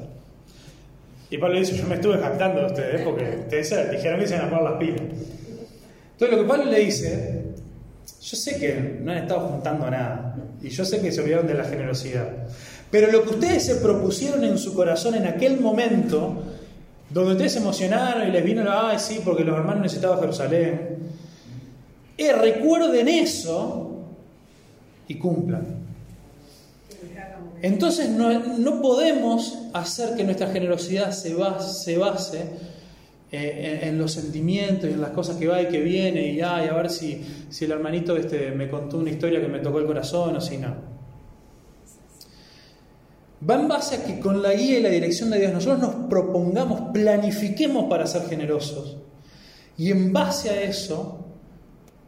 Y 1.29 1.37
Pablo 1.37 1.59
dice, 1.59 1.75
yo 1.75 1.85
me 1.85 1.95
estuve 1.95 2.17
jactando 2.17 2.61
de 2.61 2.65
ustedes 2.67 3.01
porque 3.01 3.39
ustedes 3.41 3.91
dijeron 3.91 4.19
que 4.19 4.27
se 4.27 4.35
iban 4.35 4.47
a 4.47 4.49
poner 4.49 4.63
las 4.63 4.79
pilas. 4.79 5.01
Entonces 6.13 6.37
lo 6.37 6.43
que 6.43 6.49
Pablo 6.49 6.65
le 6.71 6.79
dice, 6.79 7.43
yo 8.21 8.37
sé 8.37 8.57
que 8.57 8.99
no 9.01 9.11
han 9.11 9.19
estado 9.19 9.41
juntando 9.41 9.89
nada 9.91 10.35
y 10.61 10.69
yo 10.69 10.85
sé 10.85 11.01
que 11.01 11.11
se 11.11 11.21
olvidaron 11.21 11.47
de 11.47 11.53
la 11.53 11.65
generosidad. 11.65 12.29
Pero 12.89 13.11
lo 13.11 13.23
que 13.23 13.29
ustedes 13.31 13.65
se 13.65 13.75
propusieron 13.75 14.43
en 14.43 14.57
su 14.57 14.73
corazón 14.73 15.15
en 15.15 15.27
aquel 15.27 15.59
momento 15.59 16.43
donde 17.09 17.31
ustedes 17.33 17.53
se 17.53 17.59
emocionaron 17.59 18.27
y 18.27 18.31
les 18.31 18.43
vino 18.43 18.63
la, 18.63 18.89
ay, 18.89 18.99
sí, 18.99 19.21
porque 19.23 19.43
los 19.43 19.55
hermanos 19.55 19.83
necesitaban 19.83 20.19
Jerusalén. 20.19 20.97
Eh, 22.17 22.33
recuerden 22.33 23.07
eso 23.07 24.05
y 25.07 25.15
cumplan. 25.15 25.76
Entonces 27.61 28.09
no, 28.09 28.81
podemos 28.81 29.57
hacer 29.73 30.15
que 30.15 30.23
nuestra 30.23 30.47
generosidad 30.47 31.11
se 31.11 31.33
base, 31.33 31.83
se 31.83 31.97
base 31.97 32.45
eh, 33.31 33.79
en, 33.83 33.97
los 33.97 34.13
sentimientos 34.13 34.89
y 34.89 34.93
en 34.93 35.01
las 35.01 35.11
cosas 35.11 35.37
que 35.37 35.47
va 35.47 35.61
y 35.61 35.67
que 35.67 35.81
viene 35.81 36.27
y 36.31 36.41
ay, 36.41 36.67
a 36.67 36.73
ver 36.73 36.89
si, 36.89 37.21
si 37.49 37.65
el 37.65 37.71
hermanito 37.71 38.15
este, 38.15 38.51
me 38.51 38.69
contó 38.69 38.97
una 38.97 39.09
historia 39.09 39.41
que 39.41 39.47
me 39.47 39.59
tocó 39.59 39.79
el 39.79 39.85
corazón 39.85 40.35
o 40.35 40.41
si 40.41 40.57
no. 40.57 40.75
Va 43.47 43.55
en 43.55 43.67
base 43.67 43.95
a 43.95 44.03
que 44.03 44.19
con 44.19 44.41
la 44.41 44.53
guía 44.53 44.79
y 44.79 44.81
la 44.81 44.89
dirección 44.89 45.29
de 45.29 45.39
Dios 45.39 45.53
nosotros 45.53 45.79
nos 45.79 46.09
propongamos, 46.09 46.91
planifiquemos 46.91 47.85
para 47.85 48.07
ser 48.07 48.23
generosos. 48.27 48.97
Y 49.77 49.91
en 49.91 50.11
base 50.11 50.49
a 50.49 50.61
eso, 50.61 51.19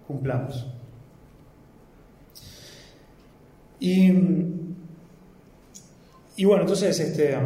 cumplamos. 0.07 0.65
Y, 3.79 4.11
y 6.39 6.45
bueno, 6.45 6.61
entonces, 6.61 6.97
este, 7.01 7.37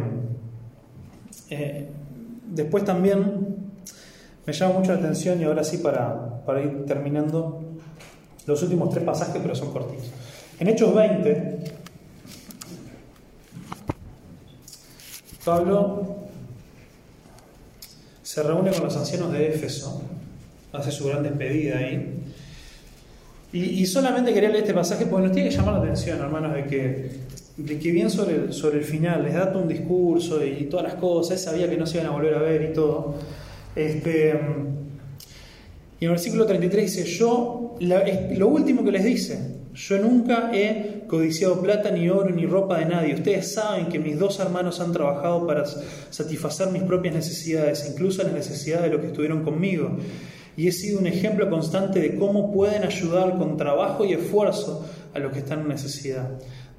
eh, 1.50 1.88
después 2.46 2.84
también 2.84 3.56
me 4.46 4.52
llama 4.52 4.78
mucho 4.78 4.92
la 4.92 4.98
atención, 4.98 5.40
y 5.40 5.44
ahora 5.44 5.64
sí 5.64 5.78
para, 5.78 6.44
para 6.44 6.62
ir 6.62 6.84
terminando, 6.86 7.60
los 8.46 8.62
últimos 8.62 8.90
tres 8.90 9.02
pasajes, 9.02 9.42
pero 9.42 9.56
son 9.56 9.72
cortitos. 9.72 10.12
En 10.60 10.68
Hechos 10.68 10.94
20, 10.94 11.58
Pablo 15.44 16.16
se 18.22 18.44
reúne 18.44 18.70
con 18.70 18.84
los 18.84 18.96
ancianos 18.96 19.32
de 19.32 19.48
Éfeso, 19.48 20.02
hace 20.72 20.92
su 20.92 21.08
gran 21.08 21.24
despedida 21.24 21.78
ahí. 21.78 22.22
Y, 23.52 23.86
solamente 23.86 24.32
quería 24.32 24.50
leer 24.50 24.62
este 24.62 24.74
pasaje 24.74 25.06
porque 25.06 25.26
nos 25.26 25.34
tiene 25.34 25.48
que 25.48 25.56
llamar 25.56 25.74
la 25.74 25.80
atención, 25.80 26.20
hermanos, 26.20 26.54
de 26.54 26.66
que, 26.66 27.10
que 27.56 27.92
bien 27.92 28.10
sobre 28.10 28.78
el, 28.78 28.84
final 28.84 29.22
les 29.22 29.34
da 29.34 29.52
todo 29.52 29.62
un 29.62 29.68
discurso 29.68 30.44
y 30.44 30.64
todas 30.64 30.84
las 30.84 30.94
cosas, 30.94 31.40
sabía 31.40 31.70
que 31.70 31.76
no 31.76 31.86
se 31.86 31.98
iban 31.98 32.08
a 32.08 32.10
volver 32.10 32.34
a 32.34 32.42
ver 32.42 32.70
y 32.70 32.72
todo. 32.72 33.14
Este, 33.76 34.30
y 36.00 36.04
en 36.04 36.10
el 36.10 36.10
versículo 36.10 36.46
33 36.46 36.94
dice, 36.94 37.08
yo, 37.08 37.76
lo 37.80 38.48
último 38.48 38.84
que 38.84 38.90
les 38.90 39.04
dice, 39.04 39.38
yo 39.74 39.98
nunca 39.98 40.50
he 40.52 41.04
codiciado 41.06 41.60
plata, 41.60 41.90
ni 41.90 42.08
oro, 42.08 42.30
ni 42.30 42.46
ropa 42.46 42.78
de 42.78 42.86
nadie. 42.86 43.14
Ustedes 43.14 43.54
saben 43.54 43.86
que 43.86 43.98
mis 43.98 44.18
dos 44.18 44.38
hermanos 44.38 44.80
han 44.80 44.92
trabajado 44.92 45.46
para 45.46 45.64
satisfacer 46.10 46.70
mis 46.70 46.82
propias 46.82 47.14
necesidades, 47.14 47.88
incluso 47.90 48.22
las 48.22 48.32
necesidades 48.32 48.84
de 48.84 48.90
los 48.90 49.00
que 49.00 49.08
estuvieron 49.08 49.44
conmigo. 49.44 49.96
Y 50.56 50.68
he 50.68 50.72
sido 50.72 51.00
un 51.00 51.06
ejemplo 51.08 51.50
constante 51.50 52.00
de 52.00 52.16
cómo 52.16 52.52
pueden 52.52 52.84
ayudar 52.84 53.36
con 53.36 53.56
trabajo 53.56 54.04
y 54.04 54.12
esfuerzo 54.12 54.86
a 55.12 55.18
los 55.18 55.32
que 55.32 55.40
están 55.40 55.60
en 55.60 55.68
necesidad. 55.68 56.30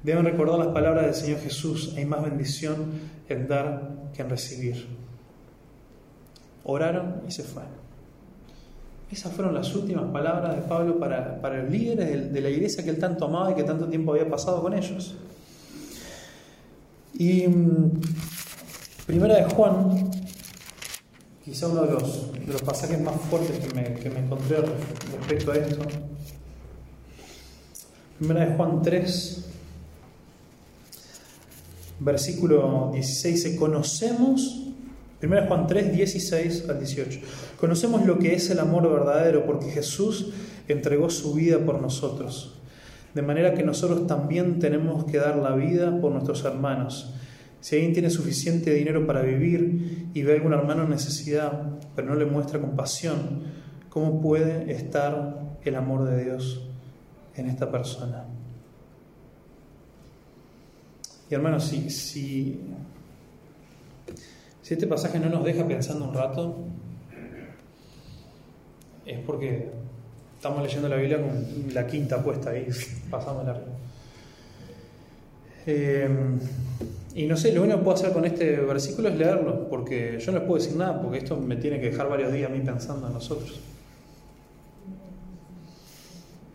Deben 0.06 0.24
recordar 0.24 0.60
las 0.60 0.68
palabras 0.68 1.06
del 1.06 1.14
Señor 1.14 1.40
Jesús. 1.40 1.92
Hay 1.96 2.04
más 2.04 2.22
bendición 2.22 2.92
en 3.28 3.48
dar 3.48 3.90
que 4.14 4.22
en 4.22 4.30
recibir. 4.30 4.86
Oraron 6.62 7.22
y 7.26 7.32
se 7.32 7.42
fueron. 7.42 7.72
Esas 9.10 9.32
fueron 9.32 9.52
las 9.52 9.74
últimas 9.74 10.04
palabras 10.12 10.54
de 10.54 10.62
Pablo 10.62 11.00
para, 11.00 11.40
para 11.40 11.60
los 11.60 11.72
líderes 11.72 12.32
de, 12.32 12.40
la 12.40 12.48
iglesia 12.48 12.84
que 12.84 12.90
él 12.90 13.00
tanto 13.00 13.24
amaba 13.24 13.50
y 13.50 13.56
que 13.56 13.64
tanto 13.64 13.88
tiempo 13.88 14.12
había 14.12 14.30
pasado 14.30 14.62
con 14.62 14.74
ellos. 14.74 15.16
Y 17.14 17.48
mm, 17.48 18.00
primera 19.08 19.34
de 19.34 19.44
Juan, 19.56 20.08
quizá 21.44 21.66
uno 21.66 21.82
de 21.82 21.92
los, 21.94 22.30
los 22.46 22.62
pasajes 22.62 23.00
más 23.00 23.16
fuertes 23.22 23.58
que 23.58 23.74
me, 23.74 23.94
que 23.94 24.08
me 24.08 24.20
encontré 24.20 24.58
respecto 25.18 25.50
a 25.50 25.56
esto. 25.56 25.82
Primera 28.20 28.46
de 28.46 28.54
Juan 28.54 28.82
3, 28.82 29.46
versículo 32.00 32.90
16, 32.92 33.42
se 33.42 33.56
conocemos 33.56 34.66
1 35.22 35.46
Juan 35.48 35.66
3, 35.66 35.92
16 35.96 36.68
al 36.68 36.78
18. 36.78 37.20
Conocemos 37.58 38.04
lo 38.04 38.18
que 38.18 38.34
es 38.34 38.50
el 38.50 38.58
amor 38.58 38.90
verdadero 38.90 39.46
porque 39.46 39.70
Jesús 39.70 40.32
entregó 40.68 41.08
su 41.08 41.32
vida 41.34 41.58
por 41.58 41.80
nosotros. 41.80 42.60
De 43.14 43.22
manera 43.22 43.54
que 43.54 43.62
nosotros 43.62 44.06
también 44.06 44.58
tenemos 44.58 45.04
que 45.04 45.16
dar 45.16 45.36
la 45.36 45.54
vida 45.54 46.00
por 46.00 46.12
nuestros 46.12 46.44
hermanos. 46.44 47.14
Si 47.60 47.76
alguien 47.76 47.94
tiene 47.94 48.10
suficiente 48.10 48.74
dinero 48.74 49.06
para 49.06 49.22
vivir 49.22 50.10
y 50.12 50.22
ve 50.22 50.32
a 50.32 50.36
algún 50.36 50.52
hermano 50.52 50.82
en 50.82 50.90
necesidad, 50.90 51.78
pero 51.94 52.08
no 52.08 52.14
le 52.14 52.26
muestra 52.26 52.60
compasión, 52.60 53.44
¿cómo 53.88 54.20
puede 54.20 54.70
estar 54.70 55.56
el 55.64 55.74
amor 55.76 56.04
de 56.04 56.24
Dios 56.24 56.68
en 57.36 57.48
esta 57.48 57.70
persona? 57.72 58.35
Y 61.30 61.34
hermanos, 61.34 61.64
si, 61.64 62.60
este 64.68 64.86
pasaje 64.86 65.18
no 65.18 65.28
nos 65.28 65.44
deja 65.44 65.66
pensando 65.66 66.08
un 66.08 66.14
rato, 66.14 66.64
es 69.04 69.18
porque 69.20 69.70
estamos 70.36 70.62
leyendo 70.62 70.88
la 70.88 70.96
Biblia 70.96 71.20
con 71.20 71.74
la 71.74 71.86
quinta 71.86 72.22
puesta 72.22 72.50
ahí, 72.50 72.66
pasamos 73.10 73.44
la 73.44 73.60
eh, 75.68 76.08
y 77.14 77.26
no 77.26 77.36
sé, 77.36 77.50
lo 77.52 77.62
único 77.62 77.78
que 77.78 77.84
puedo 77.84 77.96
hacer 77.96 78.12
con 78.12 78.24
este 78.24 78.56
versículo 78.56 79.08
es 79.08 79.16
leerlo, 79.16 79.68
porque 79.68 80.18
yo 80.20 80.32
no 80.32 80.38
les 80.38 80.46
puedo 80.46 80.62
decir 80.62 80.76
nada, 80.76 81.00
porque 81.00 81.18
esto 81.18 81.36
me 81.38 81.56
tiene 81.56 81.80
que 81.80 81.90
dejar 81.90 82.08
varios 82.08 82.32
días 82.32 82.50
a 82.50 82.54
mí 82.54 82.60
pensando 82.60 83.06
en 83.06 83.14
nosotros. 83.14 83.58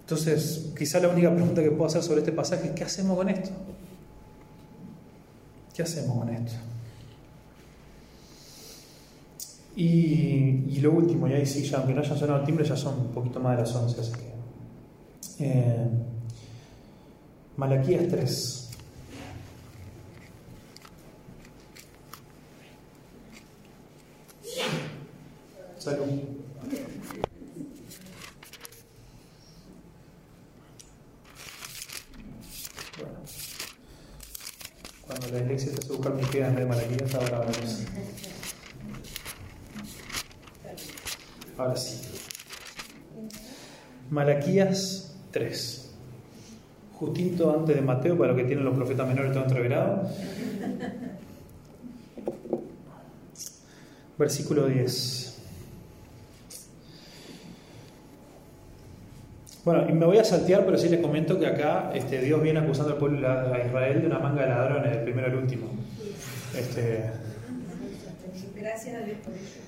Entonces, 0.01 0.71
quizá 0.77 0.99
la 0.99 1.09
única 1.09 1.33
pregunta 1.33 1.63
que 1.63 1.71
puedo 1.71 1.85
hacer 1.85 2.03
sobre 2.03 2.19
este 2.19 2.31
pasaje 2.31 2.67
es, 2.67 2.71
¿qué 2.73 2.83
hacemos 2.83 3.17
con 3.17 3.29
esto? 3.29 3.49
¿Qué 5.73 5.83
hacemos 5.83 6.17
con 6.17 6.29
esto? 6.29 6.53
Y, 9.75 10.79
lo 10.81 10.91
último, 10.91 11.27
y 11.27 11.33
ahí 11.33 11.45
sí, 11.45 11.63
ya, 11.63 11.77
aunque 11.77 11.93
no 11.93 12.01
haya 12.01 12.15
sonado 12.15 12.39
el 12.39 12.45
timbre, 12.45 12.65
ya 12.65 12.75
son 12.75 12.99
un 12.99 13.07
poquito 13.07 13.39
más 13.39 13.55
de 13.55 13.63
las 13.63 13.75
11, 13.75 14.01
así 14.01 14.11
que... 14.11 14.31
Eh, 15.39 15.87
Malaquías 17.57 18.07
3. 18.09 18.69
Salud. 25.77 26.05
Bueno, 32.97 33.13
cuando 35.07 35.27
la 35.29 35.39
iglesia 35.39 35.71
vez 36.49 36.55
de 36.57 36.65
Malaquías, 36.65 37.15
ahora 37.15 37.37
hablamos. 37.37 37.83
Ahora 41.57 41.75
sí. 41.75 42.01
Malaquías 44.09 45.15
3. 45.31 45.91
Justito 46.93 47.55
antes 47.55 47.75
de 47.75 47.81
Mateo, 47.81 48.17
para 48.17 48.31
lo 48.31 48.37
que 48.37 48.43
tienen 48.43 48.65
los 48.65 48.75
profetas 48.75 49.07
menores 49.07 49.31
todo 49.31 49.43
entreverado. 49.43 50.09
Versículo 54.17 54.67
10. 54.67 55.30
Bueno, 59.63 59.87
y 59.87 59.93
me 59.93 60.05
voy 60.05 60.17
a 60.17 60.23
saltear, 60.23 60.65
pero 60.65 60.77
sí 60.77 60.89
les 60.89 60.99
comento 60.99 61.39
que 61.39 61.45
acá 61.45 61.91
este, 61.93 62.19
Dios 62.19 62.41
viene 62.41 62.59
acusando 62.59 62.93
al 62.93 62.97
pueblo 62.97 63.19
de 63.19 63.65
Israel 63.67 64.01
de 64.01 64.07
una 64.07 64.17
manga 64.17 64.41
de 64.41 64.49
ladrones, 64.49 64.97
el 64.97 65.03
primero 65.03 65.27
el 65.27 65.35
último. 65.35 65.67
Este, 66.57 67.11
Gracias 68.61 68.95
a 68.95 69.05
Dios 69.05 69.17
por 69.23 69.33
eso. 69.33 69.59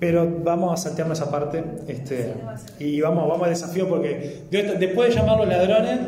Pero 0.00 0.40
vamos 0.42 0.72
a 0.72 0.82
saltearnos 0.82 1.18
esa 1.18 1.30
parte 1.30 1.62
este, 1.86 2.34
y 2.78 3.00
vamos, 3.00 3.28
vamos 3.28 3.44
al 3.44 3.50
desafío 3.50 3.88
porque 3.88 4.42
después 4.50 5.08
de 5.08 5.14
llamarlos 5.14 5.48
ladrones, 5.48 6.00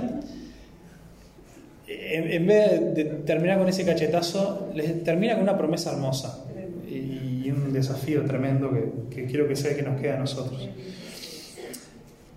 en, 1.86 2.46
vez 2.46 2.94
de 2.94 3.04
terminar 3.04 3.58
con 3.58 3.68
ese 3.68 3.84
cachetazo, 3.84 4.70
les 4.74 5.02
termina 5.04 5.34
con 5.34 5.44
una 5.44 5.56
promesa 5.56 5.92
hermosa 5.92 6.44
y 6.86 7.50
un 7.50 7.72
desafío 7.72 8.24
tremendo 8.24 8.70
que, 8.70 9.14
que 9.14 9.24
quiero 9.26 9.48
que 9.48 9.56
sea 9.56 9.74
que 9.74 9.82
nos 9.82 9.98
quede 9.98 10.12
a 10.12 10.18
nosotros. 10.18 10.68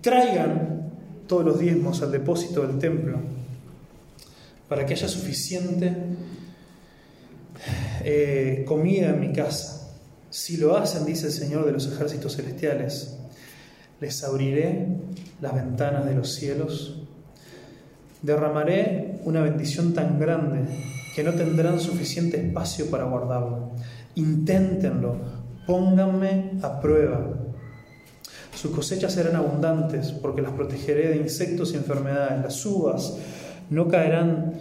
Traigan 0.02 0.90
todos 1.26 1.44
los 1.44 1.58
diezmos 1.58 2.02
al 2.02 2.12
depósito 2.12 2.66
del 2.66 2.78
templo 2.78 3.18
para 4.68 4.84
que 4.84 4.92
haya 4.92 5.08
suficiente 5.08 5.96
eh, 8.04 8.64
comida 8.66 9.08
en 9.10 9.20
mi 9.20 9.32
casa 9.32 9.82
si 10.32 10.56
lo 10.56 10.78
hacen, 10.78 11.04
dice 11.04 11.26
el 11.26 11.32
Señor 11.32 11.66
de 11.66 11.72
los 11.72 11.86
ejércitos 11.86 12.36
celestiales, 12.36 13.18
les 14.00 14.24
abriré 14.24 14.86
las 15.42 15.54
ventanas 15.54 16.06
de 16.06 16.14
los 16.14 16.34
cielos, 16.34 17.02
derramaré 18.22 19.20
una 19.24 19.42
bendición 19.42 19.92
tan 19.92 20.18
grande 20.18 20.60
que 21.14 21.22
no 21.22 21.34
tendrán 21.34 21.78
suficiente 21.80 22.40
espacio 22.40 22.90
para 22.90 23.04
guardarla. 23.04 23.58
Inténtenlo, 24.14 25.16
pónganme 25.66 26.52
a 26.62 26.80
prueba. 26.80 27.41
Sus 28.62 28.70
cosechas 28.70 29.14
serán 29.14 29.34
abundantes 29.34 30.12
porque 30.12 30.40
las 30.40 30.52
protegeré 30.52 31.08
de 31.08 31.16
insectos 31.16 31.72
y 31.72 31.76
enfermedades. 31.78 32.44
Las 32.44 32.64
uvas 32.64 33.16
no 33.70 33.88
caerán 33.88 34.52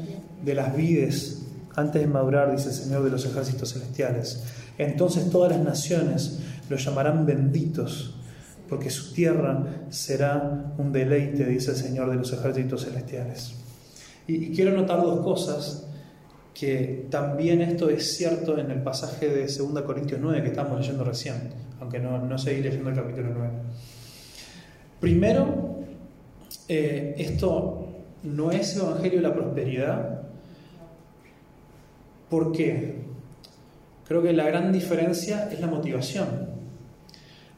de 0.43 0.55
las 0.55 0.75
vides 0.75 1.43
antes 1.75 2.01
de 2.01 2.07
madurar, 2.07 2.51
dice 2.51 2.69
el 2.69 2.73
Señor 2.73 3.03
de 3.03 3.11
los 3.11 3.23
ejércitos 3.27 3.73
celestiales. 3.73 4.43
Entonces 4.79 5.29
todas 5.29 5.51
las 5.51 5.63
naciones 5.63 6.39
lo 6.67 6.77
llamarán 6.77 7.27
benditos, 7.27 8.15
porque 8.67 8.89
su 8.89 9.13
tierra 9.13 9.67
será 9.91 10.73
un 10.79 10.91
deleite, 10.91 11.45
dice 11.45 11.69
el 11.69 11.77
Señor 11.77 12.09
de 12.09 12.15
los 12.15 12.33
ejércitos 12.33 12.85
celestiales. 12.85 13.53
Y, 14.25 14.49
quiero 14.49 14.71
notar 14.71 15.03
dos 15.03 15.23
cosas, 15.23 15.85
que 16.61 17.07
también 17.09 17.59
esto 17.63 17.89
es 17.89 18.15
cierto 18.15 18.55
en 18.59 18.69
el 18.69 18.83
pasaje 18.83 19.29
de 19.29 19.47
2 19.47 19.81
Corintios 19.81 20.19
9 20.21 20.43
que 20.43 20.49
estamos 20.49 20.79
leyendo 20.79 21.03
recién, 21.03 21.49
aunque 21.79 21.97
no, 21.97 22.19
no 22.19 22.37
seguí 22.37 22.61
leyendo 22.61 22.91
el 22.91 22.95
capítulo 22.95 23.29
9. 23.35 23.51
Primero, 24.99 25.79
eh, 26.67 27.15
esto 27.17 27.87
no 28.21 28.51
es 28.51 28.77
evangelio 28.77 29.21
de 29.21 29.27
la 29.27 29.33
prosperidad. 29.33 30.21
¿Por 32.29 32.51
qué? 32.51 33.05
Creo 34.07 34.21
que 34.21 34.31
la 34.31 34.45
gran 34.45 34.71
diferencia 34.71 35.49
es 35.51 35.59
la 35.59 35.65
motivación. 35.65 36.47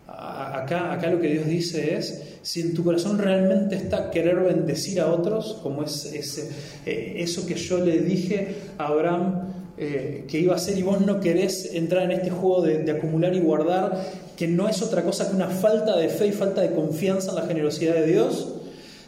Acá, 0.08 0.94
acá 0.94 1.10
lo 1.10 1.20
que 1.20 1.28
Dios 1.28 1.46
dice 1.46 1.98
es, 1.98 2.33
si 2.44 2.62
en 2.62 2.74
tu 2.74 2.84
corazón 2.84 3.18
realmente 3.18 3.76
está 3.76 4.12
querer 4.12 4.36
bendecir 4.42 5.00
a 5.00 5.08
otros, 5.08 5.60
como 5.64 5.82
es 5.82 6.06
ese, 6.14 6.50
eh, 6.86 7.16
eso 7.18 7.48
que 7.48 7.56
yo 7.56 7.80
le 7.80 8.00
dije 8.00 8.56
a 8.78 8.88
Abraham 8.88 9.54
eh, 9.78 10.26
que 10.28 10.40
iba 10.40 10.54
a 10.54 10.58
hacer 10.58 10.78
y 10.78 10.84
vos 10.84 11.02
no 11.02 11.20
querés 11.20 11.74
entrar 11.74 12.04
en 12.04 12.12
este 12.12 12.30
juego 12.30 12.62
de, 12.62 12.80
de, 12.80 12.92
acumular 12.92 13.34
y 13.34 13.40
guardar, 13.40 13.98
que 14.38 14.48
no 14.48 14.70
es 14.70 14.84
otra 14.84 15.04
cosa 15.04 15.28
que 15.30 15.36
una 15.36 15.48
falta 15.48 15.98
de 15.98 16.10
fe 16.10 16.28
y 16.28 16.32
falta 16.32 16.62
de 16.62 16.72
confianza 16.72 17.32
en 17.32 17.38
la 17.38 17.48
generosidad 17.48 17.96
de 17.96 18.06
Dios, 18.06 18.54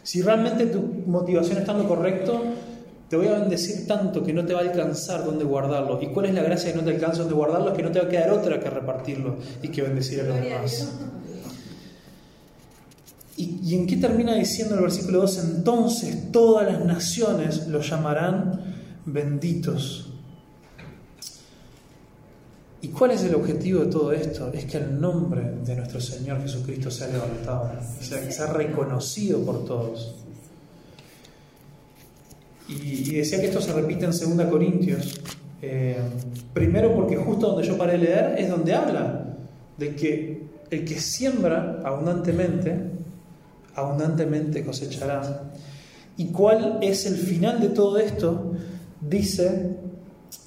si 0.02 0.22
realmente 0.22 0.66
tu 0.66 0.80
motivación 1.06 1.58
está 1.58 1.72
en 1.72 1.78
lo 1.78 1.88
correcto, 1.88 2.42
te 3.08 3.16
voy 3.16 3.28
a 3.28 3.38
bendecir 3.38 3.86
tanto 3.86 4.24
que 4.24 4.32
no 4.32 4.44
te 4.44 4.54
va 4.54 4.60
a 4.60 4.62
alcanzar 4.62 5.24
donde 5.24 5.44
guardarlo. 5.44 6.00
¿Y 6.02 6.08
cuál 6.08 6.26
es 6.26 6.34
la 6.34 6.42
gracia 6.42 6.72
que 6.72 6.78
no 6.78 6.84
te 6.84 6.90
alcanza 6.90 7.20
donde 7.20 7.34
guardarlo? 7.34 7.68
Es 7.68 7.76
que 7.76 7.82
no 7.82 7.92
te 7.92 8.00
va 8.00 8.06
a 8.06 8.08
quedar 8.08 8.30
otra 8.30 8.58
que 8.58 8.68
repartirlo 8.68 9.36
y 9.62 9.68
que 9.68 9.82
bendecir 9.82 10.20
a 10.20 10.24
los 10.24 10.40
demás. 10.40 10.92
¿Y, 13.36 13.60
¿Y 13.62 13.74
en 13.74 13.86
qué 13.86 13.96
termina 13.96 14.34
diciendo 14.34 14.74
el 14.74 14.82
versículo 14.82 15.20
2? 15.20 15.44
Entonces 15.56 16.32
todas 16.32 16.66
las 16.66 16.84
naciones 16.84 17.66
lo 17.68 17.80
llamarán 17.80 18.74
benditos. 19.04 20.06
¿Y 22.82 22.88
cuál 22.88 23.12
es 23.12 23.24
el 23.24 23.34
objetivo 23.34 23.80
de 23.80 23.90
todo 23.90 24.12
esto? 24.12 24.52
Es 24.52 24.64
que 24.66 24.76
el 24.76 25.00
nombre 25.00 25.42
de 25.64 25.74
nuestro 25.74 26.00
Señor 26.00 26.40
Jesucristo 26.40 26.90
sea 26.90 27.08
levantado, 27.08 27.72
sea, 28.00 28.22
que 28.22 28.30
sea 28.30 28.52
reconocido 28.52 29.40
por 29.40 29.64
todos. 29.64 30.14
Y, 32.68 33.14
decía 33.14 33.40
que 33.40 33.46
esto 33.46 33.60
se 33.60 33.72
repite 33.72 34.04
en 34.04 34.10
2 34.10 34.46
Corintios. 34.48 35.20
Eh, 35.62 35.96
primero 36.52 36.94
porque 36.94 37.16
justo 37.16 37.48
donde 37.48 37.66
yo 37.66 37.78
paré 37.78 37.92
de 37.92 37.98
leer 37.98 38.34
es 38.38 38.48
donde 38.48 38.74
habla 38.74 39.36
de 39.78 39.96
que 39.96 40.46
el 40.70 40.84
que 40.84 41.00
siembra 41.00 41.80
abundantemente, 41.84 42.95
abundantemente 43.76 44.64
cosechará. 44.64 45.44
¿Y 46.16 46.26
cuál 46.26 46.78
es 46.82 47.06
el 47.06 47.16
final 47.16 47.60
de 47.60 47.68
todo 47.68 47.98
esto? 47.98 48.52
Dice 49.00 49.76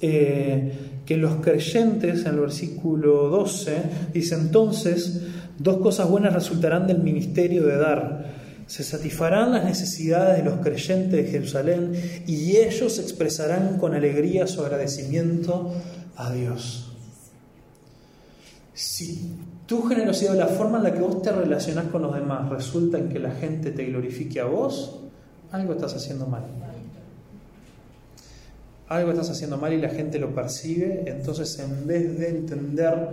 eh, 0.00 0.72
que 1.06 1.16
los 1.16 1.36
creyentes, 1.36 2.20
en 2.26 2.34
el 2.34 2.40
versículo 2.40 3.28
12, 3.28 3.76
dice 4.12 4.34
entonces, 4.34 5.22
dos 5.58 5.78
cosas 5.78 6.10
buenas 6.10 6.34
resultarán 6.34 6.86
del 6.86 6.98
ministerio 6.98 7.64
de 7.64 7.76
dar 7.76 8.40
se 8.70 8.84
satisfarán 8.84 9.50
las 9.50 9.64
necesidades 9.64 10.38
de 10.38 10.48
los 10.48 10.60
creyentes 10.60 11.10
de 11.10 11.24
Jerusalén 11.24 11.90
y 12.28 12.56
ellos 12.56 13.00
expresarán 13.00 13.78
con 13.78 13.96
alegría 13.96 14.46
su 14.46 14.62
agradecimiento 14.62 15.74
a 16.14 16.30
Dios. 16.32 16.89
Si 18.80 19.36
tu 19.66 19.82
generosidad, 19.82 20.34
la 20.34 20.46
forma 20.46 20.78
en 20.78 20.84
la 20.84 20.94
que 20.94 21.00
vos 21.00 21.20
te 21.20 21.30
relacionás 21.30 21.88
con 21.88 22.00
los 22.00 22.14
demás, 22.14 22.48
resulta 22.48 22.96
en 22.96 23.10
que 23.10 23.18
la 23.18 23.30
gente 23.30 23.72
te 23.72 23.84
glorifique 23.84 24.40
a 24.40 24.46
vos, 24.46 25.02
algo 25.52 25.74
estás 25.74 25.94
haciendo 25.96 26.26
mal. 26.26 26.44
Algo 28.88 29.10
estás 29.10 29.28
haciendo 29.28 29.58
mal 29.58 29.74
y 29.74 29.82
la 29.82 29.90
gente 29.90 30.18
lo 30.18 30.34
percibe, 30.34 31.04
entonces 31.06 31.58
en 31.58 31.86
vez 31.86 32.18
de 32.18 32.30
entender 32.30 33.08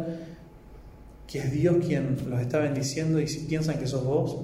que 1.27 1.39
es 1.39 1.51
Dios 1.51 1.85
quien 1.85 2.15
los 2.29 2.39
está 2.39 2.59
bendiciendo 2.59 3.19
y 3.19 3.27
si 3.27 3.39
piensan 3.39 3.77
que 3.77 3.87
sos 3.87 4.05
vos, 4.05 4.37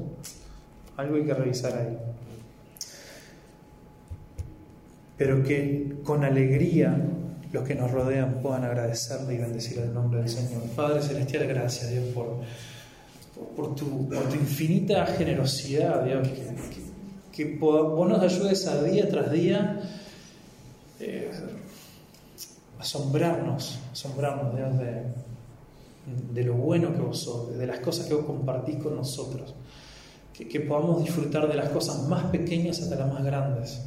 algo 0.98 1.16
hay 1.16 1.24
que 1.24 1.34
revisar 1.34 1.74
ahí. 1.78 1.98
Pero 5.18 5.42
que 5.42 6.00
con 6.04 6.26
alegría 6.26 6.98
los 7.54 7.64
que 7.66 7.76
nos 7.76 7.92
rodean 7.92 8.42
puedan 8.42 8.66
agradecerle 8.66 9.36
y 9.36 9.38
bendecir 9.38 9.80
el 9.80 9.94
nombre 9.94 10.20
del 10.20 10.30
Señor. 10.30 10.64
Padre 10.76 11.02
Celestial, 11.02 11.48
gracias 11.48 11.92
Dios 11.92 12.06
por, 12.14 12.42
por 13.56 13.76
tu, 13.76 14.10
por 14.10 14.28
tu 14.28 14.36
infinita 14.36 15.06
generosidad, 15.06 16.04
Dios, 16.04 16.28
que, 16.28 17.46
que, 17.46 17.58
vos 17.58 18.10
nos 18.10 18.22
ayudes 18.22 18.68
a 18.68 18.84
día 18.84 19.08
tras 19.08 19.32
día 19.32 19.82
eh, 21.00 21.32
asombrarnos, 22.80 23.80
asombrarnos, 23.92 24.56
Dios, 24.56 24.78
de, 24.80 25.04
de 26.34 26.44
lo 26.44 26.56
bueno 26.56 26.94
que 26.94 27.02
vos 27.02 27.20
sos, 27.20 27.58
de 27.58 27.68
las 27.68 27.80
cosas 27.80 28.08
que 28.08 28.14
vos 28.14 28.26
compartís 28.26 28.78
con 28.78 28.96
nosotros. 28.96 29.54
Que, 30.34 30.60
podamos 30.62 31.04
disfrutar 31.04 31.48
de 31.48 31.54
las 31.54 31.70
cosas 31.70 32.08
más 32.08 32.26
pequeñas 32.26 32.82
hasta 32.82 32.96
las 32.96 33.14
más 33.14 33.24
grandes. 33.24 33.82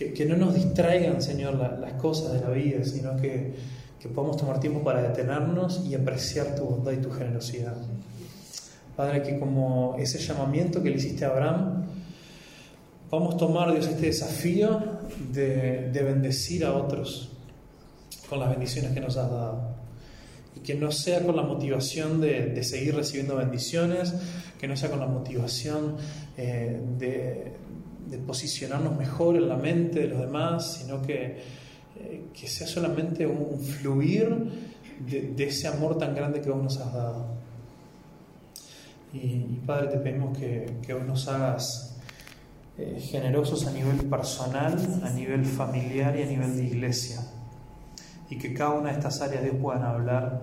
Que, 0.00 0.24
no 0.24 0.36
nos 0.36 0.54
distraigan, 0.54 1.20
Señor, 1.20 1.54
las 1.56 1.92
cosas 1.94 2.32
de 2.32 2.40
la 2.40 2.48
vida, 2.48 2.82
sino 2.84 3.16
que, 3.16 3.54
que 4.00 4.08
podamos 4.08 4.38
tomar 4.38 4.58
tiempo 4.58 4.82
para 4.82 5.02
detenernos 5.02 5.84
y 5.86 5.94
apreciar 5.94 6.54
tu 6.54 6.64
bondad 6.64 6.92
y 6.92 6.96
tu 6.96 7.10
generosidad. 7.10 7.76
Padre, 8.96 9.22
que 9.22 9.38
como 9.38 9.96
ese 9.98 10.18
llamamiento 10.18 10.82
que 10.82 10.88
le 10.88 10.96
hiciste 10.96 11.26
a 11.26 11.28
Abraham, 11.28 11.84
vamos 13.10 13.34
a 13.34 13.36
tomar, 13.36 13.72
Dios, 13.72 13.86
este 13.88 14.06
desafío 14.06 14.80
de, 15.32 15.90
de 15.90 16.02
bendecir 16.02 16.64
a 16.64 16.72
otros 16.72 17.30
con 18.30 18.40
las 18.40 18.48
bendiciones 18.48 18.92
que 18.92 19.00
nos 19.00 19.18
has 19.18 19.30
dado 19.30 19.80
y 20.56 20.60
que 20.60 20.74
no 20.74 20.90
sea 20.90 21.22
con 21.24 21.36
la 21.36 21.42
motivación 21.42 22.20
de, 22.20 22.62
seguir 22.62 22.94
recibiendo 22.94 23.36
bendiciones, 23.36 24.14
que 24.58 24.66
no 24.66 24.76
sea 24.76 24.90
con 24.90 25.00
la 25.00 25.06
motivación 25.06 25.96
eh, 26.36 26.80
de, 26.98 27.52
posicionarnos 28.18 28.96
mejor 28.96 29.36
en 29.36 29.48
la 29.48 29.56
mente 29.56 30.00
de 30.00 30.08
los 30.08 30.20
demás, 30.20 30.74
sino 30.74 31.02
que, 31.02 31.42
eh, 31.98 32.24
que 32.32 32.48
sea 32.48 32.66
solamente 32.66 33.26
un, 33.26 33.60
fluir 33.60 34.70
de, 35.06 35.44
ese 35.44 35.68
amor 35.68 35.98
tan 35.98 36.14
grande 36.14 36.40
que 36.40 36.50
vos 36.50 36.62
nos 36.62 36.78
has 36.78 36.92
dado. 36.92 37.26
Y, 39.12 39.38
Padre, 39.66 39.88
te 39.88 39.98
pedimos 39.98 40.36
que, 40.38 40.78
que 40.82 40.94
vos 40.94 41.04
nos 41.04 41.26
hagas 41.28 41.98
eh, 42.78 43.00
generosos 43.00 43.66
a 43.66 43.72
nivel 43.72 43.96
personal, 44.06 44.76
a 45.04 45.10
nivel 45.10 45.44
familiar 45.44 46.16
y 46.16 46.22
a 46.22 46.26
nivel 46.26 46.56
de 46.56 46.64
iglesia 46.64 47.20
y 48.30 48.38
que 48.38 48.54
cada 48.54 48.70
una 48.70 48.90
de 48.90 48.98
estas 48.98 49.20
áreas 49.20 49.42
Dios 49.42 49.56
puedan 49.60 49.82
hablar 49.82 50.40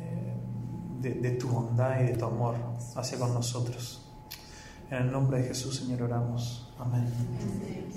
eh, 0.00 1.00
de, 1.00 1.14
de, 1.14 1.30
tu 1.36 1.48
bondad 1.48 2.00
y 2.00 2.06
de 2.06 2.16
tu 2.16 2.24
amor 2.24 2.56
hacia 2.96 3.18
con 3.18 3.32
nosotros. 3.32 4.02
En 4.90 4.98
el 4.98 5.12
nombre 5.12 5.38
de 5.38 5.48
Jesús, 5.48 5.76
Señor, 5.76 6.02
oramos. 6.02 6.63
Amen. 6.80 7.94